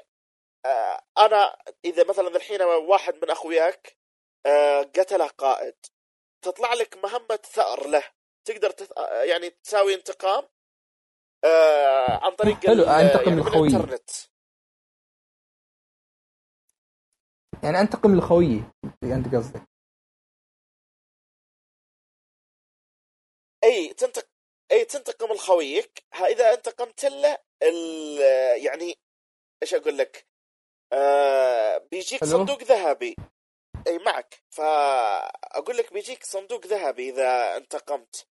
آه، 0.65 1.01
أنا 1.17 1.57
إذا 1.85 2.03
مثلا 2.03 2.27
الحين 2.27 2.61
واحد 2.61 3.15
من 3.15 3.29
أخوياك 3.29 3.97
آه، 4.45 4.81
قتله 4.81 5.27
قائد. 5.27 5.75
تطلع 6.41 6.73
لك 6.73 6.97
مهمة 6.97 7.35
ثأر 7.35 7.87
له. 7.87 8.03
تقدر 8.47 8.71
تث... 8.71 8.91
يعني 9.29 9.49
تساوي 9.49 9.93
انتقام 9.95 10.43
آه، 11.43 12.25
عن 12.25 12.35
طريق 12.35 12.67
حلو، 12.67 12.83
أنتقم 12.83 13.29
يعني 13.29 13.41
لخويي. 13.41 13.75
الإنترنت. 13.75 14.09
يعني 17.63 17.79
أنتقم 17.81 18.17
لخويي 18.17 18.63
انت 19.03 19.35
قصدك. 19.35 19.69
أي 23.63 23.93
تنتق 23.93 24.27
أي 24.71 24.85
تنتقم 24.85 25.33
لخويك. 25.33 26.03
ها 26.13 26.25
إذا 26.25 26.53
انتقمت 26.53 27.05
له 27.05 27.37
ال... 27.63 28.19
يعني 28.65 28.95
إيش 29.63 29.73
أقول 29.73 29.97
لك؟ 29.97 30.27
آه 30.93 31.77
بيجيك. 31.77 32.23
صندوق 32.23 32.63
ذهبي. 32.63 33.15
أي 33.87 33.97
معك. 33.97 34.43
فأقول 34.49 35.77
لك 35.77 35.93
بيجيك 35.93 36.23
صندوق 36.23 36.65
ذهبي 36.67 37.09
إذا 37.09 37.57
انتقمت. 37.57 38.27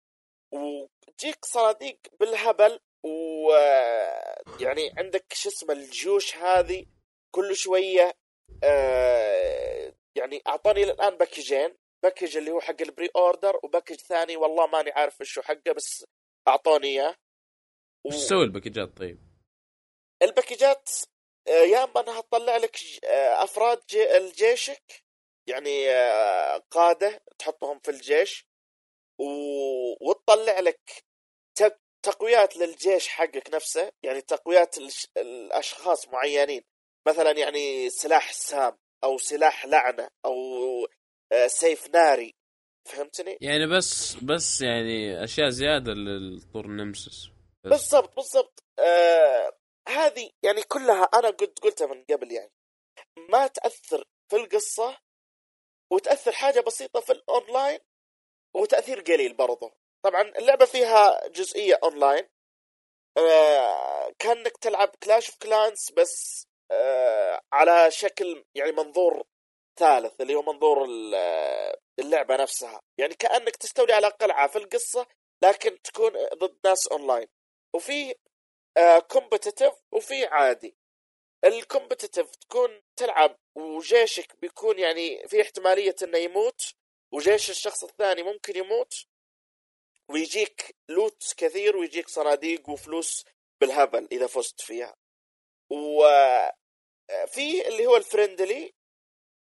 وتجيك 0.53 1.45
صناديق 1.45 1.99
بالهبل 2.19 2.79
و 3.05 3.51
يعني 4.59 4.93
عندك 4.97 5.25
شو 5.33 5.49
اسمه 5.49 5.73
الجيوش 5.73 6.35
هذه 6.35 6.85
كل 7.35 7.55
شوية 7.55 8.13
آه 8.63 9.93
يعني 10.15 10.41
أعطاني 10.47 10.83
الآن 10.83 11.17
package 11.17 11.58
ين. 11.58 11.75
package 12.03 12.37
اللي 12.37 12.51
هو 12.51 12.61
حق 12.61 12.81
ال 12.81 13.09
pre-order 13.15 13.59
و 13.63 13.67
package 13.67 13.95
ثاني 13.95 14.37
والله 14.37 14.67
ماني 14.67 14.91
عارف 14.91 15.21
هو 15.37 15.43
حقه 15.43 15.71
بس 15.75 16.05
أعطوني 16.47 16.87
إياه. 16.87 17.15
و- 18.05 18.09
وش 18.09 18.15
تسوي 18.15 18.43
ال 18.43 18.49
package 18.49 18.91
ات 18.91 18.97
طيب؟ 18.97 19.19
ال 20.21 20.29
package 20.29 20.82
ات 20.82 20.89
آه، 21.47 21.51
يا 21.51 21.83
أما 21.83 21.99
إنها 22.01 22.21
تطلع 22.21 22.57
لك 22.57 22.77
آه، 23.03 23.43
أفراد 23.43 23.81
جي- 23.89 24.17
الجيشك 24.17 25.02
يعني 25.47 25.89
آه، 25.89 26.57
قادة 26.71 27.23
تحطهم 27.39 27.79
في 27.79 27.91
الجيش 27.91 28.47
و... 29.19 29.25
وتطلع 30.09 30.59
لك 30.59 31.03
تقويات 32.05 32.57
للجيش 32.57 33.07
حقك 33.07 33.53
نفسه 33.53 33.91
يعني 34.03 34.21
تقويات. 34.21 34.75
الاشخاص 35.17 36.07
معينين 36.07 36.61
مثلا 37.07 37.31
يعني 37.31 37.89
سلاح 37.89 38.33
سم 38.33 38.77
أو 39.03 39.17
سلاح 39.17 39.65
لعنة 39.65 40.09
أو 40.25 40.33
آه، 41.31 41.47
سيف 41.47 41.89
ناري 41.89 42.35
فهمتني؟ 42.85 43.37
يعني 43.41 43.67
بس 43.67 44.15
بس 44.15 44.61
يعني 44.61 45.23
أشياء 45.23 45.49
زيادة 45.49 45.91
للطور 45.93 46.67
nemesis. 46.67 47.29
بالضبط 47.63 48.15
بالضبط 48.15 48.63
آه 48.79 49.51
هذه 49.87 50.29
يعني 50.43 50.61
كلها 50.61 51.03
أنا 51.03 51.29
قلت 51.29 51.59
قلتها 51.59 51.87
من 51.87 52.03
قبل 52.03 52.31
يعني 52.31 52.51
ما 53.29 53.47
تأثر 53.47 54.03
في 54.29 54.35
القصة 54.35 54.97
وتأثر 55.93 56.31
حاجة 56.31 56.59
بسيطة 56.59 56.99
في 56.99 57.11
الأونلاين 57.11 57.79
وتأثير 58.55 59.01
قليل 59.01 59.33
برضه 59.33 59.73
طبعا 60.05 60.21
اللعبة 60.21 60.65
فيها 60.65 61.27
جزئية 61.27 61.79
أونلاين. 61.83 62.29
آه 63.17 64.11
كأنك 64.19 64.57
تلعب 64.57 64.89
كلاش 65.03 65.29
اوف 65.29 65.37
كلانس 65.39 65.91
بس 65.91 66.47
آه 66.71 67.41
على 67.53 67.91
شكل 67.91 68.45
يعني 68.55 68.71
منظور 68.71 69.23
ثالث 69.79 70.21
اللي 70.21 70.35
هو 70.35 70.41
منظور 70.41 70.87
آه، 71.15 71.77
اللعبة 71.99 72.35
نفسها. 72.35 72.81
يعني 72.99 73.13
كأنك 73.15 73.55
تستولي 73.55 73.93
على 73.93 74.07
قلعة 74.07 74.47
في 74.47 74.57
القصة 74.57 75.07
لكن 75.43 75.81
تكون 75.81 76.11
ضد 76.33 76.57
ناس 76.65 76.87
أونلاين. 76.87 77.27
وفي 77.75 78.15
competitive 79.11 79.73
وفي 79.91 80.25
عادي. 80.25 80.75
ال 81.45 81.53
competitive 81.53 82.35
تكون 82.35 82.81
تلعب 82.95 83.35
وجيشك 83.55 84.35
بيكون 84.41 84.79
يعني 84.79 85.27
في 85.27 85.41
احتمالية 85.41 85.95
إنه 86.03 86.17
يموت 86.17 86.73
وجيش 87.11 87.49
الشخص 87.49 87.83
الثاني 87.83 88.23
ممكن 88.23 88.57
يموت 88.57 89.05
ويجيك 90.09 90.75
loot 90.89 91.33
كثير 91.37 91.77
ويجيك 91.77 92.09
صناديق 92.09 92.69
وفلوس 92.69 93.25
بالهبل 93.61 94.07
إذا 94.11 94.27
فزت 94.27 94.61
فيها. 94.61 94.95
وفي 95.69 96.47
اللي 97.67 97.85
هو 97.85 97.95
الفريندلي 97.95 98.73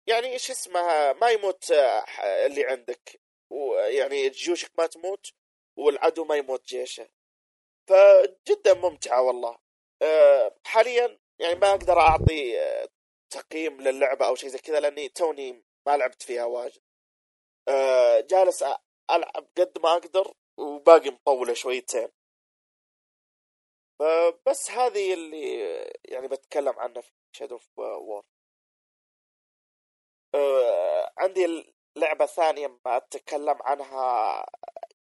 يعني 0.07 0.27
إيش 0.27 0.51
اسمها 0.51 1.13
ما 1.13 1.29
يموت 1.29 1.71
آه، 1.71 2.05
اللي 2.45 2.65
عندك. 2.65 3.21
ويعني 3.49 4.29
جيوشك 4.29 4.71
ما 4.77 4.85
تموت 4.85 5.33
والعدو 5.77 6.25
ما 6.25 6.35
يموت 6.35 6.65
جيشه. 6.65 7.09
فجدا 7.87 8.73
ممتعة 8.73 9.21
والله. 9.21 9.57
أه، 10.01 10.55
حاليا 10.65 11.19
يعني 11.39 11.59
ما 11.59 11.69
أقدر 11.71 11.99
أعطي 11.99 12.59
أه، 12.59 12.89
تقييم 13.29 13.81
للعبة 13.81 14.27
أو 14.27 14.35
شيء 14.35 14.49
زي 14.49 14.57
كذا 14.57 14.79
لأني 14.79 15.09
توني 15.09 15.63
ما 15.87 15.97
لعبت 15.97 16.23
فيها 16.23 16.45
واجد. 16.45 16.81
أه، 17.67 18.19
جالس 18.19 18.63
ألعب 19.11 19.47
قد 19.57 19.77
ما 19.83 19.91
أقدر 19.91 20.33
وباقي 20.57 21.09
مطولة 21.09 21.53
شويتين. 21.53 22.09
فبس 23.99 24.71
هذه 24.71 25.13
اللي 25.13 25.59
يعني 26.05 26.27
بتكلم 26.27 26.79
عنها 26.79 27.01
في 27.01 27.11
شادو 27.35 27.55
اوف 27.55 27.69
وور 27.77 28.23
عندي 31.17 31.73
لعبة 31.95 32.25
ثانية 32.25 32.67
ما 32.85 32.97
أتكلم 32.97 33.57
عنها 33.61 34.45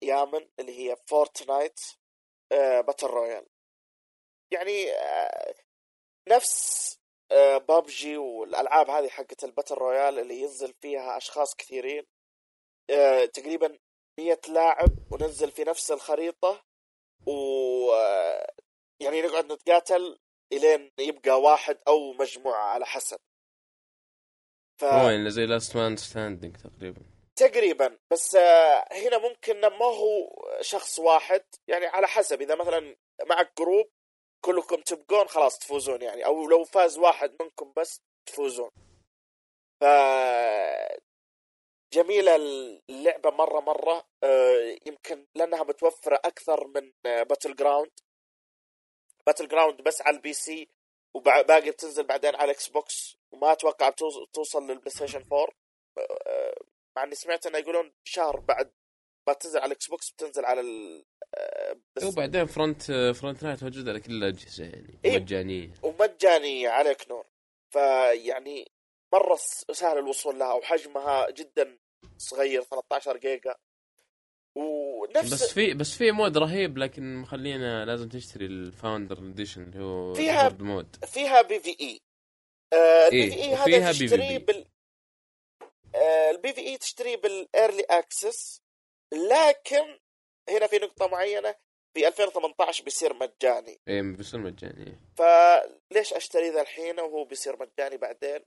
يامن 0.02 0.48
اللي 0.58 0.78
هي 0.78 0.96
فورتنايت 1.06 1.80
باتل 2.86 3.06
رويال 3.06 3.46
يعني 4.50 4.92
آه، 4.92 5.54
نفس 6.28 6.98
بابجي 7.68 8.16
والألعاب 8.16 8.90
هذه 8.90 9.08
حقت 9.08 9.44
ال 9.44 9.49
battle 9.49 9.74
royale 9.74 10.18
اللي 10.18 10.40
ينزل 10.40 10.74
فيها 10.80 11.16
أشخاص 11.16 11.54
كثيرين. 11.54 12.06
آه، 12.90 13.24
تقريبا 13.24 13.78
100 14.18 14.40
لاعب 14.48 14.90
وننزل 15.12 15.50
في 15.50 15.64
نفس 15.64 15.90
الخريطة. 15.90 16.64
و 17.26 17.32
آه، 17.92 18.54
يعني 19.00 19.22
نقعد 19.22 19.52
نتقاتل 19.52 20.18
إلين 20.52 20.92
يبقى 20.98 21.40
واحد 21.40 21.78
أو 21.88 22.12
مجموعة 22.12 22.64
على 22.64 22.86
حسب. 22.86 23.18
ف... 24.80 24.82
يعني 24.82 25.30
زي 25.30 25.46
last 25.46 25.76
man 25.76 25.96
standing 25.96 26.56
تقريبا. 26.56 27.02
تقريبا 27.36 27.98
بس 28.12 28.34
آه، 28.34 28.84
هنا 28.92 29.18
ممكن 29.18 29.60
ما 29.60 29.84
هو 29.84 30.28
شخص 30.60 30.98
واحد. 30.98 31.44
يعني 31.68 31.86
على 31.86 32.06
حسب 32.06 32.42
إذا 32.42 32.54
مثلا 32.54 32.96
معك 33.26 33.52
group 33.58 33.90
كلكم 34.46 34.80
تبقون 34.80 35.28
خلاص 35.28 35.58
تفوزون 35.58 36.02
يعني 36.02 36.26
أو 36.26 36.48
لو 36.48 36.64
فاز 36.64 36.98
واحد 36.98 37.36
منكم 37.42 37.72
بس 37.76 38.00
تفوزون. 38.26 38.70
ف 39.80 39.84
جميلة 41.92 42.36
اللعبة 42.90 43.30
مرة 43.30 43.60
مرة 43.60 44.06
آه، 44.24 44.76
يمكن 44.86 45.26
لأنها 45.34 45.62
متوفرة 45.62 46.20
أكثر 46.24 46.66
من 46.66 46.92
باتل 47.04 47.54
جراوند 47.56 47.90
باتل 49.26 49.48
جراوند 49.48 49.82
بس 49.82 50.02
على 50.02 50.16
ال 50.16 50.32
PC 50.32 50.68
وباقي 51.14 51.70
بتنزل 51.70 52.04
بعدين 52.06 52.34
على 52.34 52.44
الاكس 52.44 52.68
بوكس 52.68 53.16
وما 53.32 53.52
أتوقع 53.52 53.90
توصل 54.32 54.66
للبلاي 54.66 54.90
ستيشن 54.90 55.22
4 55.32 55.48
مع 56.96 57.02
إني 57.04 57.14
سمعت 57.14 57.46
إنه 57.46 57.58
يقولون 57.58 57.92
شهر 58.04 58.40
بعد 58.40 58.72
ما 59.26 59.32
تنزل 59.32 59.58
على 59.58 59.66
الاكس 59.66 59.88
بوكس 59.88 60.10
بتنزل 60.10 60.44
على 60.44 60.60
ال 60.60 61.04
وبعدين 62.04 62.46
فورت 62.46 62.82
فورت 63.14 63.42
نايت 63.42 63.62
موجود 63.62 63.88
على 63.88 64.00
كل 64.00 64.12
الاجهزه 64.12 64.64
يعني 64.64 64.98
إيه؟ 65.04 65.18
مجانية. 65.18 65.70
ومجانية 65.82 66.68
على 66.68 66.94
كنور 66.94 67.26
فيعني 67.72 68.70
مرة 69.14 69.38
سهل 69.72 69.98
الوصول 69.98 70.38
لها 70.38 70.52
وحجمها 70.52 71.30
جدا 71.30 71.78
صغير 72.18 72.62
13 72.62 73.16
جيجا. 73.16 73.54
ونفس 74.56 75.32
بس 75.32 75.52
في 75.52 75.74
بس 75.74 75.96
في 75.96 76.12
مود 76.12 76.38
رهيب 76.38 76.78
لكن 76.78 77.16
مخلينا 77.16 77.84
لازم 77.84 78.08
تشتري 78.08 78.46
الفاوندر 78.46 79.18
اديشن 79.18 79.62
اللي 79.62 79.84
هو 79.84 80.14
فيها 80.14 80.48
مود 80.60 80.96
فيها 81.04 81.42
بي 81.42 81.60
في 81.60 81.76
اي 81.80 82.00
آه 82.72 83.06
البي 83.06 83.30
في 83.30 83.42
اي 83.42 83.54
هذا 83.54 83.92
تشتريه 83.92 84.38
بي. 84.38 84.44
بال 84.44 84.66
آه 85.94 86.30
البي 86.30 86.52
في 86.52 86.60
اي 86.60 86.78
تشتريه 86.78 87.16
بالايرلي 87.16 87.82
اكسس 87.90 88.60
لكن 89.12 89.98
هنا 90.50 90.66
في 90.66 90.76
نقطة 90.78 91.06
معينة 91.08 91.54
في 91.94 92.08
2018 92.08 92.84
بيصير 92.84 93.14
مجاني. 93.14 93.80
إيه 93.88 94.02
بيصير 94.16 94.40
مجاني. 94.40 94.98
فليش 95.16 96.12
أشتري 96.14 96.48
ذا 96.50 96.60
الحين 96.60 97.00
وهو 97.00 97.24
بيصير 97.24 97.56
مجاني 97.56 97.96
بعدين؟ 97.96 98.40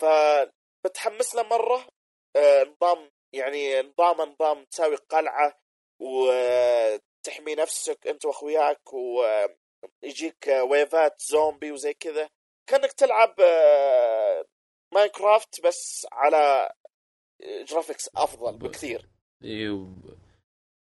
فبتحمس 0.00 1.34
له 1.34 1.42
مرة 1.42 1.88
آه 2.36 2.62
نظام 2.64 3.10
يعني 3.34 3.80
نظام 3.82 4.20
نظام 4.20 4.64
تساوي 4.64 4.96
قلعة 4.96 5.60
وتحمي 6.00 7.54
نفسك 7.54 8.06
أنت 8.06 8.24
وأخوياك 8.24 8.92
ويجيك 8.92 10.46
wave 10.70 11.12
ات 11.12 11.22
زومبي 11.22 11.72
وزي 11.72 11.94
كذا. 11.94 12.28
كأنك 12.66 12.92
تلعب 12.92 13.40
آه، 13.40 14.44
ماينكرافت 14.94 15.60
بس 15.60 16.06
على 16.12 16.72
graphics 17.42 18.08
أفضل 18.16 18.58
بكثير. 18.58 19.08
إيه 19.44 19.70
و... 19.70 19.86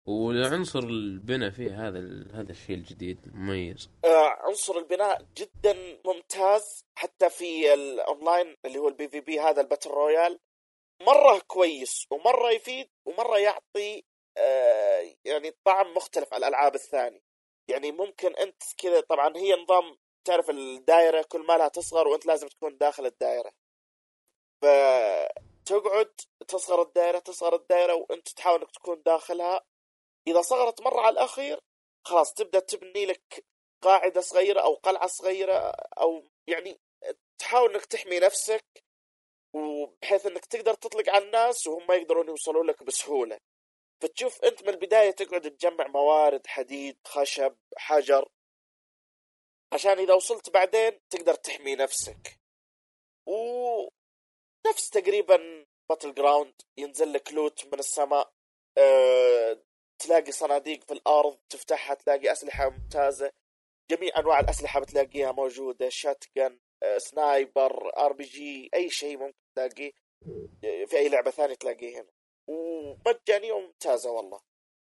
وعنصر 0.06 0.80
البناء 0.80 1.49
فيه 1.49 1.88
هذا. 1.88 1.99
هذا 2.34 2.51
الشيء 2.51 2.76
الجديد 2.76 3.20
المميز 3.26 3.89
آه، 4.06 4.28
عنصر 4.28 4.78
البناء 4.78 5.26
جدا 5.38 5.99
ممتاز 6.06 6.86
حتى 6.95 7.30
في 7.30 7.74
الأونلاين 7.74 8.58
اللي 8.66 8.80
هو 8.80 8.88
ال 8.88 9.08
PvP 9.08 9.39
هذا 9.39 9.62
ال 9.62 9.66
battle 9.66 9.89
royale 9.89 10.39
مرة 11.01 11.39
كويس 11.47 12.08
ومرة 12.12 12.51
يفيد 12.51 12.89
ومرة 13.06 13.38
يعطي 13.38 14.04
آه، 14.38 15.16
يعني 15.26 15.51
طعم 15.66 15.93
مختلف 15.93 16.34
على 16.34 16.47
الألعاب 16.47 16.76
الثانية 16.76 17.22
يعني 17.68 17.91
ممكن 17.91 18.36
أنت 18.36 18.64
كذا 18.78 19.01
طبعا 19.01 19.38
هي 19.38 19.54
نظام 19.54 19.97
تعرف 20.26 20.49
الدائره 20.49 21.26
كل 21.30 21.45
ما 21.45 21.58
لها 21.58 21.68
تصغر 21.68 22.08
وأنت 22.08 22.26
لازم 22.26 22.47
تكون 22.47 22.78
داخل 22.78 23.06
الدائره 23.06 23.51
فتقعد 25.64 26.14
تصغر 26.47 26.82
الدائره 26.82 27.20
تصغر 27.20 27.55
الدائره 27.55 27.93
وأنت 27.93 28.30
تحاول 28.30 28.61
انك 28.61 28.72
تكون 28.72 29.01
داخلها. 29.01 29.66
إذا 30.28 30.41
صغرت 30.41 30.82
مرة 30.82 31.01
على 31.01 31.14
الأخير 31.14 31.59
خلاص 32.05 32.34
تبدأ 32.34 32.59
تبني 32.59 33.05
لك 33.05 33.45
قاعدة 33.82 34.22
صغيرة 34.22 34.61
أو 34.61 34.74
قلعة 34.74 35.07
صغيرة 35.07 35.74
أو 35.97 36.30
يعني 36.47 36.80
تحاول 37.38 37.74
إنك 37.74 37.86
تحمي 37.86 38.20
نفسك 38.20 38.66
وبحيث 39.53 40.26
إنك 40.26 40.45
تقدر 40.45 40.74
تطلق 40.74 41.09
على 41.09 41.26
الناس 41.26 41.68
وهم 41.68 41.88
ما 41.88 41.95
يقدرون 41.95 42.28
يوصلوا 42.28 42.64
لك 42.64 42.84
بسهولة. 42.84 43.39
فتشوف 44.01 44.43
أنت 44.43 44.64
من 44.64 44.70
البداية 44.70 45.11
تقعد 45.11 45.41
تجمع 45.41 45.88
موارد 45.88 46.47
حديد 46.47 46.97
خشب 47.07 47.55
حجر. 47.78 48.30
عشان 49.74 49.99
إذا 49.99 50.14
وصلت 50.14 50.49
بعدين 50.49 50.99
تقدر 51.09 51.34
تحمي 51.34 51.76
نفسك. 51.76 52.39
ونفس 54.66 54.89
تقريبا 54.89 55.66
Battlegrounds 55.89 56.54
ينزل 56.78 57.14
لك 57.14 57.34
loot 57.34 57.66
من 57.74 57.80
السماء 57.80 58.34
أه... 58.78 59.64
تلاقي 59.99 60.32
صناديق 60.32 60.84
في 60.84 60.93
الأرض 60.93 61.38
تفتحها 61.49 61.93
تلاقي 61.95 62.32
أسلحة 62.32 62.70
ممتازة. 62.70 63.32
جميع 63.91 64.20
أنواع 64.20 64.39
الأسلحة 64.39 64.80
بتلاقيها 64.80 65.32
موجودة 65.32 65.89
shotgun 65.89 66.60
sniper 66.97 67.97
RPG 67.97 68.70
أي 68.74 68.89
شيء 68.89 69.18
ممكن 69.18 69.38
تلاقيه. 69.55 69.91
في 70.61 70.97
أي 70.97 71.09
لعبة 71.09 71.32
ثانية 71.32 71.53
تلاقيه 71.53 72.01
هنا. 72.01 72.09
ومجانية 72.49 73.51
وممتازة 73.53 74.11
والله. 74.11 74.39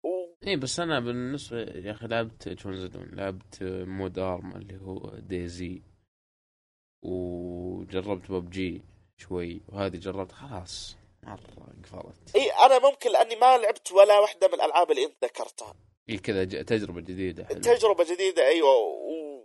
و... 0.05 0.35
إيه 0.47 0.57
بس 0.57 0.81
أنا 0.81 1.01
بالنسبة 1.01 1.59
يا 1.61 1.93
أخي 1.93 2.07
لعبت 2.07 2.49
H1Z1 2.49 3.11
لعبت 3.15 3.59
mod 3.87 4.19
Arma 4.19 4.57
اللي 4.57 4.77
هو 4.81 5.11
DayZ 5.19 5.83
وجربت 7.05 8.31
ببجي 8.31 8.83
شوي 9.29 9.63
وهذه 9.69 9.97
جربت 9.97 10.33
خلاص. 10.33 10.97
مرة 11.23 11.41
قفلت 11.85 12.37
إي 12.37 12.51
أنا 12.51 12.79
ممكن 12.79 13.11
لأني 13.11 13.37
ما 13.37 13.59
لعبت 13.59 13.93
ولا 13.93 14.19
واحدة 14.19 14.49
من 14.49 14.55
الألعاب 14.55 14.91
اللي 14.91 15.05
أنت 15.05 15.25
ذكرتها. 15.25 15.75
إي 16.11 16.19
كذا 16.19 16.45
تجربة 16.45 17.01
جديدة 17.01 17.45
حلوة. 17.45 17.61
تجربة 17.61 18.05
جديدة 18.05 18.47
أيوه 18.47 18.77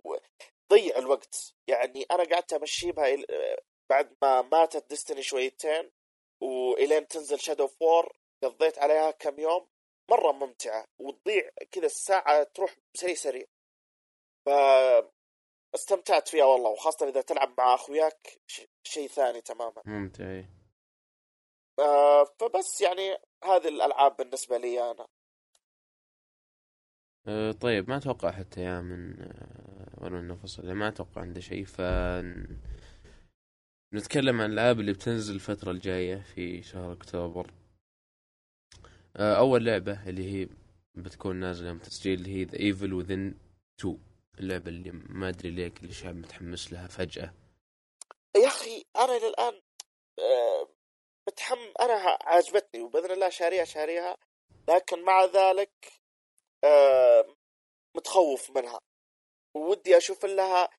وضيع 0.04 0.98
الوقت. 0.98 1.54
يعني 1.68 2.06
أنا 2.12 2.24
قعدت 2.24 2.54
امشي 2.54 2.92
بها 2.92 3.26
بعد 3.90 4.16
ما 4.22 4.42
ماتت 4.42 4.90
Destiny 4.90 5.24
شويتين 5.24 5.92
وإلين 6.42 7.08
تنزل 7.08 7.40
Shadow 7.40 7.68
of 7.68 7.86
War 7.86 8.14
قضيت 8.44 8.80
عليها 8.80 9.12
كم 9.12 9.40
يوم. 9.40 9.68
مرة 10.12 10.32
ممتعة 10.32 10.86
وتضيع 11.00 11.50
كذا 11.72 11.86
الساعة 11.86 12.44
تروح 12.44 12.76
سريع 12.94 13.16
سريع. 13.16 13.46
ف 14.46 14.50
استمتعت 15.76 16.28
فيها 16.28 16.46
والله 16.46 16.70
وخاصة 16.70 17.10
إذا 17.10 17.22
تلعب 17.22 17.54
مع 17.58 17.74
أخوياك 17.74 18.40
ش- 18.48 18.62
شيء 18.84 19.08
ثاني 19.08 19.42
تماما. 19.42 19.82
ممتع. 19.86 20.44
آه، 21.80 22.24
فبس 22.40 22.82
يعني 22.82 23.18
هذه 23.44 23.68
الألعاب 23.68 24.18
بالنسبة 24.18 24.58
لي 24.58 24.92
أنا. 24.92 25.08
أه 27.28 27.52
طيب 27.52 27.90
ما 27.90 27.98
أتوقع 27.98 28.32
حتى 28.32 28.62
يا 28.62 28.82
من 28.82 29.22
أه، 29.22 30.04
ولا 30.04 30.22
من 30.22 30.36
فصل 30.36 30.72
ما 30.72 30.88
أتوقع 30.88 31.22
عنده 31.22 31.40
شيء 31.42 31.66
ف 31.66 31.82
نتكلم 33.94 34.42
عن 34.42 34.50
الألعاب 34.52 34.80
اللي 34.80 34.94
بتنزل 34.94 35.36
الفترة 35.36 35.72
الجاية 35.72 36.16
في 36.36 36.64
شهر 36.64 36.92
أكتوبر. 36.94 37.54
أه، 39.16 39.38
أول 39.38 39.66
لعبة 39.66 40.10
اللي 40.10 40.32
هي 40.44 40.50
بتكون 40.96 41.36
نازلة 41.36 41.68
يوم 41.68 41.78
تسجيل 41.80 42.20
اللي 42.20 42.36
هي 42.36 42.44
The 42.44 42.60
Evil 42.60 42.94
Within 42.94 43.36
2 43.80 44.00
اللعبة 44.40 44.70
اللي 44.70 44.92
ما 44.92 45.30
أدري 45.30 45.50
ليه 45.50 45.68
كل 45.68 45.86
الشعب 45.88 46.16
متحمس 46.16 46.74
لها 46.74 46.88
فجأة. 46.88 47.34
يا 48.36 48.48
أخي 48.48 48.86
أنا 48.96 49.18
إلى 49.18 49.28
الان 49.28 49.62
آه، 50.20 50.70
متحم 51.28 51.58
أنا 51.82 51.94
ع- 51.94 52.18
عجبتني 52.22 52.82
وبإذن 52.82 53.12
الله 53.12 53.30
شاريها 53.30 53.66
شاريها 53.66 54.18
لكن 54.70 55.04
مع 55.04 55.26
ذلك 55.26 55.72
آه، 56.64 57.36
متخوف 57.96 58.52
منها. 58.58 58.80
ودي 59.56 59.98
أشوف 59.98 60.26
لها 60.26 60.70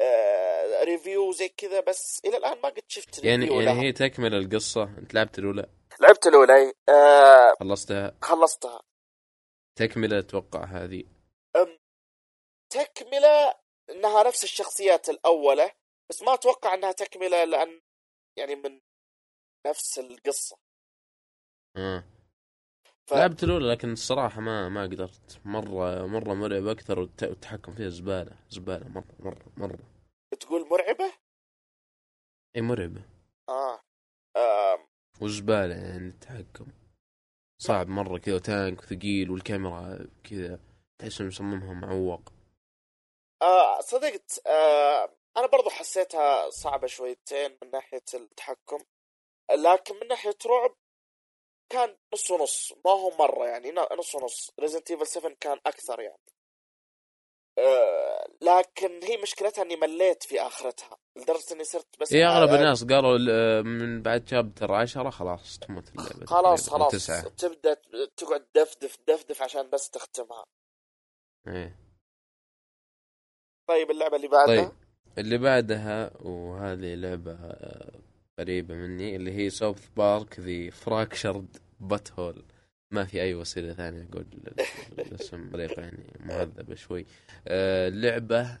آه، 0.00 0.84
review 0.84 1.32
زي 1.32 1.48
كذا 1.48 1.80
بس 1.80 2.20
إلى 2.24 2.36
الآن 2.36 2.60
ما 2.60 2.68
قد 2.68 2.82
شفت 2.88 3.24
يعني 3.24 3.46
يعني 3.46 3.64
لها. 3.64 3.82
هي 3.82 3.92
تكمل 3.92 4.34
القصة. 4.34 4.82
أنت 4.98 5.14
لعبت 5.14 5.38
الأولى؟ 5.38 5.66
لعبت 6.00 6.26
الأولى 6.26 6.72
آه، 6.88 7.54
خلصتها؟ 7.60 8.18
خلصتها. 8.22 8.80
تكملة 9.78 10.18
أتوقع 10.18 10.64
هذه. 10.64 11.04
تكملة 12.70 13.54
إنها 13.90 14.22
نفس 14.22 14.44
الشخصيات 14.44 15.08
الاولى 15.08 15.70
بس 16.10 16.22
ما 16.22 16.34
أتوقع 16.34 16.74
إنها 16.74 16.92
تكملة 16.92 17.44
لأن 17.44 17.80
يعني 18.36 18.54
من 18.54 18.80
نفس 19.66 19.98
القصة. 19.98 20.58
آه. 21.76 22.04
ف... 23.06 23.12
لعبت 23.12 23.44
الأولى 23.44 23.72
لكن 23.72 23.92
الصراحة 23.92 24.40
ما 24.40 24.68
ما 24.68 24.82
قدرت. 24.82 25.40
مرة 25.44 26.06
مرة 26.06 26.34
مرعب 26.34 26.66
أكثر 26.66 26.98
والت- 27.00 27.22
والتحكم 27.22 27.74
فيها 27.74 27.88
زبالة 27.88 28.36
زبالة 28.50 28.88
مرة 28.88 29.14
مرة 29.20 29.46
مرة. 29.56 29.78
تقول 30.40 30.68
مرعبة؟ 30.70 31.12
إي 32.56 32.62
مرعبة. 32.62 33.02
آه, 33.48 33.80
آه. 34.36 34.88
وزبالة 35.20 35.74
يعني 35.74 36.08
التحكم. 36.08 36.66
صعب 37.62 37.88
مرة 37.88 38.18
كذا 38.18 38.34
و 38.34 38.43
tank 38.43 38.78
وثقيل 38.82 39.30
والكاميرا 39.30 40.06
كذا 40.24 40.60
تحس 40.98 41.20
انه 41.20 41.28
مصممها 41.28 41.72
معوق. 41.74 42.32
آه 43.42 43.80
صدقت 43.80 44.40
آه 44.46 45.14
أنا 45.36 45.46
برضو 45.46 45.70
حسيتها 45.70 46.50
صعبة 46.50 46.86
شويتين 46.86 47.58
من 47.62 47.70
ناحية 47.70 48.02
التحكم 48.14 48.78
لكن 49.50 49.94
من 50.02 50.08
ناحية 50.08 50.36
رعب 50.46 50.74
كان 51.72 51.96
نص 52.14 52.30
ونص 52.30 52.72
ما 52.84 52.90
هو 52.90 53.10
مرة 53.18 53.46
يعني 53.46 53.72
نص 53.98 54.14
ونص. 54.14 54.50
Resident 54.60 54.90
Evil 54.90 55.06
7 55.06 55.32
كان 55.40 55.58
أكثر 55.66 56.00
يعني. 56.00 56.18
أه 57.58 58.28
لكن 58.40 59.02
هي 59.04 59.16
مشكلتها 59.16 59.62
إني 59.62 59.76
مليت 59.76 60.22
في 60.22 60.40
آخرتها. 60.42 60.98
لدرجة 61.16 61.52
إني 61.52 61.64
صرت 61.64 61.86
بس 62.00 62.12
أغلب 62.12 62.54
الناس 62.54 62.84
قالوا 62.84 63.16
ال- 63.16 63.64
من 63.66 64.02
بعد 64.02 64.28
شابتر 64.28 64.72
10 64.72 65.10
خلاص 65.10 65.58
تموت 65.58 65.88
اللعبة 65.88 66.26
خلاص 66.26 66.70
خلاص. 66.70 66.92
تسعة. 66.92 67.28
تبدأ 67.28 67.74
تقعد 68.16 68.46
دفدف 68.54 68.98
دفدف 69.08 69.42
عشان 69.42 69.70
بس 69.70 69.90
تختمها. 69.90 70.44
إيه. 71.48 71.87
طيب 73.68 73.90
اللعبة 73.90 74.16
اللي 74.16 74.28
بعدها؟ 74.28 74.46
طيب 74.64 74.72
اللي 75.18 75.38
بعدها 75.38 76.10
وهذه 76.22 76.94
لعبة 76.94 77.32
آه، 77.32 77.92
قريبة 78.38 78.74
مني 78.74 79.16
اللي 79.16 79.32
هي 79.32 79.50
ساوث 79.50 79.88
بارك 79.96 80.40
ذي 80.40 80.70
فراكشرد 80.70 81.56
بات 81.80 82.12
هول 82.12 82.42
ما 82.90 83.04
في 83.04 83.22
أي 83.22 83.34
وسيلة 83.34 83.72
ثانية 83.72 84.08
أقول 84.12 84.26
ال- 84.34 84.54
الاسم 85.06 85.48
بطريقة 85.48 85.82
يعني 85.82 86.04
مهذبة 86.20 86.74
شوي. 86.74 87.06
آه، 87.48 87.88
لعبة 87.88 88.58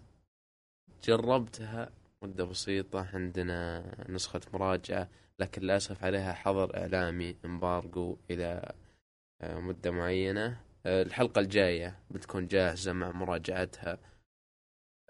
جربتها 1.04 1.90
مدة 2.22 2.44
بسيطة 2.44 3.06
عندنا 3.14 3.84
نسخة 4.08 4.40
مراجعة 4.52 5.08
لكن 5.38 5.62
للأسف 5.62 6.04
عليها 6.04 6.32
حظر 6.32 6.76
إعلامي 6.76 7.36
امبارجو 7.44 8.16
إلى 8.30 8.72
آه، 9.42 9.60
مدة 9.60 9.90
معينة. 9.90 10.60
آه، 10.86 11.02
الحلقة 11.02 11.38
الجاية 11.40 11.98
بتكون 12.10 12.46
جاهزة 12.46 12.92
مع 12.92 13.12
مراجعتها. 13.12 13.98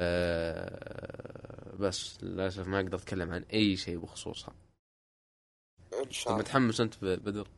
آه، 0.01 1.76
بس 1.76 2.22
للأسف 2.24 2.66
ما 2.66 2.80
أقدر 2.80 2.96
أتكلم 2.99 3.30
عن 3.32 3.42
أي 3.42 3.76
شيء 3.76 3.99
بخصوصها. 3.99 4.55
إن 6.05 6.11
شاء 6.11 6.32
الله. 6.32 6.42
متحمس 6.42 6.80
أنت 6.80 7.05
ب- 7.05 7.24
بدر؟ 7.24 7.49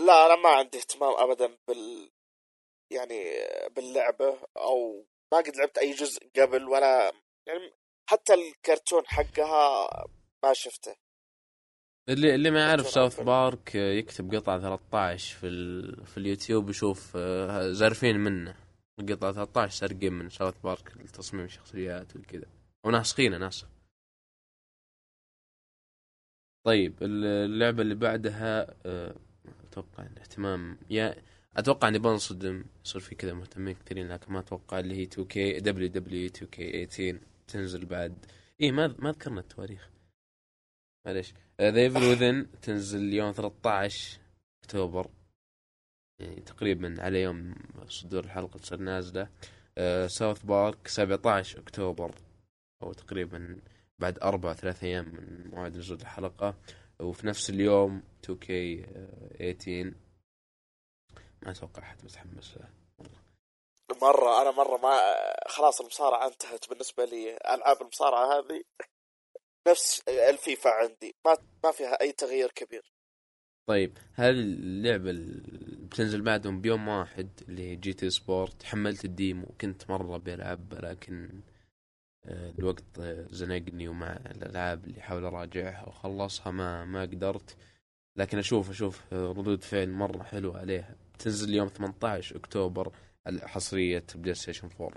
لا 0.00 0.26
أنا 0.26 0.42
ما 0.42 0.48
عندي 0.48 0.78
اهتمام 0.78 1.14
ابدا 1.18 1.58
بال 1.68 2.10
يعني 2.92 3.24
باللعبة 3.76 4.38
أو 4.56 5.06
ما 5.32 5.38
قد 5.38 5.56
لعبت 5.56 5.78
أي 5.78 5.92
جزء 5.92 6.30
قبل 6.40 6.64
ولا 6.68 7.12
يعني 7.46 7.72
حتى 8.10 8.34
الكرتون 8.34 9.06
حقها 9.06 9.88
ما 10.44 10.52
شفته. 10.52 10.96
اللي 12.08 12.34
اللي 12.34 12.50
ما 12.50 12.60
يعرف 12.60 12.88
ساوث. 12.88 13.20
بارك 13.20 13.74
يكتب 13.74 14.34
قطعة 14.34 14.60
13 14.60 15.36
في 15.38 15.46
ال... 15.46 16.06
في 16.06 16.18
اليوتيوب 16.18 16.70
يشوف 16.70 17.12
آه، 17.16 17.70
زارفين 17.72 18.16
منه. 18.16 18.56
قطعة 19.06 19.32
13 19.32 19.70
سارقين 19.78 20.12
من 20.12 20.30
ساوث 20.30 20.58
بارك 20.64 20.96
التصميم 20.96 21.44
الشخصيات 21.44 22.16
وكذا. 22.16 22.46
وناسخينه 22.84 23.38
ناسخ 23.38 23.68
طيب 26.66 27.02
ال- 27.02 27.24
اللعبة 27.24 27.82
اللي 27.82 27.94
بعدها 27.94 28.74
آه، 28.86 29.16
أتوقع 29.64 30.02
اهتمام 30.04 30.78
يا 30.90 31.22
أتوقع 31.56 31.88
إني 31.88 31.98
بنصدم 31.98 32.64
يصير 32.84 33.00
في 33.00 33.14
كذا 33.14 33.32
مهتمين 33.34 33.74
كثيرين 33.74 34.08
لكن 34.08 34.32
ما 34.32 34.38
أتوقع 34.38 34.78
اللي 34.78 34.94
هي 34.96 35.02
2 35.02 35.26
كي 35.28 35.60
دبليو 35.60 35.88
دبليو 35.88 36.26
2 36.26 36.50
كي 36.50 36.86
18 36.86 37.20
تنزل 37.48 37.86
بعد. 37.86 38.26
إيه 38.60 38.72
ما 38.72 38.94
ما 38.98 39.10
ذكرنا 39.12 39.40
التواريخ. 39.40 39.90
معليش. 41.06 41.34
The 41.60 41.80
Evil 41.80 42.02
Within 42.04 42.60
تنزل 42.60 43.12
يوم 43.12 43.32
13 43.32 44.18
أكتوبر. 44.64 45.10
يعني 46.22 46.40
تقريبا 46.40 46.96
على 46.98 47.22
يوم 47.22 47.54
صدور 47.88 48.24
الحلقة 48.24 48.58
تصير 48.58 48.78
نازلة. 48.78 49.28
ساوث 50.06 50.42
بارك 50.42 50.88
17 50.88 51.58
أكتوبر. 51.58 52.14
أو 52.82 52.92
تقريبا 52.92 53.60
بعد 53.98 54.18
أربع 54.18 54.52
ثلاث 54.52 54.84
أيام 54.84 55.04
من 55.04 55.50
موعد 55.50 55.76
نزول 55.76 56.00
الحلقة. 56.00 56.54
وفي 57.00 57.26
نفس 57.26 57.50
اليوم 57.50 58.02
2 58.24 58.38
كي 58.38 58.82
18 59.38 59.94
ما 61.42 61.50
أتوقع 61.50 61.82
أحد 61.82 62.04
متحمس 62.04 62.56
له. 62.56 62.68
مرة 64.02 64.42
أنا 64.42 64.50
مرة 64.50 64.76
ما 64.76 65.00
خلاص 65.46 65.80
المصارعة 65.80 66.26
انتهت 66.26 66.68
بالنسبة 66.68 67.04
لي. 67.04 67.36
ألعاب 67.36 67.82
المصارعة 67.82 68.38
هذه 68.38 68.62
نفس 69.68 70.02
الفيفا 70.08 70.70
عندي. 70.70 71.14
ما 71.26 71.36
ما 71.64 71.70
فيها 71.72 72.00
أي 72.00 72.12
تغيير 72.12 72.50
كبير. 72.50 72.92
طيب 73.68 73.98
هذه 74.14 74.30
اللعبة 74.30 75.10
بتنزل 75.92 76.22
بعدهم 76.22 76.60
بيوم 76.60 76.88
واحد 76.88 77.28
اللي 77.48 77.62
هي 77.70 77.76
GT 77.76 78.10
Sport. 78.10 78.62
حملت 78.62 79.04
ال 79.04 79.12
demo 79.12 79.46
وكنت 79.46 79.90
مرة 79.90 80.16
بلعب 80.18 80.74
لكن 80.74 81.40
آه، 82.24 82.50
الوقت 82.50 82.84
آه، 83.00 83.26
زنقني 83.30 83.88
ومع 83.88 84.12
الألعاب 84.12 84.84
اللي 84.84 85.00
حاول 85.00 85.24
أراجعها 85.24 85.88
وخلصها 85.88 86.50
ما 86.50 86.84
ما 86.84 87.02
قدرت. 87.02 87.56
لكن 88.16 88.38
أشوف 88.38 88.70
أشوف 88.70 89.12
آه، 89.12 89.32
ردود 89.32 89.62
فعل 89.64 89.90
مرة 89.90 90.22
حلوة 90.22 90.58
عليها. 90.58 90.96
تنزل 91.18 91.54
يوم 91.54 91.68
18 91.68 92.36
أكتوبر 92.36 92.92
حصرية 93.42 94.04
PlayStation 94.14 94.70
4 94.80 94.92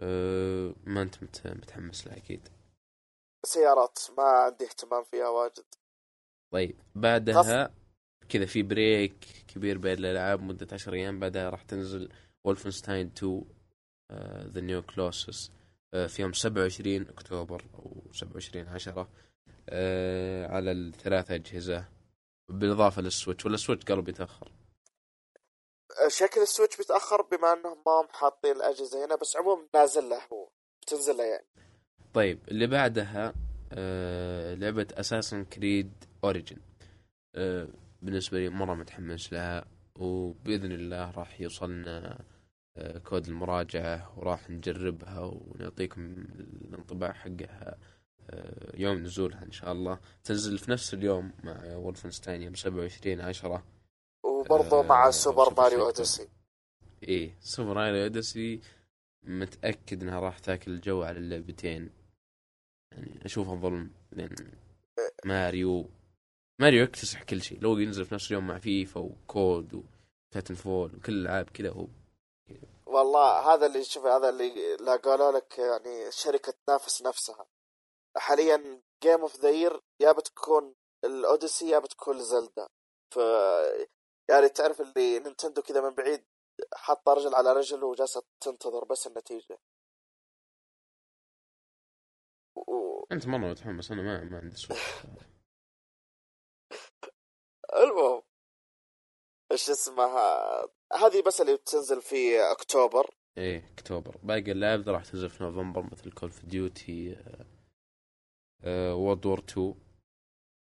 أه 0.00 0.74
ما 0.86 1.02
أنت 1.02 1.22
مت- 1.22 1.46
متحمس 1.46 2.06
لها 2.06 2.16
أكيد. 2.16 2.48
سيارات 3.46 3.98
ما 4.18 4.22
عندي 4.22 4.64
اهتمام 4.64 5.04
فيها 5.04 5.28
واجد. 5.28 5.64
طيب 6.50 6.76
بعدها 6.94 7.70
كذا 8.28 8.46
في 8.46 8.62
break 8.62 9.26
كبير 9.48 9.78
بين 9.78 9.98
الألعاب 9.98 10.42
مدة 10.42 10.66
10 10.72 10.94
أيام 10.94 11.20
بعدها 11.20 11.50
راح 11.50 11.62
تنزل 11.62 12.08
Wolfenstein 12.44 13.12
2 13.16 13.44
The 14.52 14.60
New 14.60 14.82
Colossus 14.82 15.52
في 15.92 16.22
يوم 16.22 16.32
27 16.32 17.08
أكتوبر 17.08 17.64
أو 17.74 18.02
27 18.12 18.68
10 18.68 19.08
آه، 19.68 20.46
على 20.46 20.72
الثلاث 20.72 21.30
أجهزة 21.30 21.84
بالإضافة 22.48 23.02
لل 23.02 23.12
Switch. 23.12 23.46
ولا 23.46 23.54
ال 23.54 23.58
Switch 23.58 23.84
قالوا 23.84 24.02
بيتأخر؟ 24.02 24.52
شكل 26.08 26.40
ال 26.40 26.45
Switch 26.45 26.76
بيتأخر 26.76 27.22
بما 27.22 27.52
إنهم 27.52 27.82
ما 27.86 28.08
حاطين 28.12 28.56
الأجهزة 28.56 29.04
هنا 29.04 29.16
بس 29.16 29.36
عموما 29.36 29.66
نازل 29.74 30.08
له 30.08 30.20
هو 30.32 30.48
بتنزل 30.82 31.16
له 31.16 31.24
يعني. 31.24 31.46
طيب 32.14 32.38
اللي 32.48 32.66
بعدها 32.66 33.34
آه 33.72 34.54
لعبة 34.54 34.86
Assassin's 34.92 35.44
Creed 35.44 36.04
Origins 36.24 36.56
آه 37.34 37.68
بالنسبة 38.02 38.38
لي 38.38 38.48
مرة 38.48 38.74
متحمس 38.74 39.32
لها 39.32 39.64
وبإذن 39.98 40.72
الله 40.72 41.10
راح 41.10 41.40
يوصلنا 41.40 42.18
آه 42.76 42.98
كود 42.98 43.26
المراجعة 43.28 44.18
وراح 44.18 44.50
نجربها 44.50 45.20
ونعطيكم 45.20 46.14
الانطباع 46.38 47.12
حقها 47.12 47.78
آه 48.30 48.76
يوم 48.76 48.98
نزولها 48.98 49.42
إن 49.42 49.52
شاء 49.52 49.72
الله. 49.72 49.98
تنزل 50.24 50.58
في 50.58 50.70
نفس 50.70 50.94
اليوم 50.94 51.32
مع 51.44 51.76
Wolfenstein 51.76 52.42
يوم 52.42 52.54
27 52.54 53.20
10 53.20 53.64
وبرضه 54.24 54.82
مع 54.82 55.10
Super 55.10 55.54
Mario. 55.54 55.86
Odyssey. 55.86 56.28
إيه 57.02 57.34
Super 57.40 57.74
Mario 57.74 58.02
Odyssey 58.02 58.60
متأكد 59.22 60.02
إنها 60.02 60.20
راح 60.20 60.38
تاكل 60.38 60.70
الجو 60.70 61.02
على 61.02 61.18
اللعبتين. 61.18 61.90
يعني 62.92 63.24
أشوفها 63.24 63.54
ظلم 63.56 63.90
لأن 64.12 64.34
Mario 65.24 65.90
Mario 66.60 66.82
يكتسح 66.84 67.22
كل 67.22 67.42
شيء. 67.42 67.60
لو 67.60 67.78
ينزل 67.78 68.04
في 68.04 68.14
نفس 68.14 68.26
اليوم 68.30 68.46
مع 68.46 68.58
FIFA 68.58 69.00
و 69.00 69.17
COD 69.17 69.67
و 69.67 69.84
Titanfall 70.30 70.96
وكل 70.96 71.12
الألعاب 71.12 71.50
كذا 71.50 71.70
هو 71.70 71.86
والله 72.86 73.54
هذا 73.54 73.66
اللي 73.66 73.84
شوف 73.84 74.06
هذا 74.06 74.28
اللي 74.28 74.76
لا 74.76 74.96
قالوا 74.96 75.32
لك 75.32 75.58
يعني 75.58 76.12
شركة 76.12 76.54
تنافس 76.66 77.02
نفسها. 77.02 77.46
حاليا 78.16 78.82
game 79.02 79.20
of 79.20 79.36
the 79.40 79.50
year 79.50 79.80
يا 80.00 80.12
بتكون 80.12 80.74
ال 81.04 81.12
Odyssey 81.12 81.68
يا 81.70 81.78
بتكون 81.78 82.18
Zelda 82.20 82.68
ف 83.14 83.16
يعني 84.30 84.48
تعرف 84.48 84.80
اللي 84.80 85.18
Nintendo 85.18 85.62
كذا 85.62 85.80
من 85.80 85.94
بعيد 85.94 86.24
حاطة 86.74 87.12
رجل 87.12 87.34
على 87.34 87.52
رجل 87.52 87.84
وجالسة 87.84 88.22
تنتظر 88.40 88.84
بس 88.84 89.06
النتيجة. 89.06 89.58
و... 92.56 93.04
أنت 93.12 93.26
مرة 93.26 93.38
متحمس 93.50 93.92
أنا 93.92 94.02
ما 94.02 94.24
ما 94.24 94.38
عندي 94.38 94.56
Switch 94.56 94.82
إيش 99.58 99.70
اسمها 99.70 100.60
هذه 100.92 101.22
بس 101.26 101.40
اللي 101.40 101.56
بتنزل 101.56 102.02
في 102.02 102.40
أكتوبر. 102.52 103.10
إيه 103.38 103.72
أكتوبر. 103.72 104.16
باقي 104.22 104.52
الألعاب 104.52 104.88
راح 104.88 105.04
تنزل 105.04 105.30
في 105.30 105.44
نوفمبر 105.44 105.82
مثل 105.82 106.12
Call 106.12 106.28
of 106.28 106.44
Duty 106.44 107.16
World 108.66 109.26
War 109.26 109.38
2 109.38 109.74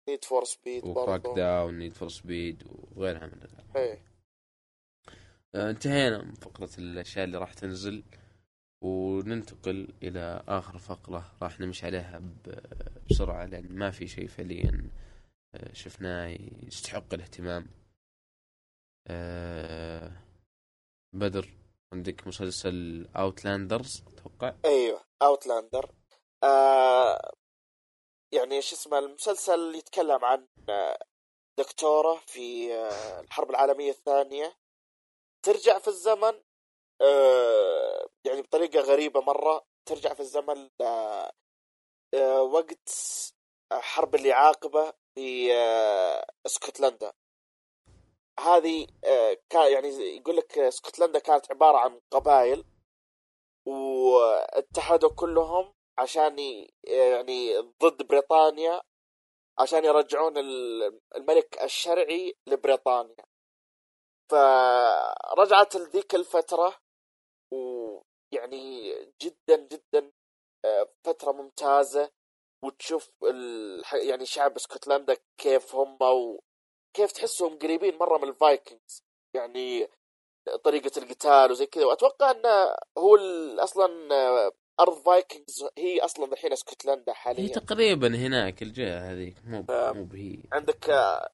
Need 0.10 0.26
for 0.26 0.44
Speed 0.44 0.86
وكراك 0.86 1.22
down 1.36 1.78
Need 1.78 1.94
for 1.94 2.10
Speed 2.10 2.64
وغيرها 2.96 3.28
من 3.28 3.34
الألعاب 3.34 3.78
إيه. 3.78 4.02
آه، 5.56 5.70
انتهينا 5.70 6.24
من 6.24 6.34
فقرة 6.34 6.70
الأشياء 6.78 7.26
اللي 7.26 7.38
راح 7.38 7.54
تنزل. 7.54 8.04
وننتقل 8.82 9.94
إلى 10.04 10.44
آخر 10.48 10.78
فقرة 10.78 11.32
راح 11.42 11.60
نمشي 11.60 11.86
عليها 11.86 12.22
بسرعة 13.10 13.46
لأن 13.46 13.76
ما 13.76 13.92
في 13.92 14.08
شيء 14.08 14.28
فعليا 14.28 14.92
آه، 15.56 15.74
شفناه 15.74 16.38
يستحق 16.64 17.14
الاهتمام. 17.14 17.68
آه، 19.08 20.12
بدر 21.14 21.50
عندك 21.94 22.28
مسلسل 22.28 23.08
Outlanders 23.16 24.04
أتوقع؟ 24.08 24.54
أيوه 24.66 25.06
اوتلاندر 25.22 25.92
آه 26.44 27.34
يعني 28.34 28.62
شو 28.62 28.76
اسمه 28.76 29.00
المسلسل 29.00 29.76
يتكلم 29.76 30.26
عن 30.26 30.48
آه، 30.70 31.00
دكتورة 31.60 32.22
في 32.28 32.76
الحرب 33.20 33.50
العالمية 33.50 33.92
الثانية. 33.92 34.58
ترجع 35.46 35.80
في 35.80 35.88
الزمن 35.88 36.42
يعني 38.26 38.42
بطريقة 38.42 38.80
غريبة 38.80 39.22
مرة 39.22 39.66
ترجع 39.86 40.14
في 40.14 40.20
الزمن 40.20 40.70
وقت 42.40 42.90
حرب 43.72 44.16
الإعاقبة 44.16 44.94
في 45.16 45.54
آه، 45.54 46.26
اسكتلندا. 46.46 47.14
هذه 48.40 48.88
آه، 49.04 49.38
كان 49.50 49.72
يعني 49.74 49.88
يقول 50.18 50.38
لك 50.38 50.58
اسكتلندا 50.58 51.20
كانت 51.20 51.52
عبارة 51.52 51.78
عن 51.78 52.02
قبائل 52.12 52.66
واتحدوا 53.68 55.10
كلهم 55.16 55.74
عشان 56.00 56.40
يعني 56.84 57.58
ضد 57.84 58.08
بريطانيا 58.08 58.82
عشان 59.60 59.86
يرجعون 59.86 60.38
ال- 60.38 61.00
الملك 61.16 61.64
الشرعي 61.64 62.34
لبريطانيا 62.48 63.16
فرجعت 64.32 65.76
لذيك 65.76 66.16
الفترة 66.16 66.78
ويعني 67.54 68.94
جدا 69.22 69.56
جدا 69.56 70.12
آه، 70.66 70.90
فترة 71.04 71.32
ممتازة 71.32 72.12
وتشوف. 72.64 73.12
يعني 73.94 74.26
شعب 74.26 74.56
اسكتلندا 74.56 75.18
كيف 75.38 75.76
هم 75.76 75.98
وكيف 76.98 77.12
تحسهم 77.12 77.58
قريبين 77.60 77.98
مرة 77.98 78.18
من 78.18 78.30
ال 78.30 78.38
Vikings؟ 78.38 79.04
يعني 79.34 79.88
طريقة 80.64 80.92
القتال 80.98 81.52
وزي 81.52 81.66
كذا. 81.66 81.86
وأتوقع 81.86 82.32
انه 82.32 82.76
هو 82.98 83.18
أصلا 83.60 83.90
أرض 84.80 84.94
Vikings 84.94 85.70
هي 85.78 86.00
أصلا 86.00 86.34
الحين 86.34 86.52
اسكتلندا 86.52 87.12
هي 87.12 87.16
حاليا. 87.16 87.54
تقريبا 87.54 88.08
هناك 88.08 88.62
الجهة 88.62 89.12
هذيك 89.12 89.36
مو. 89.46 89.66
مو 89.70 90.04
بهي. 90.04 90.44
عندك 90.54 90.90
آه، 90.90 91.30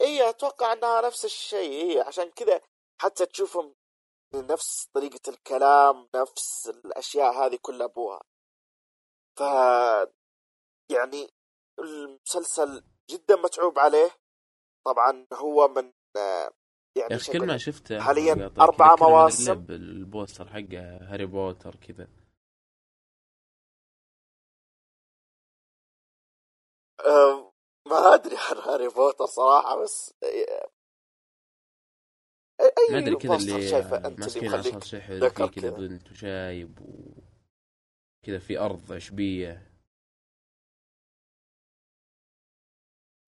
إي 0.00 0.28
أتوقع 0.28 0.72
إنها 0.72 1.00
نفس 1.00 1.24
الشيء 1.24 1.84
هي 1.84 2.00
عشان 2.00 2.30
كذا 2.30 2.60
حتى 3.00 3.26
تشوفهم 3.26 3.74
نفس 4.34 4.88
طريقة 4.94 5.30
الكلام 5.30 6.08
نفس 6.14 6.68
الأشياء 6.68 7.32
هذه 7.32 7.58
كلها 7.62 7.86
ابوها 7.86 8.20
ف 9.38 9.40
يعني 10.90 11.30
المسلسل 11.78 12.91
جدا 13.10 13.36
متعوب 13.36 13.78
عليه 13.78 14.10
طبعا 14.86 15.26
هو 15.32 15.68
من 15.68 15.92
آه، 16.16 16.50
يا 16.96 17.02
يعني 17.02 17.14
أخي 17.14 17.32
كل 17.32 17.46
ما 17.46 17.56
شفته 17.56 18.00
حالياً 18.00 18.32
يذكرني 18.32 18.96
مواسم. 19.00 19.66
البوستر 19.70 20.48
حقه 20.48 20.96
هاري 21.12 21.26
بوتر 21.26 21.76
كذا 21.76 22.08
آه، 27.06 27.52
ما 27.88 28.14
أدري 28.14 28.36
عن 28.36 28.56
هاري 28.56 28.88
بوتر 28.88 29.26
صراحة 29.26 29.82
بس 29.82 30.14
آه، 30.22 30.70
أي 32.60 32.92
ما 32.92 32.98
أدري 32.98 33.16
كذا 33.16 33.36
اللي 33.36 33.68
شايفه 33.68 33.96
أنت 33.96 34.06
اللي 34.06 34.16
ماسكين 34.18 34.54
عصا 34.54 34.80
سحر 34.80 35.30
في 35.30 35.48
كذا. 35.48 35.70
بنت 35.70 36.10
وشايب 36.10 36.78
وكذا 36.80 38.38
في 38.38 38.58
أرض 38.58 38.92
عشبيه 38.92 39.71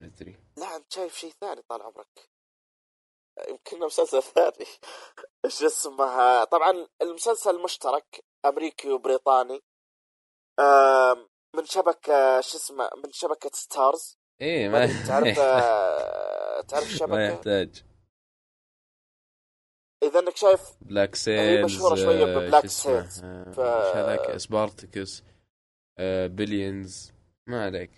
ما 0.05 0.37
لا 0.57 0.77
انت 0.77 0.93
شايف 0.93 1.17
شيء 1.19 1.33
ثاني 1.41 1.63
طال 1.69 1.83
عمرك. 1.83 2.31
يمكن 3.49 3.79
مسلسل 3.81 4.23
ثاني. 4.23 4.67
إيش 5.45 5.63
اسمها 5.63 6.45
طبعا 6.45 6.87
المسلسل 7.03 7.63
مشترك 7.63 8.25
أمريكي 8.45 8.91
وبريطاني. 8.91 9.61
من 11.57 11.65
شبكة 11.65 12.41
شو 12.41 12.57
اسمه؟ 12.57 12.91
من 13.05 13.13
شبكة 13.13 13.51
ستارز. 13.53 14.19
إيه 14.41 14.69
ما 14.69 14.87
ما 14.87 15.07
تعرف 15.09 15.39
آه، 15.49 16.61
تعرف 16.61 16.85
ما 16.85 16.91
الشبكة 16.95 17.21
يحتاج. 17.35 17.85
إذا 20.03 20.19
إنك 20.19 20.37
شايف 20.37 20.61
Black 20.81 21.15
Sails 21.15 21.65
مشهورة 21.75 21.95
شوية 21.95 22.23
آه، 22.25 22.39
ب 22.39 22.43
Black 22.43 22.67
Sails. 22.67 23.25
آه، 23.25 23.51
ف- 23.53 23.61
هذاك 23.97 24.37
Spartacus 24.37 25.23
Billions 26.29 27.13
ما 27.47 27.65
عليك. 27.65 27.91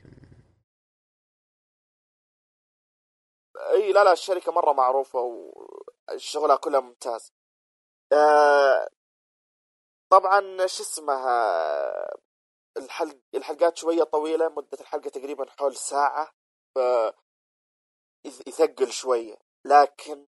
إي 3.71 3.93
لا 3.93 4.05
لا 4.05 4.13
الشركة 4.13 4.53
مرة 4.53 4.73
معروفة 4.73 5.21
وشغلها 6.15 6.57
كله 6.57 6.81
ممتاز. 6.81 7.33
آه، 8.13 8.89
طبعا 10.13 10.67
شو 10.67 10.83
اسمها 10.83 12.17
الحلق 12.77 13.19
الحلقات 13.35 13.77
شوية 13.77 14.03
طويلة 14.03 14.49
مدة 14.49 14.79
الحلقة 14.81 15.11
تقريبا 15.11 15.51
حول 15.51 15.77
ساعة 15.77 16.31
ف 16.75 16.79
يث- 18.27 18.49
يثقل 18.49 18.91
شوية. 18.93 19.37
لكن 19.65 20.27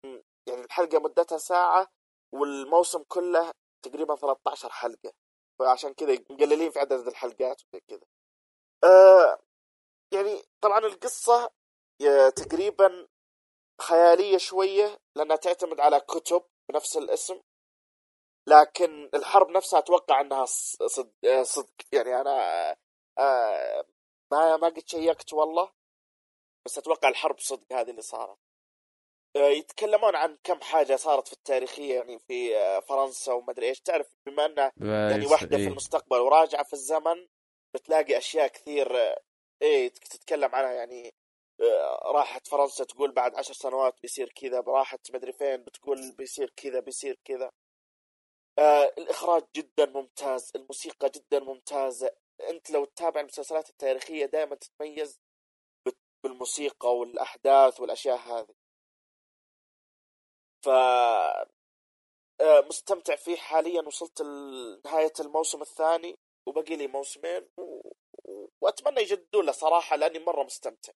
يعني 0.49 0.65
الحلقة 0.65 0.99
مدتها 0.99 1.39
ساعة 1.39 1.87
والموسم 2.35 3.03
كله 3.09 3.53
تقريبا 3.85 4.17
13 4.17 4.71
حلقة. 4.71 5.13
فعشان 5.59 5.95
كذا 5.95 6.19
مقللين 6.31 6.71
في 6.71 6.79
عدد 6.79 7.07
الحلقات 7.07 7.63
وزي 7.73 7.81
كذا. 7.89 8.07
آه 8.85 9.39
يعني 10.15 10.43
طبعا 10.61 10.79
القصة 10.79 11.51
آه، 12.07 12.29
تقريبا 12.29 13.09
خيالية 13.81 14.39
شوية 14.39 14.99
لأنها 15.17 15.37
تعتمد 15.37 15.81
على 15.81 16.01
كتب 16.01 16.43
بنفس 16.71 16.97
الاسم 16.97 17.41
لكن 18.49 19.11
الحرب 19.15 19.49
نفسها 19.51 19.79
أتوقع 19.79 20.21
أنها 20.21 20.45
ص- 20.45 20.77
صدق. 21.43 21.71
يعني 21.93 22.21
أنا 22.21 22.71
آه، 23.19 23.85
ما 24.33 24.57
ما 24.57 24.69
قد 24.69 24.83
شيكت 24.87 25.33
والله 25.33 25.71
بس 26.67 26.79
أتوقع 26.79 27.09
الحرب 27.09 27.39
صدق 27.39 27.73
هذه 27.73 27.91
اللي 27.91 28.03
صارت 28.03 28.39
آه، 29.37 29.49
يتكلمون 29.49 30.17
عن 30.17 30.39
كم 30.45 30.61
حاجة 30.61 30.97
صارت 30.97 31.27
في 31.27 31.33
التاريخية 31.33 31.95
يعني 31.95 32.19
في 32.19 32.57
آه، 32.57 32.81
فرنسا 32.81 33.33
ومدري 33.33 33.69
إيش 33.69 33.81
تعرف 33.81 34.07
بما 34.27 34.47
انها 34.47 34.73
يعني 35.11 35.27
واحدة 35.27 35.57
في 35.57 35.63
إيه. 35.63 35.69
المستقبل 35.69 36.17
وراجعة 36.21 36.63
في 36.65 36.73
الزمن 36.73 37.29
بتلاقي 37.75 38.19
أشياء 38.19 38.47
كثير 38.49 38.97
آه، 38.97 39.21
إيه 39.63 39.89
تتكلم 39.89 40.55
عنها 40.55 40.73
يعني 40.73 41.15
راحت 42.15 42.47
فرنسا 42.49 42.85
تقول 42.85 43.13
بعد 43.13 43.35
عشر 43.35 43.55
سنوات 43.55 43.95
بيصير 44.03 44.29
كذا 44.29 44.61
راحت 44.61 45.11
مدري 45.15 45.33
فين 45.33 45.57
بتقول 45.65 46.13
بيصير 46.13 46.51
كذا 46.57 46.81
بيصير 46.81 47.19
كذا. 47.25 47.51
آه 48.59 48.93
الإخراج 48.99 49.43
جدا 49.57 49.87
ممتاز 49.87 50.53
الموسيقى 50.57 51.11
جدا 51.11 51.41
ممتازة. 51.41 52.11
أنت 52.51 52.71
لو 52.71 52.85
تتابع 52.85 53.21
المسلسلات 53.21 53.71
التاريخية 53.71 54.27
دائما 54.27 54.55
تتميز 54.55 55.21
بالموسيقى 56.25 56.97
والأحداث 56.97 57.81
والأشياء 57.81 58.19
هذه. 58.19 58.55
ف 60.65 60.69
آه، 62.41 62.61
مستمتع 62.61 63.17
فيه 63.17 63.37
حاليا 63.37 63.83
وصلت 63.83 64.21
لنهاية 64.23 65.13
الموسم 65.21 65.63
الثاني 65.63 66.19
وبقي 66.47 66.77
لي 66.77 66.87
موسمين 66.87 67.49
و... 67.57 67.93
وأتمنى 68.61 69.01
يجددون 69.01 69.47
له 69.47 69.53
صراحة 69.53 69.97
لأني 69.97 70.19
مرة 70.19 70.43
مستمتع. 70.45 70.93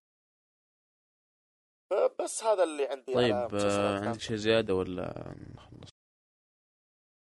بس 2.19 2.43
هذا 2.43 2.63
اللي 2.63 2.85
عندي 2.87 3.13
طيب 3.13 3.35
آه، 3.55 3.99
عندك. 4.05 4.19
شيء 4.21 4.35
زيادة 4.35 4.75
ولا 4.75 5.35
نخلص؟ 5.55 5.89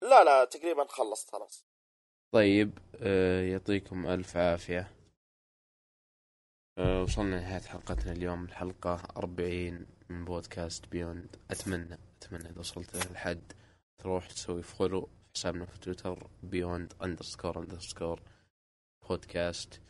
لا 0.03 0.25
لا 0.25 0.45
تقريبا 0.45 0.85
خلصت 0.85 1.31
خلاص. 1.31 1.65
طيب 2.35 2.79
آه، 3.03 3.43
يعطيكم 3.43 4.07
ألف 4.07 4.37
عافية. 4.37 4.91
آه، 6.79 7.03
وصلنا 7.03 7.37
لنهاية 7.37 7.61
حلقتنا 7.63 8.13
اليوم. 8.13 8.45
الحلقة 8.45 9.03
40 9.17 9.87
من 10.09 10.25
بودكاست 10.25 10.87
Beyond 10.87 11.37
أتمنى 11.51 11.99
أتمنى 12.19 12.49
إذا 12.51 12.59
وصلت 12.61 12.97
لحد 13.13 13.53
تروح 14.03 14.27
تسوي 14.27 14.63
follow 14.63 15.01
في 15.01 15.11
حسابنا 15.35 15.65
في 15.65 15.79
تويتر 15.79 16.27
Beyond 16.43 16.93
underscore 17.03 17.59
underscore 17.59 18.21
podcast 19.09 19.81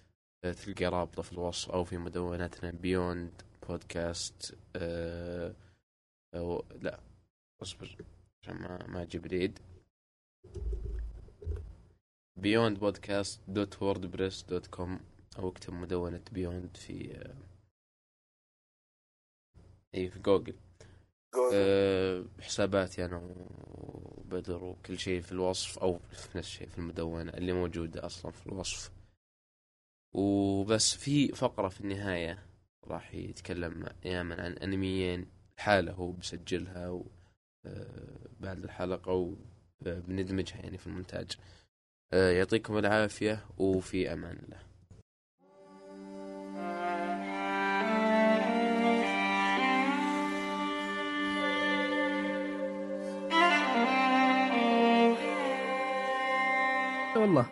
تلقى 0.42 0.84
رابطة 0.84 1.22
في 1.22 1.32
الوصف 1.32 1.70
أو 1.70 1.84
في 1.84 1.96
مدونتنا 1.98 2.70
Beyond 2.70 3.42
بودكاست 3.68 4.58
أه 4.76 5.54
أو 6.34 6.64
لا 6.80 7.00
اصبر 7.62 7.96
عشان 8.42 8.54
ما 8.54 8.86
ما 8.86 9.02
أجيب 9.02 9.26
العيد 9.26 9.58
Beyond 12.36 12.78
podcast 12.78 13.40
dot 13.48 13.82
WordPress 13.82 14.42
dot 14.42 14.66
com 14.66 15.00
أو 15.38 15.48
اكتب 15.48 15.72
مدونة 15.72 16.22
Beyond 16.32 16.76
في 16.76 17.16
آه، 17.16 17.34
اي 19.94 20.10
في 20.10 20.18
جوجل. 20.18 20.54
أه 21.54 22.24
حساباتي 22.40 23.04
أنا 23.04 23.16
وبدر 23.16 24.64
وكل 24.64 24.98
شيء 24.98 25.20
في 25.20 25.32
الوصف 25.32 25.78
أو 25.78 25.98
في 25.98 26.38
نفس 26.38 26.48
الشيء 26.48 26.68
في 26.68 26.78
المدونة 26.78 27.30
اللي 27.32 27.52
موجودة 27.52 28.06
أصلا 28.06 28.32
في 28.32 28.46
الوصف. 28.46 28.92
وبس 30.12 30.94
في 30.96 31.28
فقرة 31.28 31.68
في 31.68 31.80
النهاية. 31.80 32.46
راح 32.86 33.14
يتكلم 33.14 33.78
مع 33.78 33.88
عن 34.34 34.52
انميين 34.52 35.26
حاله 35.58 35.92
هو 35.92 36.12
بسجلها 36.12 36.88
و 36.88 37.06
آه، 37.66 38.28
بعد 38.40 38.64
الحلقة 38.64 39.34
وبندمجها 39.82 40.58
آه، 40.58 40.62
يعني 40.62 40.78
في 40.78 40.86
المونتاج. 40.86 41.32
آه، 42.12 42.30
يعطيكم 42.30 42.78
العافية 42.78 43.44
وفي 43.58 44.12
أمان 44.12 44.36
الله. 44.36 44.58
والله 57.16 57.42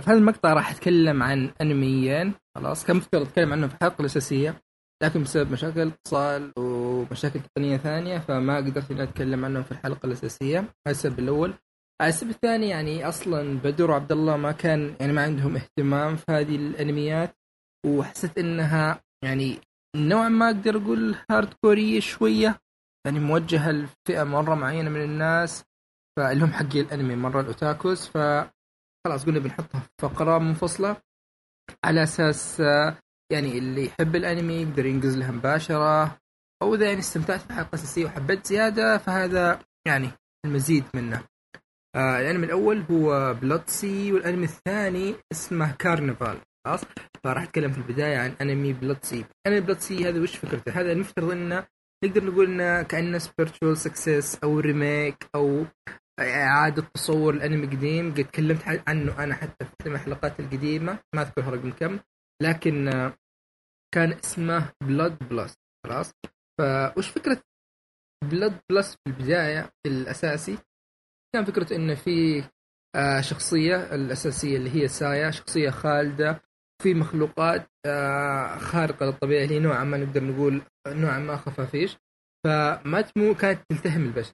في 0.00 0.10
هذا 0.10 0.18
المقطع 0.18 0.52
راح 0.52 0.70
أتكلم 0.70 1.22
عن 1.22 1.52
أنميين. 1.60 2.34
خلاص 2.54 2.84
كان 2.84 2.96
مفترض 2.96 3.22
اتكلم 3.26 3.52
عنهم 3.52 3.68
في 3.68 3.74
الحلقة 3.74 4.00
الأساسية؟ 4.00 4.62
لكن 5.02 5.22
بسبب 5.22 5.52
مشاكل 5.52 5.88
اتصال 5.88 6.52
ومشاكل 6.58 7.40
تقنية 7.40 7.76
ثانية 7.76 8.18
فما 8.18 8.56
قدرت 8.56 8.90
إني 8.90 9.02
أتكلم 9.02 9.44
عنهم 9.44 9.62
في 9.62 9.72
الحلقة 9.72 10.06
الأساسية. 10.06 10.58
هذا 10.58 10.70
السبب 10.86 11.18
الأول. 11.18 11.54
السبب 12.02 12.30
الثاني 12.30 12.68
يعني 12.68 13.08
أصلا 13.08 13.58
بدر 13.58 13.90
وعبد 13.90 14.12
الله 14.12 14.36
ما 14.36 14.52
كان 14.52 14.96
يعني 15.00 15.12
ما 15.12 15.22
عندهم 15.22 15.56
اهتمام 15.56 16.16
في 16.16 16.32
هذه 16.32 16.56
الأنميات 16.56 17.36
وحسيت 17.86 18.38
إنها 18.38 19.02
يعني 19.24 19.58
نوعا 19.96 20.28
ما 20.28 20.46
أقدر 20.46 20.76
أقول 20.76 21.16
هارد 21.30 21.54
كوريه 21.54 22.00
شوية. 22.00 22.60
يعني 23.06 23.20
موجهة 23.20 23.70
لفئة 23.70 24.22
مرة 24.22 24.54
معينة 24.54 24.90
من 24.90 25.02
الناس 25.04 25.64
فاللي 26.16 26.44
هم 26.44 26.52
حقي 26.52 26.80
الأنمي 26.80 27.16
مرة 27.16 27.40
ال 27.40 27.49
otakus. 27.49 28.08
ف 28.08 28.18
خلاص 29.06 29.26
قلنا 29.26 29.38
بنحطها 29.38 29.80
في 29.80 29.88
فقرة 30.02 30.38
منفصلة. 30.38 30.96
على 31.84 32.02
أساس 32.02 32.62
يعني 33.32 33.58
اللي 33.58 33.86
يحب 33.86 34.16
الانمي 34.16 34.62
يقدر 34.62 34.86
ينقز 34.86 35.16
لها 35.16 35.30
مباشرة. 35.30 36.18
أو 36.62 36.74
إذا 36.74 36.86
يعني 36.86 36.98
استمتعت 36.98 37.46
بالحلقة 37.46 37.68
الاساسيه 37.68 38.04
وحبيت 38.04 38.46
زيادة 38.46 38.98
فهذا 38.98 39.58
يعني 39.86 40.10
المزيد 40.46 40.84
منه. 40.94 41.22
آه 41.96 42.20
الأنمي 42.20 42.46
الأول 42.46 42.84
هو 42.90 43.34
Blood-C 43.34 44.12
والأنمي 44.12 44.44
الثاني 44.44 45.14
اسمه 45.32 45.72
Karneval 45.78 46.38
خلاص؟ 46.66 46.84
فراح 47.24 47.42
أتكلم 47.42 47.72
في 47.72 47.78
البداية 47.78 48.18
عن 48.18 48.34
أنمي 48.40 48.72
Blood-C 48.72 49.24
أنمي 49.46 49.60
Blood-C 49.60 50.08
هذا 50.08 50.22
وش 50.22 50.36
فكرته؟ 50.36 50.72
هذا 50.80 50.92
المفترض 50.92 51.30
إنه 51.30 51.66
نقدر 52.04 52.24
نقول 52.24 52.46
إنه 52.46 52.82
كأنه 52.82 53.18
spiritual 53.18 53.76
successor 53.76 54.38
أو 54.44 54.60
remake 54.60 55.26
أو 55.34 55.64
إعادة 56.20 56.82
تصور 56.94 57.34
الأنمي 57.34 57.66
قديم 57.66 58.14
قد 58.14 58.24
تكلمت 58.24 58.82
عنه 58.88 59.24
أنا 59.24 59.34
حتى 59.34 59.64
في 59.82 59.88
الحلقات 59.88 60.40
القديمة 60.40 60.98
ما 61.14 61.22
أذكر 61.22 61.44
رقم 61.44 61.70
كم. 61.70 61.98
لكن 62.42 62.88
آه، 62.88 63.14
كان 63.94 64.12
اسمه 64.12 64.72
Blood 64.82 65.28
Plus 65.28 65.54
خلاص؟ 65.86 66.12
فوش 66.60 67.08
فكرة 67.08 67.42
Blood 68.30 68.60
Plus 68.70 68.94
في 68.94 69.00
البداية 69.06 69.70
الأساسي؟ 69.86 70.58
كان 71.34 71.44
فكرة 71.44 71.76
انه 71.76 71.94
في 71.94 72.44
آه، 72.96 73.20
شخصية 73.20 73.94
الأساسية 73.94 74.56
اللي 74.56 74.70
هي 74.70 74.88
سايا 74.88 75.30
شخصية 75.30 75.70
خالدة 75.70 76.42
في 76.82 76.94
مخلوقات 76.94 77.66
آه، 77.86 78.58
خارقة 78.58 79.06
للطبيعة 79.06 79.44
اللي 79.44 79.58
نوعا 79.58 79.84
ما 79.84 79.96
نقدر 79.96 80.24
نقول 80.24 80.62
نوعا 80.86 81.18
ما 81.18 81.36
خفافيش. 81.36 81.96
فما 82.44 83.00
تمو 83.00 83.34
كانت 83.34 83.62
تلتهم 83.68 84.04
البشر. 84.04 84.32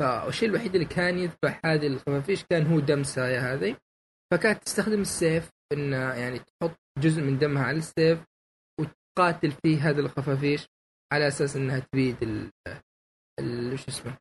فالشيء 0.00 0.48
الوحيد 0.48 0.74
اللي 0.74 0.86
كان 0.86 1.18
يذبح 1.18 1.60
هذه 1.64 1.86
الخفافيش 1.86 2.44
كان 2.44 2.66
هو 2.66 2.80
دم 2.80 3.02
سايا 3.02 3.40
هذه. 3.40 3.76
فكانت 4.32 4.62
تستخدم 4.62 5.00
السيف 5.00 5.50
ان 5.72 5.92
يعني 5.92 6.38
تحط 6.38 6.76
جزء 6.98 7.22
من 7.22 7.38
دمها 7.38 7.64
على 7.64 7.78
السيف 7.78 8.24
وتقاتل 9.18 9.50
فيه 9.50 9.90
هذه 9.90 9.98
الخفافيش 9.98 10.66
على 11.12 11.28
أساس 11.28 11.56
إنها 11.56 11.78
تبيد 11.78 12.16
ال 12.22 13.78
شو 13.78 13.84
اسمه؟ 13.88 14.16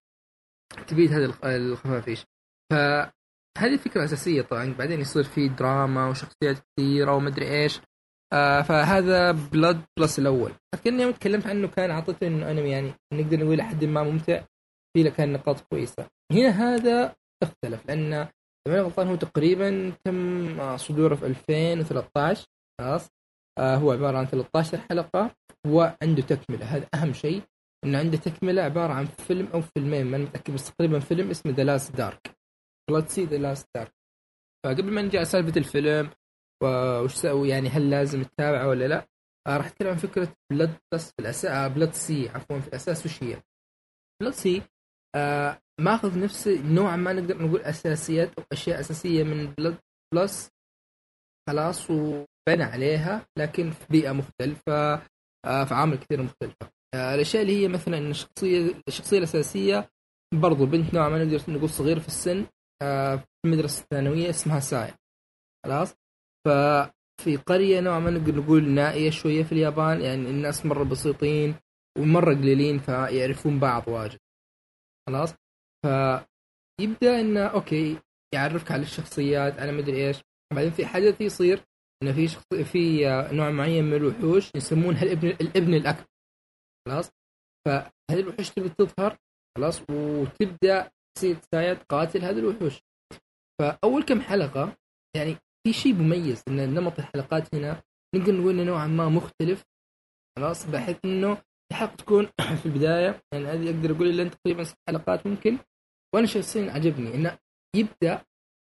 تبيد 0.88 1.12
هذه 1.14 1.26
الخ- 1.26 1.46
الخفافيش. 1.46 2.26
فهذه 2.72 3.76
فكرة 3.78 4.04
أساسية 4.04 4.42
طبعا. 4.42 4.74
بعدين 4.74 5.00
يصير 5.00 5.24
في 5.24 5.48
دراما 5.50 6.10
وشخصيات 6.10 6.58
كثيرة 6.60 7.16
ومدري 7.16 7.48
إيش. 7.64 7.82
آه 8.34 8.62
فهذا 8.62 9.32
Blood 9.32 9.82
Plus 10.00 10.20
الأول. 10.20 10.52
لكن 10.76 11.00
يوم 11.00 11.12
تكلمت 11.12 11.48
عنه 11.48 11.68
كان 11.68 11.92
أعطيته 11.92 12.28
إنه 12.28 12.52
أنمي 12.52 12.70
يعني 12.70 12.94
نقدر 13.14 13.38
نقول 13.40 13.58
لحد 13.58 13.84
ما 13.86 14.04
ممتع. 14.04 14.46
في 14.94 15.04
له 15.04 15.10
كان 15.10 15.34
نقاط 15.34 15.60
كويسة. 15.60 16.08
هنا 16.32 16.50
هذا 16.50 17.16
اختلف. 17.44 17.86
لأن 17.86 18.14
إذا 18.68 18.82
غلطان 18.82 19.08
هو 19.08 19.16
تقريبا 19.16 19.94
تم 20.06 20.78
صدوره 20.78 21.16
في 21.16 21.26
2013 21.26 22.46
خلاص. 22.82 23.10
هو 23.60 23.92
عبارة 23.92 24.18
عن 24.18 24.26
13 24.26 24.78
حلقة 24.78 25.36
وعنده 25.68 26.22
تكملة. 26.22 26.66
هذا 26.66 26.88
أهم 26.94 27.14
شيء 27.14 27.42
انه 27.86 28.00
عنده 28.00 28.18
تكملة 28.18 28.62
عبارة 28.62 28.94
عن 28.94 29.06
فيلم 29.06 29.48
أو 29.54 29.62
فيلمين 29.62 30.06
ما 30.06 30.18
متأكد 30.18 30.54
بس 30.54 30.72
تقريبا 30.72 31.00
فيلم 31.00 31.30
اسمه 31.30 31.52
The 31.52 31.64
Last 31.64 31.96
Dark 31.96 32.36
Blood-C 32.90 33.26
The 33.26 33.38
Last 33.38 33.68
Dark 33.76 33.94
فقبل 34.66 34.92
ما 34.92 35.02
نجي 35.02 35.18
على 35.18 35.26
سالفة 35.26 35.58
الفيلم 35.60 36.10
و- 36.64 37.00
وش 37.00 37.14
سوي 37.14 37.50
يعني 37.50 37.70
هل 37.70 37.90
لازم 37.90 38.24
تتابعه 38.24 38.68
ولا 38.68 38.86
لا 38.88 39.08
آه 39.48 39.58
راح 39.58 39.66
أتكلم 39.66 39.90
عن 39.90 39.98
فكرة 39.98 40.36
Blood 40.52 40.78
بس 40.94 41.08
في 41.12 41.20
الأساس 41.20 41.72
Blood-C 41.72 42.30
عفوا 42.30 42.60
في 42.60 42.68
الأساس 42.68 43.06
وش 43.06 43.24
هي؟ 43.24 43.42
Blood-C 44.22 44.62
آه 45.16 45.62
ماخذ 45.80 46.20
نفس 46.20 46.48
نوعا 46.48 46.96
ما 46.96 47.14
نقدر 47.14 47.46
نقول 47.48 47.62
أساسيات 47.62 48.40
أو 48.40 48.44
أشياء 48.52 48.80
أساسية 48.80 49.24
من 49.24 49.46
Blood 49.58 49.78
Plus 50.14 50.50
خلاص 51.50 51.92
وبنى 52.48 52.64
عليها 52.64 53.28
لكن 53.38 53.72
في 53.72 53.86
بيئة 53.90 54.12
مختلفة 54.12 54.94
آه 55.46 55.64
في 55.64 55.74
عوامل 55.74 55.98
كثير 55.98 56.24
مختلفة. 56.24 56.70
آه، 56.96 57.16
الأشياء 57.16 57.44
اللي 57.44 57.64
هي 57.64 57.68
مثلا 57.68 57.98
الشخصية 57.98 58.82
الشخصية 58.88 59.18
الأساسية 59.18 59.90
برضو 60.34 60.66
بنت 60.66 60.94
نوعا 60.94 61.10
ما 61.10 61.24
نقدر 61.24 61.54
نقول 61.54 61.70
صغيرة 61.70 62.00
في 62.00 62.08
السن 62.08 62.46
آه، 62.82 63.16
في 63.16 63.26
المدرسة 63.46 63.84
الثانوية 63.84 64.30
اسمها 64.30 64.60
سايا 64.60 64.96
خلاص؟ 65.66 65.96
ففي 66.48 67.38
قرية 67.46 67.80
نوعا 67.80 68.00
ما 68.00 68.12
نقدر 68.12 68.36
نقول 68.36 68.70
نائية 68.70 69.10
شوية 69.10 69.44
في 69.44 69.52
اليابان 69.52 70.02
يعني 70.02 70.30
الناس 70.30 70.66
مرة 70.66 70.84
بسيطين 70.84 71.56
ومرة 71.98 72.36
قليلين 72.36 72.80
فيعرفون 72.80 73.60
بعض 73.60 73.88
واجد. 73.88 74.20
خلاص؟ 75.08 75.34
فيبدأ 75.86 77.20
إنه 77.22 77.46
أوكي 77.46 78.00
يعرفك 78.34 78.72
على 78.72 78.82
الشخصيات 78.82 79.60
على 79.60 79.72
مدري 79.72 80.08
إيش. 80.08 80.18
بعدين 80.54 80.72
في 80.72 80.86
حدث 80.86 81.22
يصير 81.22 81.64
إنه 82.04 82.14
في 82.14 82.28
شخص 82.28 82.46
في 82.54 83.08
آه، 83.08 83.34
نوع 83.34 83.52
معين 83.52 83.84
من 83.86 83.94
الوحوش 83.94 84.52
يسمونها 84.56 85.04
الابن 85.04 85.28
الابن 85.28 85.74
الأكبر. 85.74 86.06
خلاص؟ 86.88 87.12
فهذه 87.68 88.20
الوحوش 88.20 88.50
تبي 88.50 88.70
تظهر 88.70 89.18
خلاص؟ 89.58 89.82
وتبدأ 89.90 90.92
تصير 91.18 91.38
سايا 91.52 91.74
تقاتل 91.74 92.22
هذه 92.22 92.40
الوحوش. 92.40 92.82
فأول 93.62 94.04
كم 94.04 94.22
حلقة 94.22 94.78
يعني 95.16 95.36
في 95.64 95.74
شيء 95.74 95.94
مميز 95.94 96.44
إن 96.48 96.74
نمط 96.74 97.00
الحلقات 97.00 97.56
هنا 97.56 97.84
نقدر 98.16 98.34
نقول 98.34 98.54
إنه 98.54 98.64
نوعا 98.64 98.88
ما 98.88 99.10
مختلف. 99.10 99.64
خلاص؟ 100.38 100.66
بحيث 100.66 100.98
إنه 101.06 101.42
الحلقة 101.72 101.96
تكون 101.96 102.26
في 102.62 102.66
البداية 102.66 103.22
يعني 103.34 103.46
هذه 103.46 103.70
أقدر 103.70 103.92
أقول 103.92 104.16
لين 104.16 104.32
تقريبا 104.32 104.64
ست 104.64 104.78
حلقات 104.90 105.28
ممكن. 105.28 105.58
وأنا 106.16 106.28
شخصيا 106.28 106.72
عجبني 106.72 107.16
إنه 107.16 107.38
يبدا 107.76 108.26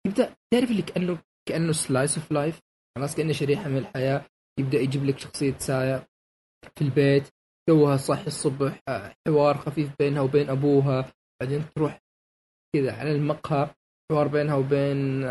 يبدا 0.07 0.35
تعرف 0.53 0.71
اللي 0.71 0.83
كانه 0.83 1.19
كأنه 1.49 1.73
slice 1.73 2.19
of 2.19 2.33
life 2.33 2.61
خلاص 2.97 3.15
كأنه 3.17 3.33
شريحة 3.33 3.69
من 3.69 3.79
الحياة. 3.79 4.25
يبدأ 4.61 4.79
يجيب 4.79 5.05
لك 5.05 5.19
شخصية 5.19 5.59
سايا 5.59 6.07
في 6.79 6.83
البيت. 6.83 7.29
توها 7.69 7.97
صاحي 7.97 8.27
الصبح 8.27 8.81
حوار 9.27 9.57
خفيف 9.57 9.95
بينها 9.99 10.21
وبين 10.23 10.51
أبوها. 10.51 11.13
بعدين 11.41 11.65
تروح 11.77 12.01
كذا 12.77 12.93
على 12.93 13.13
المقهى. 13.13 13.71
حوار 14.13 14.29
بينها 14.29 14.55
وبين 14.55 15.25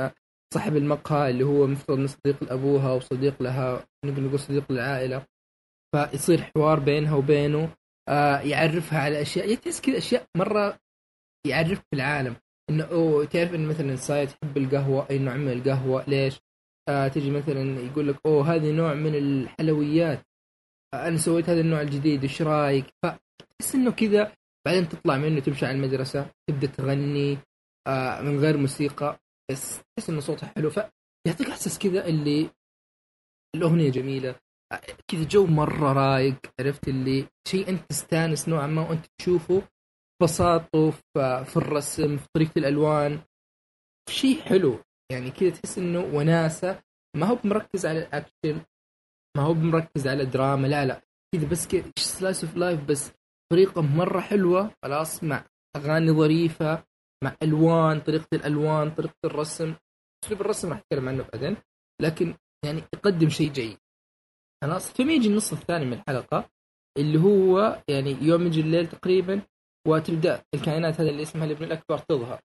صاحب 0.53 0.75
المقهى 0.75 1.29
اللي 1.29 1.43
هو 1.43 1.67
مفترض 1.67 1.97
انه 1.97 2.07
صديق 2.07 2.43
لأبوها 2.43 2.93
وصديق 2.93 3.41
لها 3.41 3.85
نقدر 4.05 4.21
نقول 4.21 4.39
صديق 4.39 4.71
للعائلة. 4.71 5.25
فيصير 5.95 6.41
حوار 6.41 6.79
بينها 6.79 7.15
وبينه. 7.15 7.75
آه 8.09 8.39
يعرفها 8.39 8.99
على 8.99 9.21
أشياء. 9.21 9.45
يعني 9.45 9.57
تحس 9.57 9.81
كذا 9.81 9.97
أشياء 9.97 10.25
مرة 10.37 10.79
يعرفك 11.47 11.83
في 11.89 11.95
العالم. 11.95 12.35
إنه 12.69 13.25
تعرف 13.25 13.53
إن 13.53 13.67
مثلا 13.67 13.95
سايا 13.95 14.25
تحب 14.25 14.57
القهوة 14.57 15.07
أي 15.09 15.19
نوع 15.19 15.35
من 15.35 15.51
القهوة 15.51 16.05
ليش؟ 16.07 16.44
آه 16.89 17.07
تجي 17.07 17.31
مثلا 17.31 17.79
يقول 17.79 18.07
لك 18.07 18.15
أوه 18.25 18.55
هذه 18.55 18.71
نوع 18.71 18.93
من 18.93 19.15
الحلويات. 19.15 20.25
آه 20.93 21.07
أنا 21.07 21.17
سويت 21.17 21.49
هذا 21.49 21.61
النوع 21.61 21.81
الجديد 21.81 22.23
إيش 22.23 22.41
رأيك؟ 22.41 22.85
فتحس 23.03 23.75
إنه 23.75 23.91
كذا. 23.91 24.35
بعدين 24.65 24.89
تطلع 24.89 25.17
منه 25.17 25.39
تمشي 25.39 25.65
على 25.65 25.75
المدرسة 25.77 26.31
تبدأ 26.49 26.67
تغني 26.67 27.37
آه 27.87 28.21
من 28.21 28.39
غير 28.39 28.57
موسيقى 28.57 29.19
بس 29.51 29.81
تحس 29.97 30.09
إنه 30.09 30.19
صوتها 30.19 30.51
حلو. 30.55 30.69
فيعطيك 30.69 31.49
إحساس 31.49 31.79
كذا 31.79 32.07
اللي 32.07 32.49
الأغنية 33.55 33.89
جميلة. 33.91 34.35
آه، 34.73 34.81
كذا 35.07 35.23
جو 35.23 35.45
مرة 35.45 35.93
رايق 35.93 36.35
عرفت 36.59 36.87
اللي؟ 36.87 37.27
شيء 37.47 37.69
أنت 37.69 37.81
تستانس 37.89 38.49
نوعا 38.49 38.67
ما 38.67 38.89
وأنت 38.89 39.05
تشوفه. 39.19 39.61
بساطة 40.21 40.91
في 40.91 41.45
في 41.45 41.57
الرسم 41.57 42.17
في 42.17 42.27
طريقة 42.35 42.59
الألوان. 42.59 43.19
شيء 44.09 44.41
حلو. 44.41 44.79
يعني 45.11 45.31
كذا 45.31 45.49
تحس 45.49 45.77
إنه 45.77 45.99
وناسة. 45.99 46.83
ما 47.17 47.25
هو 47.25 47.39
مركز 47.43 47.85
على 47.85 47.99
الأكشن 47.99 48.65
ما 49.37 49.43
هو 49.43 49.53
مركز 49.53 50.07
على 50.07 50.25
دراما 50.25 50.67
لا 50.67 50.85
لا. 50.85 51.01
كذا 51.35 51.47
بس 51.49 51.67
كذا 51.67 51.91
slice 51.99 52.43
of 52.43 52.55
life 52.57 52.83
بس 52.83 53.11
طريقة 53.51 53.81
مرة 53.81 54.19
حلوة 54.19 54.71
خلاص 54.83 55.23
مع 55.23 55.45
أغاني 55.75 56.11
ظريفة 56.11 56.83
مع 57.23 57.35
ألوان 57.43 57.99
طريقة 57.99 58.27
الألوان 58.33 58.91
طريقة 58.91 59.15
الرسم. 59.25 59.75
أسلوب 60.25 60.41
الرسم 60.41 60.69
راح 60.69 60.77
أتكلم 60.77 61.09
عنه 61.09 61.23
بعدين 61.33 61.57
لكن 62.01 62.35
يعني 62.65 62.81
يقدم 62.93 63.29
شيء 63.29 63.51
جيد. 63.51 63.77
خلاص 64.63 64.91
ثم 64.91 65.09
يجي 65.09 65.27
النص 65.27 65.53
الثاني 65.53 65.85
من 65.85 65.93
الحلقة 65.93 66.49
اللي 66.97 67.19
هو 67.19 67.83
يعني 67.87 68.11
يوم 68.21 68.47
يجي 68.47 68.61
الليل 68.61 68.87
تقريبا 68.87 69.41
وتبدأ 69.87 70.43
الكائنات 70.55 71.01
هذه 71.01 71.09
اللي 71.09 71.21
اسمها 71.21 71.45
الإبن 71.45 71.63
الأكبر 71.63 71.97
تظهر. 71.97 72.41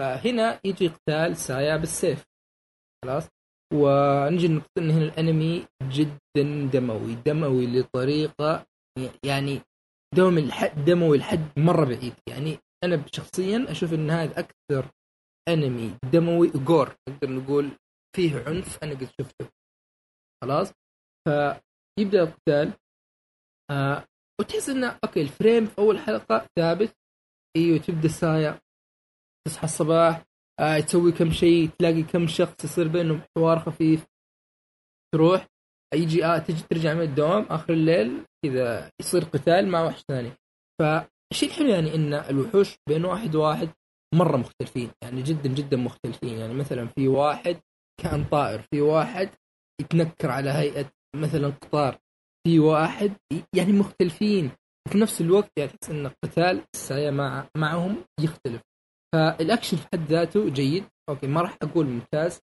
فهنا 0.00 0.60
يجي 0.64 0.88
قتال 0.88 1.36
سايا 1.36 1.76
بالسيف. 1.76 2.24
خلاص؟ 3.04 3.28
ونجي 3.72 4.48
نقطة 4.48 4.78
إن 4.78 4.90
هنا 4.90 5.04
الأنمي 5.04 5.66
جدا 5.82 6.70
دموي 6.72 7.14
دموي 7.14 7.66
لطريقة 7.66 8.66
يعني 9.24 9.60
دموي 10.14 10.46
لحد 10.46 10.84
دموي 10.84 11.18
لحد 11.18 11.58
مرة 11.58 11.84
بعيد. 11.84 12.14
يعني 12.28 12.58
أنا 12.84 13.04
شخصيا 13.12 13.66
أشوف 13.70 13.94
إن 13.94 14.10
هذا 14.10 14.40
أكثر 14.40 14.90
أنمي 15.48 15.94
دموي 16.12 16.50
جور 16.50 16.96
نقدر 17.08 17.30
نقول 17.30 17.70
فيه 18.16 18.44
عنف 18.46 18.78
أنا 18.82 18.92
قد 18.92 19.08
شفته. 19.20 19.48
خلاص؟ 20.42 20.72
فيبدأ 21.24 22.22
القتال 22.22 22.72
آه 23.70 24.04
وتحس 24.40 24.68
إنه 24.68 24.98
okay 25.04 25.22
ال 25.22 25.29
frame 25.29 25.66
في 25.66 25.78
أول 25.78 25.98
حلقة 25.98 26.46
ثابت. 26.58 26.96
إيوه 27.56 27.78
تبدأ 27.78 28.08
سايا 28.08 28.60
تصحى 29.46 29.64
الصباح 29.64 30.24
آه 30.60 30.80
تسوي 30.80 31.12
كم 31.12 31.30
شيء 31.30 31.70
تلاقي 31.78 32.02
كم 32.02 32.26
شخص 32.26 32.64
يصير 32.64 32.88
بينهم 32.88 33.22
حوار 33.36 33.58
خفيف. 33.58 34.06
تروح 35.14 35.46
يجي 35.94 36.24
آه 36.24 36.38
تجي 36.38 36.62
ترجع 36.70 36.94
من 36.94 37.02
الدوام 37.02 37.42
آخر 37.42 37.72
الليل 37.72 38.24
كذا 38.44 38.90
يصير 39.00 39.24
قتال 39.24 39.68
مع 39.68 39.84
وحش 39.84 40.02
ثاني. 40.08 40.32
فالشيء 40.80 41.48
الحلو 41.48 41.68
يعني 41.68 41.94
إن 41.94 42.14
الوحوش 42.14 42.76
بين 42.88 43.04
واحد 43.04 43.36
وواحد 43.36 43.68
مرة 44.14 44.36
مختلفين 44.36 44.90
يعني 45.02 45.22
جدا 45.22 45.48
جدا 45.48 45.76
مختلفين. 45.76 46.38
يعني 46.38 46.54
مثلا 46.54 46.86
في 46.86 47.08
واحد 47.08 47.60
كان 48.02 48.24
طائر 48.24 48.62
في 48.62 48.80
واحد 48.80 49.30
يتنكر 49.80 50.30
على 50.30 50.50
هيئة 50.50 50.90
مثلا 51.16 51.48
قطار 51.48 51.98
في 52.46 52.58
واحد 52.58 53.12
يعني 53.56 53.72
مختلفين. 53.72 54.50
وفي 54.88 54.98
نفس 54.98 55.20
الوقت 55.20 55.50
يعني 55.58 55.70
تحس 55.70 55.90
إن 55.90 56.10
قتال 56.24 56.64
السايا 56.74 57.10
مع 57.10 57.48
معهم 57.56 58.04
يختلف. 58.20 58.62
فالأكشن 59.14 59.76
في 59.76 59.86
حد 59.92 60.06
ذاته 60.06 60.50
جيد. 60.50 60.84
okay 61.08 61.26
ما 61.26 61.40
راح 61.40 61.56
أقول 61.62 61.86
ممتاز 61.86 62.40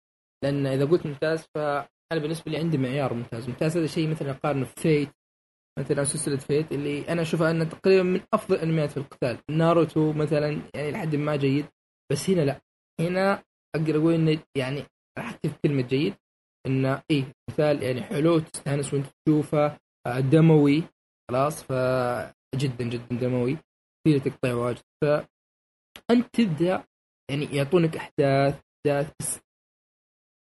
لأن 0.44 0.66
إذا 0.66 0.84
قلت 0.84 1.06
ممتاز 1.06 1.46
فأنا 1.54 2.20
بالنسبة 2.22 2.52
لي 2.52 2.58
عندي 2.58 2.78
معيار 2.78 3.14
ممتاز. 3.14 3.48
ممتاز 3.48 3.76
هذا 3.76 3.86
شيء 3.86 4.08
مثلا 4.10 4.30
اقارنه 4.30 4.64
في 4.64 4.80
Fate 4.80 5.08
مثلا 5.78 6.04
سلسلة 6.04 6.36
Fate 6.36 6.72
اللي 6.72 7.08
أنا 7.08 7.22
اشوفها 7.22 7.50
انها 7.50 7.64
تقريبا 7.64 8.02
من 8.02 8.20
أفضل 8.34 8.56
الأنميات 8.56 8.90
في 8.90 8.96
القتال. 8.96 9.38
ناروتو 9.50 10.12
مثلا 10.12 10.62
يعني 10.74 10.90
لحد 10.90 11.16
ما 11.16 11.36
جيد 11.36 11.66
بس 12.12 12.30
هنا 12.30 12.40
لا. 12.40 12.60
هنا 13.00 13.42
أقدر 13.76 13.96
أقول 13.96 14.14
إنه 14.14 14.38
يعني 14.56 14.82
راح 15.18 15.34
أكتب 15.34 15.50
كلمة 15.64 15.82
جيد. 15.82 16.14
إنه 16.66 17.02
إيه 17.10 17.24
مثال 17.50 17.82
يعني 17.82 18.02
حلو 18.02 18.38
تستأنس 18.38 18.94
وأنت 18.94 19.06
تشوفه 19.26 19.78
آه، 20.06 20.20
دموي 20.20 20.82
خلاص 21.30 21.62
فجدا 21.62 22.84
جدا 22.84 23.16
دموي. 23.20 23.58
في 24.06 24.20
تقطيع 24.20 24.54
واجد. 24.54 24.82
فانت 26.10 26.26
تبدأ 26.32 26.84
يعني 27.30 27.44
يعطونك 27.44 27.96
أحداث 27.96 28.64
أحداث 28.86 29.12
بس 29.20 29.40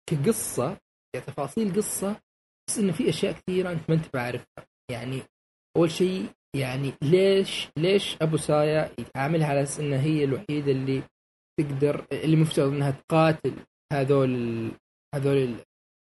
كقصة 0.09 0.77
كتفاصيل 1.15 1.75
قصة 1.75 2.21
بس 2.69 2.77
إنه 2.77 2.93
في 2.93 3.09
أشياء 3.09 3.33
كثيرة 3.33 3.71
أنت 3.71 3.89
ما 3.89 3.95
أنت 3.95 4.05
بعرفها. 4.13 4.67
يعني 4.91 5.21
أول 5.77 5.91
شيء 5.91 6.29
يعني 6.55 6.93
ليش 7.03 7.67
ليش 7.77 8.17
أبو 8.21 8.37
سايا 8.37 8.91
يتعاملها 8.99 9.47
على 9.47 9.63
أساس 9.63 9.79
انها 9.79 10.01
هي 10.01 10.23
الوحيدة 10.23 10.71
اللي 10.71 11.03
تقدر 11.59 12.07
اللي 12.11 12.35
مفترض 12.35 12.73
إنها 12.73 12.91
تقاتل 12.91 13.65
هذول 13.93 14.71
هذول 15.15 15.55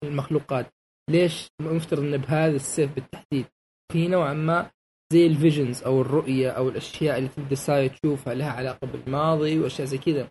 المخلوقات؟ 0.04 0.66
ليش 1.10 1.48
مفترض 1.60 2.00
انه 2.02 2.16
بهذا 2.16 2.56
السيف 2.56 2.94
بالتحديد؟ 2.94 3.46
في 3.92 4.08
نوعا 4.08 4.34
ما 4.34 4.70
زي 5.12 5.26
الفيجنز 5.26 5.82
أو 5.82 6.00
الرؤية 6.00 6.50
أو 6.50 6.68
الأشياء 6.68 7.18
اللي 7.18 7.28
تبدا 7.28 7.54
سايا 7.54 7.88
تشوفها 7.88 8.34
لها 8.34 8.50
علاقة 8.50 8.86
بالماضي 8.86 9.58
وأشياء 9.58 9.88
زي 9.88 9.98
كذا. 9.98 10.30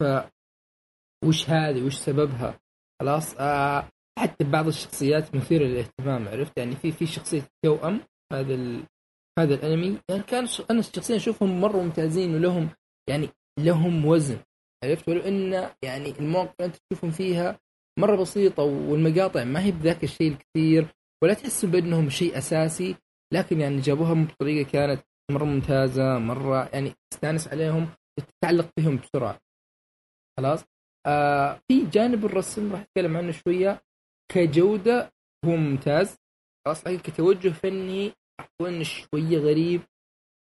ف 0.00 0.04
وش 1.24 1.50
هذه؟ 1.50 1.82
وش 1.86 1.96
سببها؟ 1.96 2.60
خلاص 3.00 3.34
آه 3.38 3.88
حتى 4.18 4.44
بعض 4.44 4.66
الشخصيات 4.66 5.34
مثيرة 5.34 5.64
للاهتمام 5.64 6.28
عرفت؟ 6.28 6.58
يعني 6.58 6.76
في 6.76 6.92
في 6.92 7.06
شخصية 7.06 7.42
توأم 7.64 8.00
هذا 8.32 8.54
ال... 8.54 8.82
هذا 9.38 9.54
الأنمي. 9.54 9.98
يعني 10.10 10.22
كان 10.22 10.46
ش... 10.46 10.62
أنا 10.70 10.82
شخصيا 10.82 11.16
أشوفهم 11.16 11.60
مرة 11.60 11.82
ممتازين 11.82 12.34
ولهم 12.34 12.68
يعني 13.08 13.28
لهم 13.58 14.06
وزن 14.06 14.38
عرفت؟ 14.84 15.08
ولو 15.08 15.20
إن 15.20 15.52
يعني 15.82 16.10
المواقف 16.18 16.54
اللي 16.60 16.66
أنت 16.66 16.76
تشوفهم 16.76 17.10
فيها 17.10 17.58
مرة 17.98 18.16
بسيطة 18.16 18.62
والمقاطع 18.62 19.44
ما 19.44 19.64
هي 19.64 19.70
بذاك 19.72 20.04
الشيء 20.04 20.32
الكثير 20.32 20.94
ولا 21.22 21.34
تحس 21.34 21.64
بأنهم 21.64 22.10
شيء 22.10 22.38
أساسي. 22.38 22.96
لكن 23.32 23.60
يعني 23.60 23.80
جابوها 23.80 24.14
بطريقة 24.14 24.70
كانت 24.70 25.02
مرة 25.30 25.44
ممتازة 25.44 26.18
مرة 26.18 26.68
يعني 26.72 26.92
تستانس 27.12 27.48
عليهم 27.48 27.88
تتعلق 28.18 28.70
فيهم 28.78 28.96
بسرعة. 28.96 29.38
خلاص؟ 30.38 30.64
آه 31.06 31.60
في 31.68 31.86
جانب 31.86 32.24
الرسم 32.24 32.72
راح 32.72 32.80
أتكلم 32.80 33.16
عنه 33.16 33.32
شوية. 33.32 33.82
كجودة 34.32 35.12
هو 35.44 35.56
ممتاز. 35.56 36.16
خلاص؟ 36.66 36.84
كتوجه 36.84 37.48
فني 37.48 38.12
أقول 38.40 38.86
شوية 38.86 39.38
غريب 39.38 39.82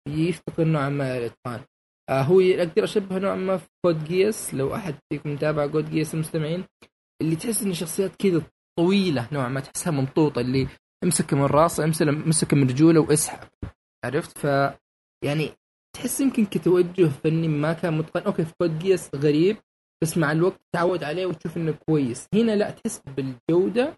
يفتقر 0.08 0.64
نوعا 0.64 0.90
ما 0.90 1.18
الاتقان 1.18 1.66
آه 2.10 2.22
هو 2.22 2.40
أقدر 2.42 2.84
أشبه 2.84 3.20
نوعا 3.20 3.36
ما 3.36 3.58
في 3.58 3.70
Code 3.86 4.04
Geass 4.04 4.54
لو 4.54 4.76
أحد 4.76 4.96
فيكم 5.10 5.34
متابع 5.34 5.68
Code 5.68 5.90
Geass 5.90 6.14
المستمعين 6.14 6.64
اللي 7.22 7.36
تحس 7.36 7.64
إن 7.64 7.74
شخصيات 7.74 8.16
كذا 8.16 8.42
طويلة 8.80 9.30
نوعا 9.32 9.50
ما 9.50 9.60
تحسها 9.60 9.92
ممطوطة 9.92 10.42
اللي 10.42 10.68
امسك 11.04 11.34
من 11.34 11.46
راسه 11.46 11.84
امسك 11.84 12.54
من 12.54 12.70
رجوله 12.70 13.00
واسحب. 13.00 13.48
عرفت؟ 14.06 14.38
ف 14.38 14.44
يعني 15.24 15.52
تحس 15.96 16.22
يمكن 16.22 16.46
كتوجه 16.46 17.08
فني 17.08 17.48
ما 17.48 17.74
كان 17.74 17.98
متقن. 17.98 18.22
okay 18.22 18.46
في 18.46 18.54
Code 18.62 18.80
Geass 18.80 19.16
غريب 19.16 19.58
بس 20.04 20.18
مع 20.18 20.32
الوقت 20.32 20.62
تعود 20.74 21.04
عليه 21.04 21.26
وتشوف 21.26 21.58
إنه 21.58 21.72
كويس. 21.72 22.28
هنا 22.34 22.56
لا 22.56 22.72
تحس 22.72 23.00
بالجودة 23.00 23.98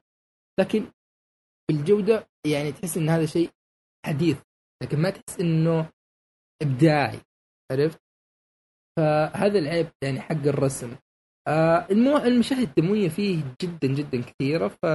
لكن 0.60 0.86
بالجوده 1.70 2.28
يعني 2.48 2.72
تحس 2.72 2.98
إن 2.98 3.10
هذا 3.10 3.26
شيء 3.26 3.50
حديث. 4.06 4.42
لكن 4.84 5.02
ما 5.02 5.10
تحس 5.10 5.40
إنه 5.40 5.90
إبداعي. 6.62 7.20
عرفت؟ 7.72 8.02
فهذا 8.98 9.60
العيب 9.60 9.92
يعني 10.02 10.22
حق 10.22 10.48
الرسم. 10.48 10.96
آه 11.48 11.88
المشاهد 12.28 12.68
الدموية 12.68 13.10
فيه 13.10 13.44
جدا 13.62 13.88
جدا 13.88 14.22
كثيرة. 14.22 14.68
ف 14.68 14.86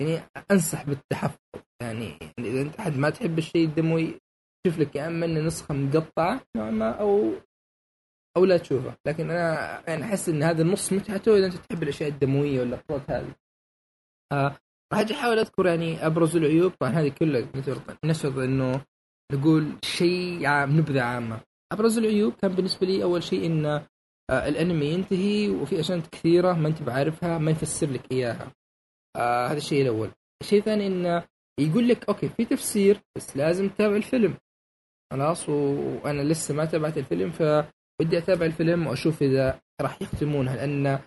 يعني 0.00 0.22
أنصح 0.50 0.84
بالتحفظ. 0.84 1.38
يعني, 1.82 2.18
إذا 2.38 2.62
أنت 2.62 2.80
حد 2.80 2.96
ما 2.96 3.10
تحب 3.10 3.38
الشيء 3.38 3.64
الدموي 3.64 4.20
شوف 4.66 4.78
لك 4.78 4.96
يا 4.96 5.06
أما 5.06 5.26
نسخة 5.26 5.74
مقطعة 5.74 6.40
نوعا 6.56 6.70
ما 6.70 6.90
أو 6.90 7.32
أو 8.36 8.44
لا 8.44 8.56
تشوفه 8.56 8.96
لكن 9.06 9.30
أنا 9.30 9.82
يعني 9.88 10.04
أحس 10.04 10.28
إن 10.28 10.42
هذا 10.42 10.62
النص 10.62 10.92
متعته 10.92 11.36
إذا 11.36 11.46
أنت 11.46 11.54
تحب 11.54 11.82
الأشياء 11.82 12.08
الدموية 12.08 12.60
واللقطات 12.60 13.10
هذه. 13.10 13.34
آه 14.32 14.56
راح 14.92 15.00
أجي 15.00 15.14
أحاول 15.14 15.38
أذكر 15.38 15.66
يعني 15.66 16.06
أبرز 16.06 16.36
العيوب. 16.36 16.72
طبعا 16.72 16.90
هذه 16.90 17.08
كلها 17.08 17.48
نفرض 18.04 18.38
إنه 18.38 18.84
نقول 19.32 19.72
شيء 19.84 20.46
عام 20.46 20.76
نبذة 20.78 21.02
عامة. 21.02 21.40
أبرز 21.72 21.98
العيوب 21.98 22.32
كان 22.32 22.52
بالنسبة 22.52 22.86
لي 22.86 23.02
أول 23.02 23.22
شيء 23.22 23.46
إن 23.46 23.66
آه 23.66 24.48
الأنمي 24.48 24.86
ينتهي 24.86 25.48
وفي 25.48 25.80
أشياء 25.80 26.00
كثيرة 26.00 26.52
ما 26.52 26.68
أنت 26.68 26.82
بعارفها 26.82 27.38
ما 27.38 27.50
يفسر 27.50 27.90
لك 27.90 28.12
إياها. 28.12 28.52
آه 29.16 29.46
هذا 29.46 29.56
الشيء 29.56 29.82
الأول. 29.82 30.10
الشيء 30.42 30.58
الثاني 30.58 30.86
انه 30.86 31.24
يقول 31.60 31.88
لك 31.88 32.08
أوكي 32.08 32.28
في 32.28 32.44
تفسير 32.44 33.00
بس 33.16 33.36
لازم 33.36 33.68
تتابع 33.68 33.96
الفيلم. 33.96 34.36
خلاص 35.12 35.48
وأنا 35.48 36.22
لسه 36.22 36.54
ما 36.54 36.64
تابعت 36.64 36.98
الفيلم 36.98 37.30
فبدي 37.30 38.18
أتابع 38.18 38.46
الفيلم 38.46 38.86
وأشوف 38.86 39.22
إذا 39.22 39.60
راح 39.80 40.02
يختمونها. 40.02 40.56
لأن 40.56 40.98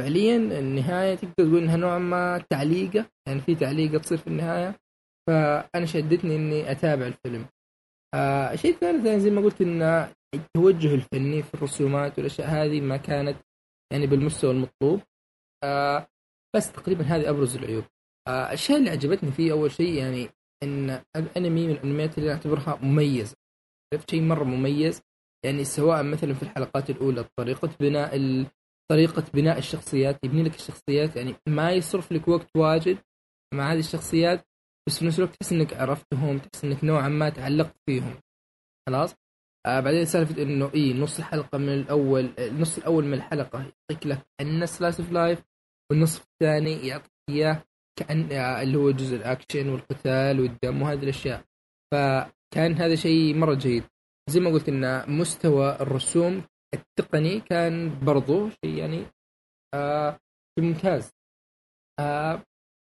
فعليا 0.00 0.36
النهاية 0.36 1.14
تقدر 1.14 1.32
تقول 1.32 1.58
إنها 1.62 1.76
نوعا 1.76 1.98
ما 1.98 2.44
تعليقة 2.50 3.06
يعني 3.28 3.40
في 3.40 3.54
تعليقة 3.54 3.98
تصير 3.98 4.18
في 4.18 4.26
النهاية. 4.26 4.76
فأنا 5.26 5.86
شدتني 5.86 6.36
إني 6.36 6.70
أتابع 6.70 7.06
الفيلم. 7.06 7.46
آه 8.14 8.52
الشيء 8.52 8.74
الثالث 8.74 9.06
يعني 9.06 9.20
زي 9.20 9.30
ما 9.30 9.40
قلت 9.40 9.60
إن 9.60 9.82
التوجه 10.34 10.94
الفني 10.94 11.42
في 11.42 11.54
الرسومات 11.54 12.18
والأشياء 12.18 12.48
هذه 12.48 12.80
ما 12.80 12.96
كانت 12.96 13.36
يعني 13.92 14.06
بالمستوى 14.06 14.50
المطلوب. 14.50 15.00
آه 15.64 16.06
بس 16.56 16.72
تقريبا 16.72 17.04
هذه 17.04 17.30
أبرز 17.30 17.56
العيوب. 17.56 17.84
آه 18.28 18.46
الاشياء 18.46 18.78
اللي 18.78 18.90
عجبتني 18.90 19.32
فيه 19.32 19.52
أول 19.52 19.70
شيء 19.70 19.94
يعني 19.94 20.28
إن 20.62 21.02
الأنمي 21.16 21.66
من 21.66 21.72
الأنميات 21.72 22.18
اللي 22.18 22.32
أعتبرها 22.32 22.78
مميزه 22.82 23.36
عرفت 23.92 24.10
شيء 24.10 24.22
مرة 24.22 24.44
مميز؟ 24.44 25.02
يعني 25.44 25.64
سواء 25.64 26.02
مثلا 26.02 26.34
في 26.34 26.42
الحلقات 26.42 26.90
الأولى 26.90 27.24
طريقة 27.38 27.70
بناء 27.80 28.16
ال... 28.16 28.46
طريقة 28.90 29.24
بناء 29.34 29.58
الشخصيات 29.58 30.24
يبني 30.24 30.42
لك 30.42 30.54
الشخصيات 30.54 31.16
يعني 31.16 31.34
ما 31.48 31.72
يصرف 31.72 32.12
لك 32.12 32.28
وقت 32.28 32.56
واجد 32.56 32.98
مع 33.54 33.72
هذه 33.72 33.78
الشخصيات 33.78 34.44
بس 34.88 34.98
في 34.98 35.06
نفس 35.06 35.18
الوقت 35.18 35.34
تحس 35.34 35.52
إنك 35.52 35.74
عرفتهم 35.74 36.38
تحس 36.38 36.64
إنك 36.64 36.84
نوعا 36.84 37.08
ما 37.08 37.28
تعلقت 37.28 37.76
فيهم. 37.86 38.14
خلاص؟ 38.88 39.14
آه 39.66 39.80
بعدين 39.80 40.04
سالفة 40.04 40.42
إنه 40.42 40.70
اي 40.74 40.94
نص 40.94 41.18
الحلقة 41.18 41.58
من 41.58 41.68
الأول 41.68 42.34
النص 42.38 42.78
الأول 42.78 43.04
من 43.04 43.14
الحلقة 43.14 43.58
يعطيك 43.58 44.06
لك 44.06 44.26
ان 44.40 44.66
slice 44.66 45.00
of 45.00 45.12
life 45.12 45.42
والنصف 45.92 46.24
الثاني 46.24 46.86
يعطيك 46.86 47.12
إياه 47.30 47.62
كأن 47.98 48.32
آه 48.32 48.62
اللي 48.62 48.78
هو 48.78 48.90
جزء 48.90 49.16
الأكشن 49.16 49.68
والقتال 49.68 50.40
والدم 50.40 50.82
وهذه 50.82 51.02
الأشياء. 51.02 51.44
فكان 51.92 52.72
هذا 52.74 52.94
شيء 52.94 53.34
مرة 53.36 53.54
جيد. 53.54 53.84
زي 54.30 54.40
ما 54.40 54.50
قلت 54.50 54.68
إن 54.68 55.10
مستوى 55.18 55.76
الرسوم 55.80 56.42
التقني 56.74 57.40
كان 57.40 58.00
برضو 58.04 58.48
شيء 58.48 58.74
يعني 58.78 59.06
آه 59.74 60.18
ممتاز. 60.58 61.12
آه 62.00 62.42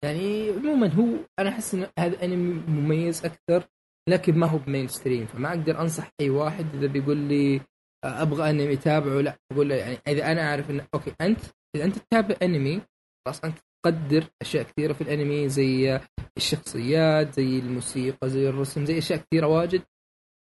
يعني 0.03 0.49
عموما 0.49 0.88
هو 0.94 1.26
أنا 1.40 1.49
أحس 1.49 1.73
إن 1.73 1.88
هذا 1.99 2.23
أنمي 2.23 2.53
مميز 2.68 3.26
أكثر 3.26 3.68
لكن 4.10 4.40
ما 4.40 4.48
هو 4.48 4.57
ب 4.57 4.88
mainstream 4.88 5.26
فما 5.26 5.49
أقدر 5.49 5.82
أنصح 5.82 6.11
أي 6.22 6.30
واحد 6.30 6.76
إذا 6.76 6.88
بيقول 6.88 7.18
لي 7.18 7.61
آه، 8.03 8.22
أبغى 8.22 8.49
أنمي 8.49 8.73
اتابعه 8.73 9.22
لا 9.22 9.38
أقول 9.52 9.69
له 9.69 9.76
يعني 9.76 9.98
إذا 10.07 10.32
أنا 10.32 10.41
أعرف 10.49 10.69
إن 10.72 10.88
okay 10.94 11.15
أنت 11.22 11.40
إذا 11.76 11.84
أنت 11.86 11.98
تتابع 11.98 12.36
أنمي 12.44 12.82
خلاص 13.26 13.43
أنت 13.43 13.57
تقدر 13.85 14.23
أشياء 14.41 14.64
كثيرة 14.64 14.93
في 14.93 15.02
الأنمي 15.02 15.49
زي 15.49 15.99
الشخصيات 16.38 17.34
زي 17.34 17.60
الموسيقى 17.60 18.30
زي 18.30 18.49
الرسم 18.49 18.85
زي 18.85 18.98
أشياء 18.98 19.19
كثيرة 19.19 19.48
واجد. 19.48 19.81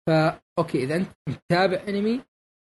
فا 0.08 0.40
okay 0.58 0.84
إذا 0.84 0.96
أنت 0.96 1.08
متابع 1.28 1.84
أنمي 1.88 2.20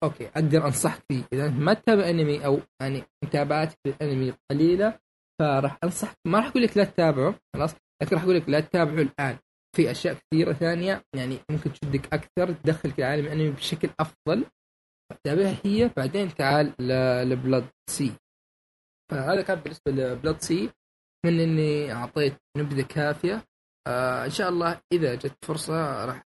okay 0.04 0.28
أقدر 0.28 0.66
أنصحك 0.66 1.02
فيه. 1.08 1.22
إذا 1.32 1.46
أنت 1.46 1.60
ما 1.60 1.74
تتابع 1.74 2.10
أنمي 2.10 2.44
أو 2.46 2.60
يعني 2.80 3.02
متابعتك 3.24 3.78
للأنمي 3.86 4.34
قليلة 4.50 4.98
فراح 5.40 5.78
أنصحك. 5.84 6.16
ما 6.26 6.38
راح 6.38 6.46
أقول 6.46 6.62
لك 6.62 6.76
لا 6.76 6.84
تتابعه 6.84 7.34
خلاص 7.54 7.74
لكن 8.02 8.16
راح 8.16 8.22
أقول 8.22 8.36
لك 8.36 8.48
لا 8.48 8.60
تتابعه 8.60 9.02
الآن. 9.02 9.38
في 9.76 9.90
أشياء 9.90 10.14
كثيرة 10.14 10.52
ثانية 10.52 11.04
يعني 11.16 11.38
ممكن 11.50 11.72
تشدك 11.72 12.14
أكثر 12.14 12.52
تدخلك 12.52 13.00
لعالم 13.00 13.26
الأنمي 13.26 13.50
بشكل 13.50 13.90
أفضل. 14.00 14.44
تابعها 15.24 15.56
هي 15.64 15.90
بعدين 15.96 16.34
تعال 16.34 16.74
ل 17.30 17.68
Blood-C. 17.90 18.12
فهذا 19.10 19.42
كان 19.42 19.58
بالنسبة 19.58 19.92
لبلاد 19.92 20.40
سي. 20.40 20.70
من 21.26 21.40
إني 21.40 21.92
أعطيت 21.92 22.36
نبذة 22.56 22.82
كافية. 22.82 23.44
آه 23.86 24.24
إن 24.24 24.30
شاء 24.30 24.48
الله 24.48 24.80
إذا 24.92 25.14
جت 25.14 25.44
فرصة 25.44 26.04
راح 26.04 26.24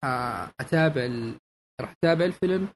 أتابع 0.60 1.04
ال... 1.04 1.38
راح 1.80 1.90
أتابع 1.90 2.24
الفيلم 2.24 2.68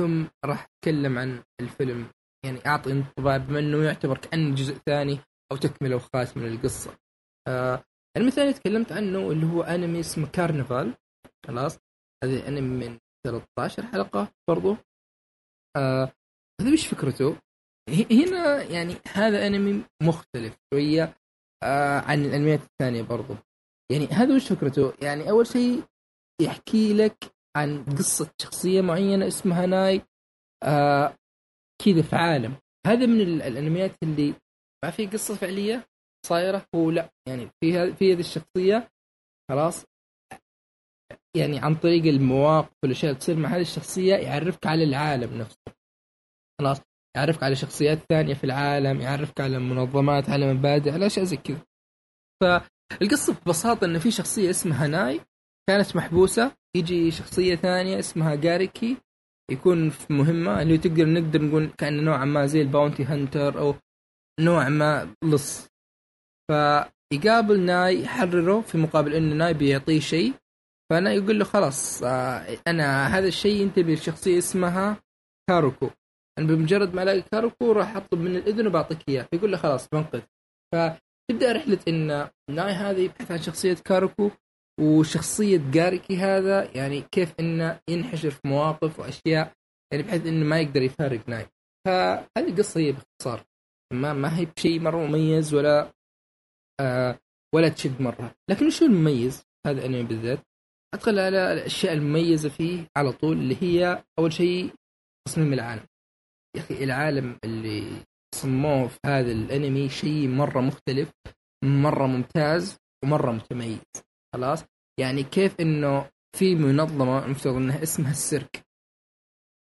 ثم 0.00 0.24
راح 0.44 0.66
أتكلم 0.70 1.18
عن 1.18 1.42
الفيلم. 1.60 2.10
يعني 2.44 2.66
أعطي 2.66 2.92
انطباع 2.92 3.36
بما 3.36 3.58
إنه 3.58 3.84
يعتبر 3.84 4.18
كأنه 4.18 4.54
جزء 4.54 4.74
ثاني 4.74 5.18
أو 5.52 5.56
تكملة 5.56 5.96
وخاتمه 5.96 6.42
للقصه. 6.42 6.96
آه 7.48 7.84
الانمي 8.16 8.30
الثاني 8.30 8.52
تكلمت 8.52 8.92
عنه 8.92 9.30
اللي 9.30 9.46
هو 9.46 9.62
أنمي 9.62 10.00
اسمه 10.00 10.26
كارنفال 10.28 10.94
خلاص؟ 11.46 11.78
هذا 12.24 12.48
أنمي 12.48 12.86
من 12.88 12.98
13 13.26 13.82
حلقة 13.86 14.32
برضو. 14.48 14.76
آه 15.76 16.12
هذا 16.60 16.72
وش 16.72 16.86
فكرته؟ 16.86 17.36
هنا 17.88 18.62
يعني 18.62 18.94
هذا 19.12 19.46
أنمي 19.46 19.84
مختلف 20.02 20.56
شوية 20.74 21.16
آه 21.62 22.00
عن 22.00 22.24
الأنميات 22.24 22.60
الثانية 22.60 23.02
برضو. 23.02 23.34
يعني 23.92 24.06
هذا 24.06 24.34
وش 24.34 24.52
فكرته؟ 24.52 24.92
يعني 25.02 25.30
أول 25.30 25.46
شيء 25.46 25.84
يحكي 26.42 26.94
لك 26.94 27.34
عن 27.56 27.84
قصة 27.84 28.30
شخصية 28.42 28.80
معينة 28.80 29.26
اسمها 29.26 29.66
ناي 29.66 30.02
آه 30.64 31.16
كذا 31.84 32.02
في 32.02 32.16
عالم. 32.16 32.56
هذا 32.86 33.06
من 33.06 33.20
الأنميات 33.20 34.02
اللي 34.02 34.34
ما 34.84 34.90
في 34.90 35.06
قصة 35.06 35.34
فعلية 35.34 35.86
صايرة 36.26 36.66
هو 36.74 36.90
لا. 36.90 37.10
يعني 37.28 37.50
في 37.60 37.94
في 37.94 38.12
هذه 38.12 38.20
الشخصية 38.20 38.90
خلاص 39.50 39.84
يعني 41.36 41.58
عن 41.58 41.74
طريق 41.74 42.04
المواقف 42.04 42.72
والأشياء 42.82 43.10
اللي 43.10 43.20
تصير 43.20 43.36
مع 43.36 43.48
هذه 43.48 43.60
الشخصية 43.60 44.14
يعرفك 44.14 44.66
على 44.66 44.84
العالم 44.84 45.38
نفسه. 45.38 45.72
خلاص. 46.60 46.80
يعرفك 47.16 47.42
على 47.42 47.56
شخصيات 47.56 47.98
ثانية 48.08 48.34
في 48.34 48.44
العالم 48.44 49.00
يعرفك 49.00 49.40
على 49.40 49.58
منظمات 49.58 50.30
على 50.30 50.54
مبادئ 50.54 50.90
على 50.90 51.06
أشياء 51.06 51.24
زي 51.24 51.36
كذا. 51.36 51.62
فالقصة 52.42 53.34
ببساطة 53.34 53.84
إن 53.84 53.98
في 53.98 54.10
شخصية 54.10 54.50
اسمها 54.50 54.86
ناي 54.86 55.20
كانت 55.68 55.96
محبوسة 55.96 56.56
يجي 56.76 57.10
شخصية 57.10 57.54
ثانية 57.54 57.98
اسمها 57.98 58.34
جاريكي 58.34 58.96
يكون 59.50 59.90
في 59.90 60.12
مهمة 60.12 60.62
اللي 60.62 60.78
تقدر 60.78 61.08
نقدر 61.08 61.42
نقول 61.42 61.66
كأنه 61.78 62.02
نوعا 62.02 62.24
ما 62.24 62.46
زي 62.46 62.62
ال 62.62 62.68
bounty 62.68 63.04
hunter 63.04 63.58
أو 63.58 63.74
نوع 64.40 64.68
ما 64.68 65.14
لص. 65.24 65.68
فيقابل 66.50 67.60
ناي 67.60 68.02
يحرره 68.02 68.60
في 68.60 68.78
مقابل 68.78 69.14
انه 69.14 69.34
ناي 69.34 69.54
بيعطيه 69.54 70.00
شيء. 70.00 70.34
فانا 70.90 71.12
يقول 71.12 71.38
له 71.38 71.44
خلاص 71.44 72.02
آه، 72.02 72.58
أنا 72.66 73.06
هذا 73.06 73.28
الشيء 73.28 73.60
ينتبه 73.62 73.92
لشخصيه 73.92 74.38
اسمها 74.38 74.96
كاروكو. 75.50 75.90
أنا 76.38 76.46
بمجرد 76.46 76.94
ما 76.94 77.02
ألاقي 77.02 77.22
كاروكو 77.22 77.72
راح 77.72 77.96
أطلب 77.96 78.20
من 78.20 78.36
الإذن 78.36 78.66
وبعطيك 78.66 79.08
إياه. 79.08 79.22
فيقول 79.22 79.52
له 79.52 79.58
خلاص 79.58 79.88
بنقذ 79.88 80.22
فتبدأ 80.74 81.52
رحلة 81.52 81.78
إن 81.88 82.28
ناي 82.50 82.72
هذا 82.72 82.98
يبحث 82.98 83.30
عن 83.30 83.38
شخصية 83.38 83.74
كاروكو 83.74 84.30
وشخصية 84.80 85.70
جاريكي 85.70 86.16
هذا 86.16 86.76
يعني 86.76 87.00
كيف 87.00 87.34
إنه 87.40 87.80
ينحشر 87.88 88.30
في 88.30 88.40
مواقف 88.44 89.00
وأشياء 89.00 89.52
يعني 89.92 90.02
بحيث 90.02 90.26
إنه 90.26 90.44
ما 90.44 90.60
يقدر 90.60 90.82
يفارق 90.82 91.28
ناي. 91.28 91.46
فهذه 91.86 92.48
القصة 92.48 92.80
هي 92.80 92.92
باختصار. 92.92 93.44
ما 93.92 94.12
ما 94.12 94.38
هي 94.38 94.44
بشيء 94.44 94.80
مرة 94.80 95.06
مميز 95.06 95.54
ولا 95.54 95.92
آه 96.80 97.18
ولا 97.54 97.68
تشد 97.68 98.02
مرة. 98.02 98.34
لكن 98.50 98.70
شو 98.70 98.84
المميز؟ 98.84 99.44
هذا 99.66 99.78
الانمي 99.78 100.02
بالذات. 100.02 100.38
أدخل 100.94 101.18
على 101.18 101.52
الأشياء 101.52 101.92
المميزة 101.92 102.48
فيه 102.48 102.86
على 102.96 103.12
طول 103.12 103.36
اللي 103.36 103.56
هي 103.62 104.04
أول 104.18 104.32
شيء 104.32 104.74
تصميم 105.28 105.52
العالم. 105.52 105.86
يا 106.56 106.60
أخي 106.60 106.84
العالم 106.84 107.38
اللي 107.44 108.04
صموه 108.34 108.88
في 108.88 108.98
هذا 109.06 109.32
الأنمي 109.32 109.88
شيء 109.88 110.28
مرة 110.28 110.60
مختلف 110.60 111.12
مرة 111.64 112.06
ممتاز 112.06 112.76
ومرة 113.04 113.32
متميز. 113.32 113.80
خلاص؟ 114.34 114.64
يعني 115.00 115.22
كيف 115.22 115.60
إنه 115.60 116.10
في 116.36 116.54
منظمة 116.54 117.24
المفترض 117.24 117.54
إنها 117.54 117.82
اسمها 117.82 118.10
السيرك. 118.10 118.64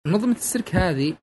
منظمة 0.07 0.35
السيرك 0.35 0.75
هذه 0.75 1.17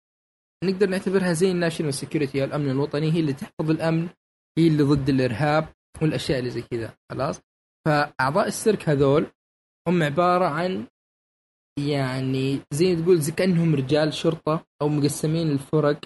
نقدر 0.63 0.89
نعتبرها 0.89 1.33
زي 1.33 1.51
ال 1.51 1.56
national 1.56 1.93
security 1.93 2.43
الأمن 2.43 2.69
الوطني 2.69 3.13
هي 3.13 3.19
اللي 3.19 3.33
تحفظ 3.33 3.69
الأمن 3.69 4.09
هي 4.57 4.67
اللي 4.67 4.83
ضد 4.83 5.09
الإرهاب 5.09 5.73
والأشياء 6.01 6.39
اللي 6.39 6.49
زي 6.49 6.61
كذا. 6.61 6.97
خلاص؟ 7.11 7.41
فأعضاء 7.87 8.47
السيرك 8.47 8.89
هذول 8.89 9.31
هم 9.87 10.03
عبارة 10.03 10.45
عن 10.45 10.87
يعني 11.87 12.59
زي 12.73 12.95
تقول 12.95 13.21
زي 13.21 13.31
كأنهم 13.31 13.75
رجال 13.75 14.13
شرطة 14.13 14.65
أو 14.81 14.89
مقسمين 14.89 15.51
الفرق. 15.51 15.99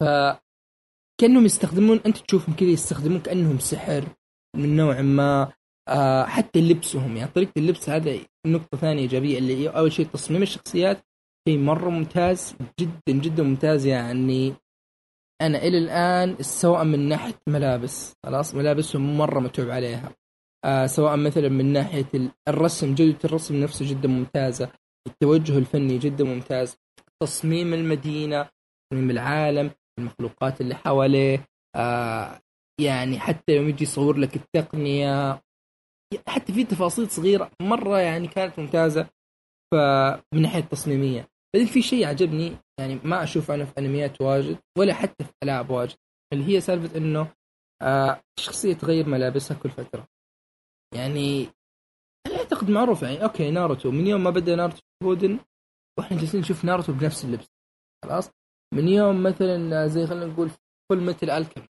ف 0.00 0.04
كأنهم 1.20 1.44
يستخدمون 1.44 2.00
أنت 2.06 2.18
تشوفهم 2.18 2.56
كذا 2.56 2.68
يستخدمون 2.68 3.20
كأنهم 3.20 3.58
سحر 3.58 4.04
من 4.56 4.76
نوع 4.76 5.02
ما 5.02 5.52
آه 5.88 6.24
حتى 6.24 6.60
لبسهم. 6.60 7.16
يعني 7.16 7.30
طريقة 7.30 7.52
اللبس 7.56 7.88
هذا 7.90 8.18
نقطة 8.46 8.78
ثانية 8.78 9.02
إيجابية 9.02 9.38
اللي 9.38 9.68
أول 9.68 9.92
شيء 9.92 10.06
تصميم 10.06 10.42
الشخصيات 10.42 11.04
شيء 11.48 11.58
مرة 11.58 11.90
ممتاز 11.90 12.54
جدا 12.80 13.12
جدا 13.12 13.42
ممتاز. 13.42 13.86
يعني 13.86 14.54
أنا 15.42 15.58
إلى 15.58 15.78
الآن 15.78 16.36
سواء 16.42 16.84
من 16.84 17.08
ناحية 17.08 17.40
ملابس 17.48 18.14
خلاص 18.26 18.54
ملابسهم 18.54 19.18
مرة 19.18 19.40
متعوب 19.40 19.70
عليها. 19.70 20.12
آه 20.64 20.86
سواء 20.86 21.16
مثلا 21.16 21.48
من 21.48 21.72
ناحية 21.72 22.06
الرسم 22.48 22.94
جودة 22.94 23.18
الرسم 23.24 23.60
نفسه 23.60 23.90
جدا 23.90 24.08
ممتازة 24.08 24.72
التوجه 25.08 25.58
الفني 25.58 25.98
جدا 25.98 26.24
ممتاز 26.24 26.76
تصميم 27.22 27.74
المدينة 27.74 28.48
تصميم 28.90 29.10
العالم 29.10 29.70
المخلوقات 29.98 30.60
اللي 30.60 30.74
حواليه 30.74 31.46
آه 31.76 32.40
يعني 32.80 33.18
حتى 33.18 33.56
يوم 33.56 33.68
يجي 33.68 33.84
يصور 33.84 34.16
لك 34.16 34.36
التقنية 34.36 35.42
حتى 36.28 36.52
في 36.52 36.64
تفاصيل 36.64 37.10
صغيرة 37.10 37.50
مرة 37.62 37.98
يعني 37.98 38.28
كانت 38.28 38.58
ممتازة. 38.58 39.08
فمن 39.72 40.42
ناحية 40.42 40.60
تصميميه 40.60 41.28
بعدين 41.54 41.68
في 41.68 41.82
شيء 41.82 42.06
عجبني 42.06 42.56
يعني 42.80 43.00
ما 43.04 43.22
أشوف 43.22 43.50
أنا 43.50 43.64
في 43.64 43.72
أنميات 43.78 44.20
واجد 44.20 44.58
ولا 44.78 44.94
حتى 44.94 45.24
في 45.24 45.30
ألعاب 45.42 45.70
واجد 45.70 45.96
اللي 46.32 46.44
هي 46.54 46.60
سالفة 46.60 46.98
إنه 46.98 47.32
آه 47.82 48.22
الشخصيه 48.38 48.74
تغير 48.74 49.08
ملابسها 49.08 49.56
كل 49.56 49.70
فترة. 49.70 50.08
يعني 50.94 51.46
أنا 52.26 52.36
أعتقد 52.36 52.70
معروف 52.70 53.02
يعني؟ 53.02 53.24
okay 53.24 53.50
ناروتو. 53.50 53.90
من 53.90 54.06
يوم 54.06 54.24
ما 54.24 54.30
بدأ 54.30 54.56
ناروتو 54.56 54.80
شيبودن 55.02 55.38
وإحنا 55.98 56.18
جالسين 56.18 56.40
نشوف 56.40 56.64
ناروتو 56.64 56.92
بنفس 56.92 57.24
اللبس. 57.24 57.48
خلاص؟ 58.04 58.30
من 58.74 58.88
يوم 58.88 59.22
مثلا 59.22 59.86
زي 59.86 60.06
خلينا 60.06 60.26
نقول 60.26 60.50
فل 60.90 61.00
مثل 61.00 61.30
الكم 61.30 61.62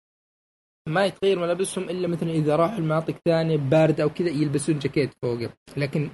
ما 0.89 1.06
يتغير 1.06 1.39
ملابسهم 1.39 1.89
إلا 1.89 2.07
مثلا 2.07 2.31
إذا 2.31 2.56
راحوا 2.56 2.77
المناطق 2.77 3.15
ثانية 3.26 3.57
بارده 3.57 4.03
أو 4.03 4.10
كذا 4.10 4.30
يلبسون 4.30 4.80
جاكيت 4.80 5.14
فوقه 5.22 5.53
لكن 5.77 6.10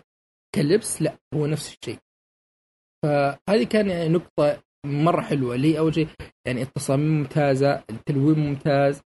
كلبس 0.56 1.02
لا 1.02 1.18
هو 1.34 1.46
نفس 1.46 1.78
الشيء. 1.78 2.00
فهذه 3.04 3.64
كان 3.64 3.90
يعني 3.90 4.10
نقطة 4.10 4.64
مرة 4.86 5.22
حلوة. 5.22 5.56
اللي 5.56 5.80
أول 5.80 5.94
شيء 5.94 6.08
يعني 6.48 6.62
التصاميم 6.62 7.20
ممتازة 7.20 7.84
التلوين 7.90 8.40
ممتاز. 8.40 9.02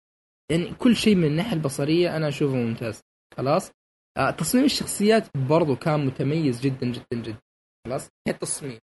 يعني 0.51 0.73
كل 0.73 0.95
شيء 0.95 1.15
من 1.15 1.25
الناحية 1.25 1.53
البصرية 1.53 2.17
أنا 2.17 2.27
أشوفه 2.27 2.55
ممتاز. 2.55 3.01
خلاص؟ 3.37 3.71
تصميم 4.37 4.65
الشخصيات 4.65 5.37
برضو 5.37 5.75
كان 5.75 6.05
متميز 6.05 6.61
جدا 6.61 6.91
جدا 6.91 7.21
جدا. 7.21 7.39
خلاص؟ 7.87 8.09
التصميم. 8.27 8.79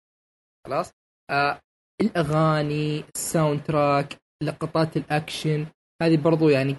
خلاص؟ 0.67 0.93
آه 1.31 1.61
الأغاني 2.01 3.05
ال 3.15 3.63
soundtrack 3.63 4.19
لقطات 4.43 4.97
الأكشن 4.97 5.67
هذه 6.03 6.17
برضو 6.17 6.49
يعني 6.49 6.77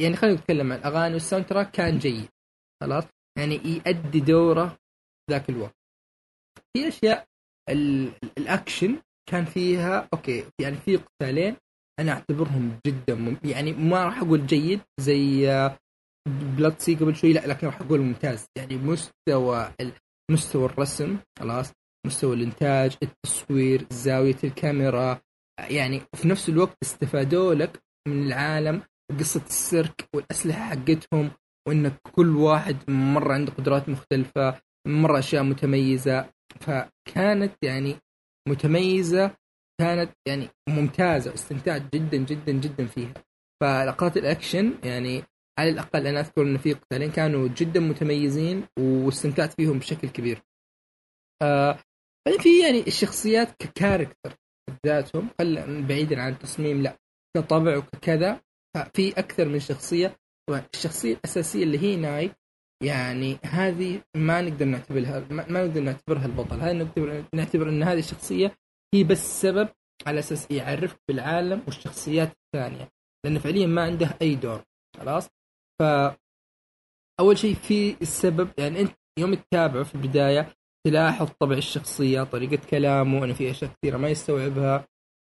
يعني 0.00 0.16
خلينا 0.16 0.36
نتكلم 0.36 0.72
عن 0.72 0.78
الأغاني 0.78 1.14
وال 1.14 1.46
soundtrack 1.46 1.70
كان 1.70 1.98
جيد. 1.98 2.28
خلاص؟ 2.82 3.04
يعني 3.38 3.54
يؤدي 3.54 4.20
دوره 4.20 4.78
ذاك 5.30 5.50
الوقت. 5.50 5.76
في 6.72 6.88
أشياء 6.88 7.26
الأكشن 8.38 9.02
كان 9.30 9.44
فيها 9.44 10.08
okay 10.14 10.44
يعني 10.60 10.76
في 10.76 10.96
قتالين 10.96 11.56
أنا 12.00 12.12
أعتبرهم 12.12 12.80
جدا 12.86 13.14
مم... 13.14 13.36
يعني 13.44 13.72
ما 13.72 14.04
راح 14.04 14.18
أقول 14.18 14.46
جيد 14.46 14.80
زي 15.00 15.48
Blood-C 16.28 16.94
قبل 16.94 17.16
شوي 17.16 17.32
لا 17.32 17.46
لكن 17.46 17.66
راح 17.66 17.80
أقول 17.80 18.00
ممتاز. 18.00 18.46
يعني 18.58 18.76
مستوى 18.76 19.70
مستوى 20.30 20.64
الرسم 20.64 21.18
خلاص. 21.38 21.72
مستوى 22.06 22.36
الإنتاج 22.36 22.96
التصوير 23.02 23.86
زاوية 23.90 24.36
الكاميرا. 24.44 25.20
يعني 25.70 26.02
في 26.16 26.28
نفس 26.28 26.48
الوقت 26.48 26.76
استفادوا 26.82 27.54
لك 27.54 27.82
من 28.08 28.26
العالم 28.26 28.82
وقصه 29.12 29.42
السيرك 29.46 30.08
والأسلحة 30.14 30.60
حقتهم 30.64 31.30
وإن 31.68 31.92
كل 32.12 32.36
واحد 32.36 32.90
مرة 32.90 33.34
عنده 33.34 33.52
قدرات 33.52 33.88
مختلفة 33.88 34.60
مرة 34.86 35.18
أشياء 35.18 35.42
متميزة. 35.42 36.30
فكانت 36.60 37.52
يعني 37.62 37.96
متميزة 38.48 39.36
كانت 39.80 40.12
يعني 40.28 40.48
ممتازة 40.68 41.30
واستمتعت 41.30 41.82
جدا 41.94 42.16
جدا 42.16 42.52
جدا 42.52 42.86
فيها. 42.86 43.14
فلقطات 43.62 44.16
الأكشن 44.16 44.74
يعني 44.84 45.22
على 45.58 45.70
الأقل 45.70 46.06
أنا 46.06 46.20
أذكر 46.20 46.42
إن 46.42 46.58
في 46.58 46.72
قتالين 46.72 47.10
كانوا 47.10 47.48
جدا 47.48 47.80
متميزين 47.80 48.66
واستمتعت 48.78 49.52
فيهم 49.52 49.78
بشكل 49.78 50.08
كبير. 50.08 50.42
آه 51.42 51.78
بعدين 52.26 52.40
في 52.40 52.62
يعني 52.62 52.80
الشخصيات 52.86 53.48
ككاركتر 53.58 54.34
ذاتهم 54.86 55.30
بعيدا 55.88 56.22
عن 56.22 56.32
التصميم 56.32 56.82
لا 56.82 56.98
كطبع 57.36 57.76
وكذا 57.76 58.40
ففي 58.76 59.18
أكثر 59.18 59.48
من 59.48 59.60
شخصية. 59.60 60.16
طبعا 60.48 60.66
الشخصية 60.74 61.14
الأساسية 61.14 61.62
اللي 61.62 61.78
هي 61.78 61.96
ناي 61.96 62.30
يعني 62.82 63.38
هذه 63.44 64.02
ما 64.16 64.40
نقدر 64.40 64.64
نعتبرها 64.64 65.20
ما 65.30 65.46
ما 65.48 65.66
نقدر 65.66 65.80
نعتبرها 65.80 66.26
البطل. 66.26 66.60
هذه 66.60 66.72
نعتبر 66.72 67.24
نعتبر 67.34 67.68
إن 67.68 67.82
هذه 67.82 67.98
الشخصية 67.98 68.56
هي 68.94 69.04
بس 69.04 69.40
سبب 69.40 69.68
على 70.06 70.18
أساس 70.18 70.50
يعرفك 70.50 70.98
بالعالم 71.08 71.62
والشخصيات 71.66 72.32
الثانية 72.32 72.88
لأنه 73.24 73.38
فعليا 73.38 73.66
ما 73.66 73.82
عنده 73.82 74.18
أي 74.22 74.34
دور 74.34 74.64
خلاص؟ 74.96 75.28
ف 75.80 75.82
أول 77.20 77.38
شيء 77.38 77.54
في 77.54 77.96
السبب 78.02 78.50
يعني 78.58 78.80
أنت 78.80 78.92
يوم 79.18 79.34
تتابعه 79.34 79.82
في 79.82 79.94
البداية 79.94 80.54
تلاحظ 80.86 81.30
طبع 81.40 81.56
الشخصية 81.56 82.22
طريقة 82.22 82.68
كلامه 82.70 83.24
إنه 83.24 83.34
في 83.34 83.50
أشياء 83.50 83.70
كثيرة 83.70 83.96
ما 83.96 84.08
يستوعبها. 84.08 84.86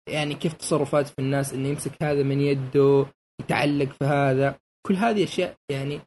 يعني 0.09 0.35
كيف 0.35 0.53
تصرفات 0.53 1.07
في 1.07 1.19
الناس 1.19 1.55
إنه 1.55 1.69
يمسك 1.69 2.03
هذا 2.03 2.23
من 2.23 2.41
يده 2.41 3.07
يتعلق 3.41 3.93
في 3.93 4.05
هذا. 4.05 4.59
كل 4.87 4.95
هذه 4.95 5.25
أشياء 5.25 5.57
يعني 5.71 6.01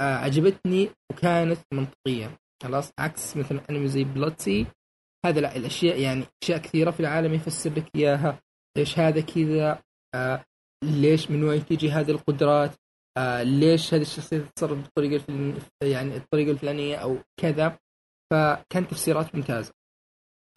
آه 0.00 0.16
عجبتني 0.16 0.90
وكانت 1.12 1.58
منطقية. 1.72 2.38
خلاص 2.62 2.92
عكس 2.98 3.36
مثلا 3.36 3.60
أنمي 3.70 3.88
زي 3.88 4.04
بلوتسي 4.04 4.66
هذا 5.26 5.40
لا 5.40 5.56
الأشياء 5.56 6.00
يعني 6.00 6.24
أشياء 6.42 6.58
كثيرة 6.58 6.90
في 6.90 7.00
العالم 7.00 7.34
يفسر 7.34 7.70
لك 7.70 7.96
إياها. 7.96 8.40
ليش 8.76 8.98
هذا 8.98 9.20
كذا؟ 9.20 9.82
آه 10.14 10.44
ليش 10.84 11.30
من 11.30 11.44
وين 11.44 11.66
تجي 11.66 11.90
هذه 11.90 12.10
القدرات؟ 12.10 12.74
آه 13.18 13.42
ليش 13.42 13.94
هذه 13.94 14.02
الشخصية 14.02 14.38
تتصرف 14.38 14.78
بالطريقة 14.78 15.16
الفلانية 15.16 15.58
يعني 15.82 16.16
الطريقة 16.16 16.50
الفلانية 16.50 16.96
أو 16.96 17.18
كذا. 17.40 17.78
فكانت 18.32 18.90
تفسيرات 18.90 19.34
ممتازة. 19.34 19.72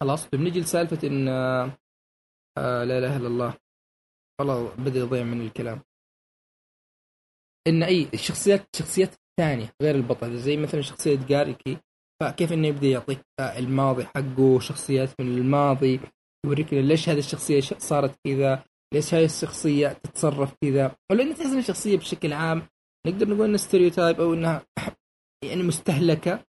خلاص 0.02 0.28
بنجي 0.28 0.60
لسالفه 0.60 1.08
إن 1.08 1.28
آه 1.28 1.78
آه 2.58 2.84
لا 2.84 2.98
إله 2.98 3.16
إلا 3.16 3.26
الله. 3.28 3.54
والله 4.40 4.74
بدا 4.74 4.98
يضيع 4.98 5.22
من 5.22 5.40
الكلام. 5.46 5.82
إن 7.66 7.82
أي 7.82 8.08
الشخصيات 8.14 8.66
الشخصيات 8.74 9.14
الثانية 9.14 9.72
غير 9.82 9.94
البطل 9.94 10.36
زي 10.36 10.56
مثلا 10.56 10.80
شخصية 10.80 11.16
جاريكي. 11.26 11.78
فكيف 12.22 12.52
إنه 12.52 12.68
يبدأ 12.68 12.86
يعطيك 12.86 13.20
الماضي 13.40 14.04
حقه 14.04 14.60
شخصيات 14.60 15.20
من 15.20 15.26
الماضي 15.38 16.00
يوريك 16.46 16.74
ليش 16.74 17.08
هذه 17.08 17.18
الشخصية 17.18 17.60
صارت 17.60 18.14
كذا. 18.26 18.64
ليش 18.94 19.14
هذه 19.14 19.24
الشخصية 19.24 19.88
تتصرف 19.88 20.54
كذا؟ 20.64 20.96
ولو 21.10 21.22
انك 21.22 21.36
تحس 21.36 21.52
الشخصية 21.52 21.96
بشكل 21.96 22.32
عام 22.32 22.62
نقدر 23.06 23.28
نقول 23.28 23.44
انها 23.44 23.56
ستيريوتايب 23.56 24.20
أو 24.20 24.34
إنها 24.34 24.66
يعني 25.50 25.62
مستهلكة 25.62 26.44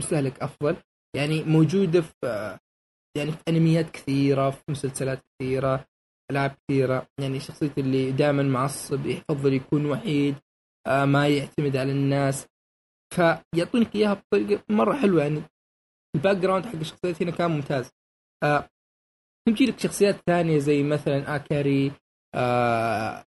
مستهلك 0.00 0.42
أفضل. 0.42 0.76
يعني 1.16 1.44
موجودة 1.44 2.00
في 2.00 2.14
آه، 2.24 2.60
يعني 3.16 3.32
في 3.32 3.38
أنميات 3.48 3.90
كثيرة 3.90 4.50
في 4.50 4.62
مسلسلات 4.68 5.22
كثيرة 5.22 5.86
ألعاب 6.30 6.50
كثيرة. 6.50 7.06
يعني 7.20 7.40
شخصيه 7.40 7.72
اللي 7.78 8.12
دائما 8.12 8.42
معصب 8.42 9.06
يفضل 9.06 9.54
يكون 9.54 9.86
وحيد 9.86 10.34
آه، 10.86 11.04
ما 11.04 11.28
يعتمد 11.28 11.76
على 11.76 11.92
الناس. 11.92 12.46
فيعطونك 13.14 13.94
إياها 13.94 14.14
بطريقة 14.14 14.64
مرة 14.68 14.94
حلوة. 14.94 15.22
يعني 15.22 15.42
ال 16.16 16.36
background 16.36 16.66
حق 16.66 16.74
الشخصيات 16.74 17.22
هنا 17.22 17.30
كان 17.30 17.50
ممتاز. 17.50 17.90
تجي 19.48 19.66
لك 19.66 19.78
شخصيات 19.78 20.16
ثانية 20.26 20.58
زي 20.58 20.82
مثلا 20.82 21.36
آكاري 21.36 21.92
آه 22.34 23.24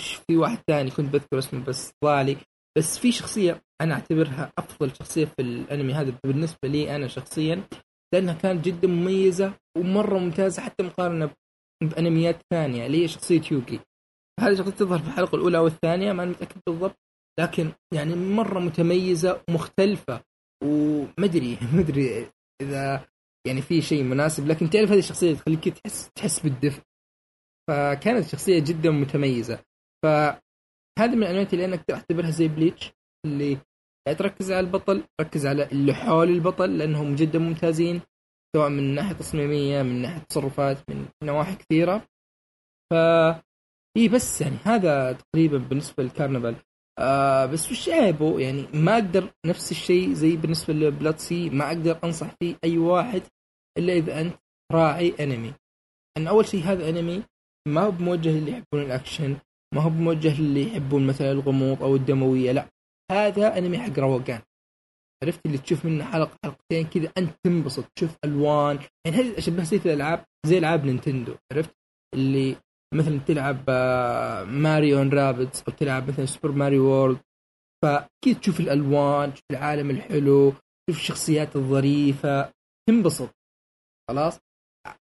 في 0.00 0.36
واحد 0.36 0.58
ثاني 0.66 0.90
كنت 0.90 1.12
بذكر 1.12 1.38
اسمه 1.38 1.64
بس 1.64 1.92
ضالي. 2.04 2.36
بس 2.78 2.98
في 2.98 3.12
شخصية 3.12 3.62
أنا 3.80 3.94
أعتبرها 3.94 4.52
أفضل 4.58 4.96
شخصية 4.96 5.24
في 5.24 5.42
الأنمي 5.42 5.92
هذا 5.92 6.18
بالنسبة 6.24 6.68
لي 6.68 6.96
أنا 6.96 7.08
شخصيا 7.08 7.68
لأنها 8.14 8.34
كانت 8.34 8.64
جدا 8.64 8.88
مميزة 8.88 9.54
ومرة 9.78 10.18
ممتازة 10.18 10.62
حتى 10.62 10.82
مقارنة 10.82 11.30
بأنميات 11.82 12.42
ثانية 12.52 12.86
اللي 12.86 13.02
هي 13.02 13.08
شخصية 13.08 13.42
يوكي 13.50 13.80
هذه 14.40 14.54
شخصية 14.54 14.72
تظهر 14.72 14.98
في 14.98 15.08
الحلقة 15.08 15.36
الأولى 15.36 15.58
أو 15.58 15.66
الثانية 15.66 16.12
ما 16.12 16.22
أنا 16.22 16.30
متأكد 16.30 16.60
بالضبط 16.66 16.96
لكن 17.40 17.72
يعني 17.94 18.14
مرة 18.14 18.58
متميزة 18.58 19.42
ومختلفة 19.48 20.22
ومدري 20.64 21.58
مدري 21.78 22.30
إذا 22.62 23.09
يعني 23.46 23.62
في 23.62 23.82
شيء 23.82 24.02
مناسب 24.02 24.46
لكن 24.46 24.70
تعرف 24.70 24.90
هذه 24.90 24.98
الشخصية 24.98 25.34
تخليك 25.34 25.68
تحس 25.68 26.10
تحس 26.14 26.40
بالدفء. 26.40 26.82
فكانت 27.68 28.26
شخصية 28.26 28.58
جدا 28.58 28.90
متميزة. 28.90 29.64
فهذه 30.04 31.14
من 31.14 31.22
الانميات 31.22 31.52
اللي 31.52 31.64
أنا 31.64 31.74
أقدر 31.74 31.94
أعتبرها 31.94 32.30
زي 32.30 32.48
بليتش 32.48 32.92
اللي 33.26 33.58
يعني 34.06 34.18
تركز 34.18 34.52
على 34.52 34.66
البطل 34.66 35.04
تركز 35.20 35.46
على 35.46 35.64
اللي 35.64 35.94
حول 35.94 36.28
البطل 36.28 36.78
لأنهم 36.78 37.14
جدا 37.14 37.38
ممتازين 37.38 38.00
سواء 38.56 38.68
من 38.68 38.94
ناحية 38.94 39.14
تصميمية 39.14 39.82
من 39.82 40.02
ناحية 40.02 40.18
تصرفات 40.20 40.90
من 40.90 41.08
نواحي 41.22 41.56
كثيرة. 41.56 42.06
ف 42.90 42.94
اي 43.96 44.08
بس 44.08 44.40
يعني 44.40 44.56
هذا 44.64 45.12
تقريبا 45.12 45.58
بالنسبة 45.58 46.02
للكارنفال 46.02 46.56
آه 46.98 47.46
بس 47.46 47.70
وش 47.70 47.88
عيبه 47.88 48.40
يعني 48.40 48.66
ما 48.74 48.94
أقدر 48.94 49.30
نفس 49.46 49.70
الشيء 49.70 50.12
زي 50.12 50.36
بالنسبة 50.36 50.74
لبلاتسي 50.74 51.50
ما 51.50 51.66
أقدر 51.66 51.98
أنصح 52.04 52.34
فيه 52.40 52.56
أي 52.64 52.78
واحد 52.78 53.22
إلا 53.78 53.92
إذا 53.92 54.20
أنت 54.20 54.34
راعي 54.72 55.14
أنمي. 55.20 55.54
أن 56.16 56.26
أول 56.26 56.46
شيء 56.46 56.62
هذا 56.62 56.88
أنمي 56.88 57.22
ما 57.68 57.80
هو 57.80 57.90
بموجه 57.90 58.30
للي 58.30 58.50
يحبون 58.50 58.82
الأكشن 58.82 59.36
ما 59.74 59.82
هو 59.82 59.90
بموجه 59.90 60.40
للي 60.40 60.66
يحبون 60.68 61.06
مثلا 61.06 61.32
الغموض 61.32 61.82
أو 61.82 61.96
الدموية 61.96 62.52
لا. 62.52 62.68
هذا 63.12 63.58
أنمي 63.58 63.78
حق 63.78 63.98
روقان. 63.98 64.40
عرفت 65.22 65.46
اللي 65.46 65.58
تشوف 65.58 65.84
منه 65.84 66.04
حلقة 66.04 66.36
حلقتين 66.44 66.86
كذا 66.86 67.12
أنت 67.18 67.30
تنبسط 67.44 67.84
تشوف 67.96 68.16
ألوان. 68.24 68.78
يعني 69.04 69.16
هذه 69.16 69.38
أشبه 69.38 69.62
زي 69.62 69.76
الالعاب 69.76 70.24
زي 70.46 70.58
ألعاب 70.58 70.84
Nintendo 70.84 71.34
عرفت؟ 71.52 71.74
اللي 72.14 72.56
مثلا 72.94 73.18
تلعب 73.18 73.64
آه، 73.68 74.44
Mario 74.44 75.02
Rabbids 75.02 75.62
أو 75.62 75.72
تلعب 75.72 76.08
مثلا 76.08 76.26
Super 76.26 76.52
Mario 76.52 76.84
World. 76.84 77.20
فكذا 77.84 78.38
تشوف 78.40 78.60
الألوان 78.60 79.34
تشوف 79.34 79.44
العالم 79.50 79.90
الحلو 79.90 80.50
تشوف 80.50 81.00
الشخصيات 81.00 81.56
الظريفة. 81.56 82.52
تنبسط. 82.88 83.30
خلاص؟ 84.08 84.38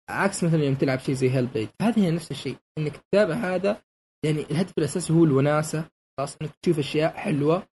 عكس 0.10 0.43
مثلا 0.43 0.64
يوم 0.64 0.76
تلعب 0.76 0.99
شيء 0.99 1.15
زي 1.15 1.30
Hellblade 1.30 1.69
هذه 1.81 2.06
هي 2.06 2.11
نفس 2.11 2.31
الشيء. 2.31 2.57
إنك 2.77 2.98
تتابع 2.98 3.34
هذا 3.35 3.81
يعني 4.26 4.41
الهدف 4.41 4.73
الأساسي 4.77 5.14
هو 5.14 5.23
الوناسة. 5.23 5.89
خلاص؟ 6.18 6.38
إنك 6.41 6.52
تشوف 6.61 6.80
أشياء 6.80 7.14
حلوة. 7.14 7.68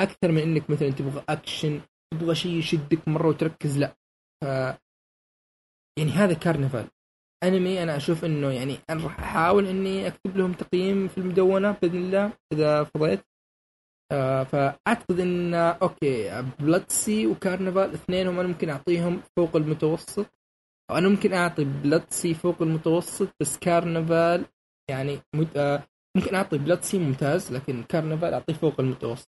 أكثر 0.00 0.32
من 0.32 0.42
إنك 0.42 0.70
مثلا 0.70 0.90
تبغى 0.90 1.24
أكشن 1.28 1.80
تبغى 2.12 2.34
شيء 2.34 2.52
يشدك 2.52 3.08
مرة 3.08 3.28
وتركز 3.28 3.78
لا. 3.78 3.96
ف 4.42 4.44
يعني 5.98 6.10
هذا 6.10 6.34
كارنفال. 6.34 6.88
أنمي 7.48 7.82
أنا 7.82 7.96
أشوف 7.96 8.24
إنه 8.24 8.50
يعني 8.50 8.76
أنا 8.90 9.04
راح 9.04 9.20
أحاول 9.20 9.66
إني 9.66 10.06
أكتب 10.06 10.36
لهم 10.36 10.52
تقييم 10.52 11.08
في 11.08 11.18
المدونة 11.18 11.76
بإذن 11.82 11.96
الله 11.98 12.32
إذا 12.52 12.84
فضيت. 12.84 13.20
آه 14.12 14.44
فأعتقد 14.44 15.20
إن 15.20 15.54
okay 15.54 16.42
بلاتسي 16.58 17.26
وكارنفال 17.26 17.94
اثنينهم 17.94 18.38
أنا 18.38 18.48
ممكن 18.48 18.70
أعطيهم 18.70 19.22
فوق 19.36 19.56
المتوسط. 19.56 20.26
أو 20.90 20.96
أنا 20.98 21.08
ممكن 21.08 21.32
أعطي 21.32 21.64
بلاتسي 21.64 22.34
فوق 22.34 22.62
المتوسط 22.62 23.28
بس 23.40 23.58
كارنفال 23.58 24.46
يعني 24.90 25.18
مد... 25.34 25.56
آه 25.56 25.82
ممكن 26.16 26.34
أعطي 26.34 26.58
بلاتسي 26.58 26.98
ممتاز 26.98 27.52
لكن 27.52 27.82
كارنفال 27.82 28.34
أعطيه 28.34 28.54
فوق 28.54 28.80
المتوسط. 28.80 29.28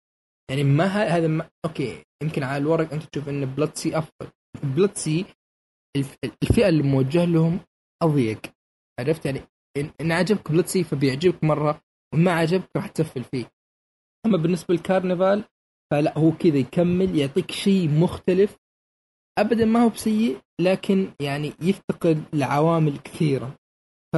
يعني 0.49 0.63
ما 0.63 0.85
هذا 0.85 1.27
ما... 1.27 1.49
okay 1.65 2.03
يمكن 2.23 2.43
على 2.43 2.57
الورق 2.57 2.93
أنت 2.93 3.03
تشوف 3.03 3.29
إن 3.29 3.45
بلاتسي 3.45 3.97
أفضل. 3.97 4.29
بلاتسي 4.63 5.25
الف... 5.97 6.15
الفئة 6.43 6.69
اللي 6.69 6.83
موجه 6.83 7.25
لهم 7.25 7.59
أضيق. 8.03 8.41
عرفت؟ 8.99 9.25
يعني 9.25 9.41
ان, 10.01 10.11
عجبك 10.11 10.51
بلاتسي 10.51 10.83
فبيعجبك 10.83 11.43
مرة 11.43 11.81
وما 12.13 12.31
عجبك 12.31 12.69
راح 12.75 12.87
تسفل 12.87 13.23
فيه. 13.23 13.51
أما 14.25 14.37
بالنسبة 14.37 14.73
للكارنفال 14.73 15.43
فلا 15.91 16.17
هو 16.17 16.31
كذا 16.31 16.57
يكمل 16.57 17.19
يعطيك 17.19 17.51
شيء 17.51 17.89
مختلف. 17.89 18.57
ابدا 19.39 19.65
ما 19.65 19.83
هو 19.83 19.89
بسيء 19.89 20.39
لكن 20.61 21.13
يعني 21.21 21.53
يفتقد 21.61 22.23
لعوامل 22.33 22.97
كثيرة. 22.97 23.55
ف 24.13 24.17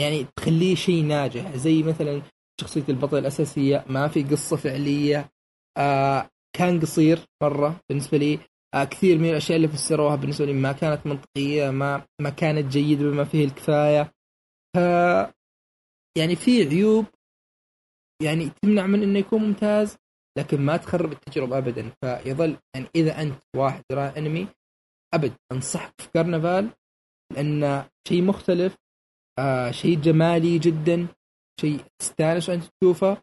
يعني 0.00 0.26
تخليه 0.36 0.74
شيء 0.74 1.04
ناجح. 1.04 1.56
زي 1.56 1.82
مثلا 1.82 2.22
شخصية 2.60 2.84
البطل 2.88 3.18
الأساسية 3.18 3.84
ما 3.88 4.08
في 4.08 4.22
قصة 4.22 4.56
فعلية. 4.56 5.30
آه 5.78 6.30
كان 6.56 6.80
قصير 6.80 7.18
مرة 7.42 7.80
بالنسبة 7.88 8.18
لي. 8.18 8.38
كثير 8.90 9.18
من 9.18 9.28
الأشياء 9.30 9.56
اللي 9.56 9.68
فسروها 9.68 10.16
بالنسبة 10.16 10.46
لي 10.46 10.52
ما 10.52 10.72
كانت 10.72 11.06
منطقية 11.06 11.70
ما 11.70 12.06
ما 12.20 12.30
كانت 12.30 12.72
جيدة 12.72 13.04
بما 13.04 13.24
فيه 13.24 13.44
الكفاية. 13.44 14.12
ف 14.76 14.78
يعني 16.18 16.36
في 16.36 16.62
عيوب 16.62 17.06
يعني 18.22 18.50
تمنع 18.62 18.86
من 18.86 19.02
إنه 19.02 19.18
يكون 19.18 19.42
ممتاز 19.42 19.96
لكن 20.38 20.60
ما 20.60 20.76
تخرب 20.76 21.12
التجربة 21.12 21.58
ابدا. 21.58 21.92
فيظل 22.00 22.56
يعني 22.74 22.86
إذا 22.96 23.22
أنت 23.22 23.42
واحد 23.56 23.82
يرى 23.92 24.02
أنمي 24.18 24.48
ابد 25.14 25.34
أنصحك 25.52 26.00
في 26.00 26.08
كرنفال 26.08 26.70
لأنه 27.32 27.88
شيء 28.08 28.22
مختلف 28.22 28.76
آه 29.38 29.70
شيء 29.70 30.00
جمالي 30.00 30.58
جدا 30.58 31.06
شيء 31.60 31.80
تستانس 31.98 32.48
وانت 32.48 32.64
تشوفه. 32.64 33.22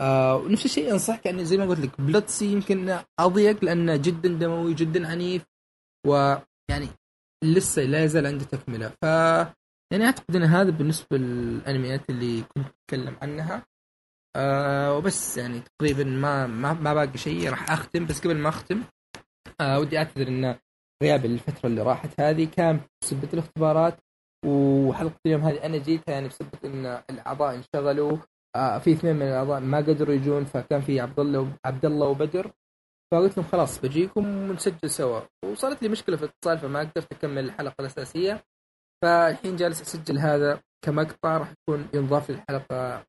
آه 0.00 0.36
ونفس 0.36 0.64
الشيء 0.64 0.92
انصحك 0.92 1.26
يعني 1.26 1.44
زي 1.44 1.56
ما 1.56 1.64
قلت 1.64 1.80
لك 1.80 2.00
بلوتسي 2.00 2.52
يمكن 2.52 2.98
أضيق 3.20 3.64
لأنه 3.64 3.96
جدا 3.96 4.28
دموي 4.28 4.74
جدا 4.74 5.08
عنيف 5.08 5.46
ويعني 6.06 6.88
لسه 7.44 7.82
لا 7.82 8.04
يزال 8.04 8.26
عنده 8.26 8.44
تكملة. 8.44 8.88
ف 8.88 9.04
يعني 9.92 10.04
أعتقد 10.04 10.36
إن 10.36 10.42
هذا 10.42 10.70
بالنسبة 10.70 11.16
للأنميات 11.16 12.10
اللي 12.10 12.42
كنت 12.42 12.66
أتكلم 12.66 13.16
عنها. 13.22 13.66
آه 14.36 14.96
وبس 14.96 15.36
يعني 15.38 15.60
تقريبا 15.60 16.04
ما 16.04 16.46
ما, 16.46 16.72
ما 16.72 16.94
باقي 16.94 17.18
شيء 17.18 17.50
راح 17.50 17.70
أختم 17.70 18.06
بس 18.06 18.20
قبل 18.20 18.36
ما 18.38 18.48
أختم 18.48 18.82
آه 19.60 19.80
ودي 19.80 19.98
أعتذر 19.98 20.28
إن 20.28 20.58
غياب 21.02 21.24
الفترة 21.24 21.66
اللي 21.66 21.82
راحت 21.82 22.20
هذه 22.20 22.44
كان 22.44 22.80
بسبب 23.02 23.34
الاختبارات 23.34 23.98
وحلقة 24.46 25.18
اليوم 25.26 25.40
هذه 25.40 25.66
أنا 25.66 25.78
جيتها 25.78 26.12
يعني 26.12 26.28
بسبب 26.28 26.48
إن 26.64 27.02
الأعضاء 27.10 27.54
انشغلوا 27.54 28.18
آه 28.56 28.78
في 28.78 28.92
اثنين 28.92 29.16
من 29.16 29.22
الاعضاء 29.22 29.60
ما 29.60 29.78
قدروا 29.78 30.14
يجون 30.14 30.44
فكان 30.44 30.80
في 30.80 31.00
عبد 31.00 31.20
الله 31.20 31.52
عبد 31.64 31.84
الله 31.84 32.06
وبدر. 32.08 32.52
فقلت 33.12 33.38
لهم 33.38 33.46
خلاص 33.46 33.80
بجيكم 33.80 34.26
ونسجل 34.50 34.90
سوا. 34.90 35.20
وصارت 35.44 35.82
لي 35.82 35.88
مشكلة 35.88 36.16
في 36.16 36.22
الاتصال 36.22 36.58
فما 36.58 36.80
قدرت 36.80 37.12
أكمل 37.12 37.44
الحلقة 37.44 37.74
الأساسية. 37.80 38.44
فالحين 39.02 39.56
جالس 39.56 39.80
أسجل 39.82 40.18
هذا 40.18 40.60
كمقطع 40.84 41.36
راح 41.38 41.52
يكون 41.52 41.88
ينضاف 41.94 42.30
للحلقة 42.30 43.04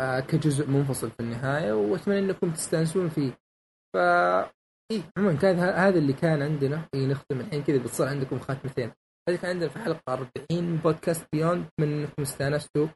آه 0.00 0.20
كجزء 0.20 0.66
منفصل 0.66 1.10
في 1.10 1.20
النهاية 1.20 1.72
وأتمنى 1.72 2.18
أنكم 2.18 2.50
تستانسون 2.50 3.08
فيه. 3.08 3.32
ف 3.94 3.96
إيه 4.90 5.02
عموما 5.18 5.38
كان 5.38 5.58
هذا 5.58 5.98
اللي 5.98 6.12
كان 6.12 6.42
عندنا. 6.42 6.88
إيه 6.94 7.06
نختم 7.06 7.40
الحين 7.40 7.62
كذا 7.62 7.78
بتصير 7.78 8.08
عندكم 8.08 8.38
خاتمتين. 8.38 8.92
هذه 9.28 9.36
كان 9.36 9.50
عندنا 9.50 9.68
في 9.68 9.78
حلقة 9.78 10.02
40 10.08 10.76
بودكاست 10.76 11.26
بيوند 11.32 11.66
أتمنى 11.66 12.04
أنكم 12.04 12.22
استانستوا. 12.22 12.86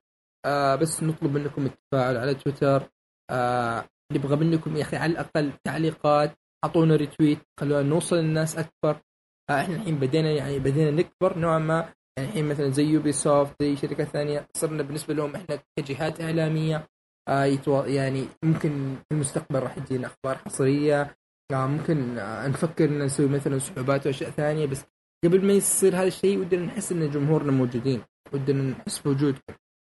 آه 0.44 0.74
بس 0.74 1.02
نطلب 1.02 1.38
منكم 1.38 1.66
التفاعل 1.66 2.16
على 2.16 2.34
تويتر. 2.34 2.90
آه 3.30 3.84
نبغى 4.12 4.36
منكم 4.36 4.76
يا 4.76 4.82
أخي 4.82 4.96
على 4.96 5.12
الأقل 5.12 5.52
تعليقات. 5.64 6.34
أعطونا 6.64 6.96
retweet 6.96 7.38
خلونا 7.60 7.82
نوصل 7.82 8.16
للناس 8.16 8.58
أكثر 8.58 9.00
آه 9.50 9.60
إحنا 9.60 9.76
الحين 9.76 9.96
بدينا 9.96 10.30
يعني 10.30 10.58
بدينا 10.58 10.90
نكبر 10.90 11.38
نوعا 11.38 11.58
ما. 11.58 11.92
يعني 12.18 12.28
الحين 12.28 12.48
مثلا 12.48 12.70
زي 12.70 12.84
يوبي 12.84 13.12
سوفت 13.12 13.62
زي 13.62 13.76
شركات 13.76 14.08
ثانية. 14.08 14.48
صرنا 14.56 14.82
بالنسبة 14.82 15.14
لهم 15.14 15.34
إحنا 15.34 15.58
كجهات 15.78 16.20
إعلامية. 16.20 16.88
آه 17.28 17.44
يتو... 17.44 17.84
يعني 17.84 18.28
ممكن 18.44 18.96
في 18.96 19.14
المستقبل 19.14 19.60
راح 19.62 19.78
تجينا 19.78 20.06
أخبار 20.06 20.38
حصرية. 20.38 21.16
آه 21.52 21.66
ممكن 21.66 22.18
آه 22.18 22.48
نفكر 22.48 22.84
إن 22.84 22.98
نسوي 22.98 23.28
مثلا 23.28 23.58
سحوبات 23.58 24.06
وأشياء 24.06 24.30
ثانية. 24.30 24.66
بس 24.66 24.84
قبل 25.24 25.46
ما 25.46 25.52
يصير 25.52 25.96
هذا 25.96 26.06
الشيء 26.06 26.38
ودنا 26.38 26.64
نحس 26.66 26.92
إن 26.92 27.10
جمهورنا 27.10 27.52
موجودين. 27.52 28.02
ودنا 28.32 28.62
نحس 28.62 28.98
بوجودكم. 28.98 29.54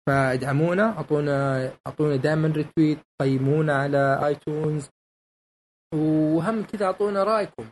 فادعمونا 0.06 0.82
اعطونا 0.82 1.72
أعطونا 1.86 2.16
دائما 2.16 2.48
ريتويت 2.48 2.98
قيمونا 3.20 3.74
على 3.74 4.26
ايتونز 4.26 4.88
وهم 5.94 6.62
كذا 6.64 6.86
أعطونا 6.86 7.24
رأيكم. 7.24 7.66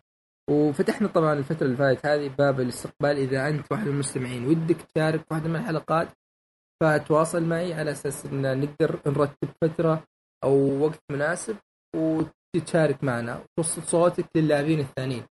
وفتحنا 0.51 1.09
طبعا 1.09 1.33
الفترة 1.33 1.67
اللي 1.67 1.77
فاتت 1.77 2.07
هذه 2.07 2.29
باب 2.29 2.61
الاستقبال. 2.61 3.17
إذا 3.17 3.49
أنت 3.49 3.73
واحد 3.73 3.87
من 3.87 3.93
المستمعين 3.93 4.47
ودك 4.47 4.77
تشارك 4.77 5.21
في 5.21 5.27
واحدة 5.31 5.49
من 5.49 5.57
الحلقات 5.57 6.09
فتواصل 6.83 7.43
معي 7.43 7.75
على 7.75 7.91
أساس 7.91 8.27
إن 8.27 8.61
نقدر 8.61 9.01
نرتب 9.07 9.49
فترة 9.63 10.05
أو 10.45 10.85
وقت 10.85 11.01
مناسب 11.11 11.57
وتشارك 11.97 13.05
معنا. 13.05 13.45
وتوصل 13.45 13.83
صوتك 13.83 14.37
للاعبين 14.37 14.81
الثانيين. 14.81 15.25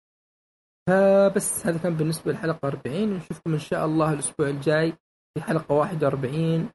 فبس 0.88 1.66
هذا 1.66 1.78
كان 1.78 1.96
بالنسبة 1.96 2.32
للحلقة 2.32 2.68
40 2.68 3.12
ونشوفكم 3.12 3.52
إن 3.52 3.58
شاء 3.58 3.86
الله 3.86 4.12
الأسبوع 4.12 4.48
الجاي 4.48 4.92
في 5.34 5.42
حلقة 5.42 5.74
41 5.74 6.70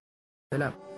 Salam. 0.55 0.94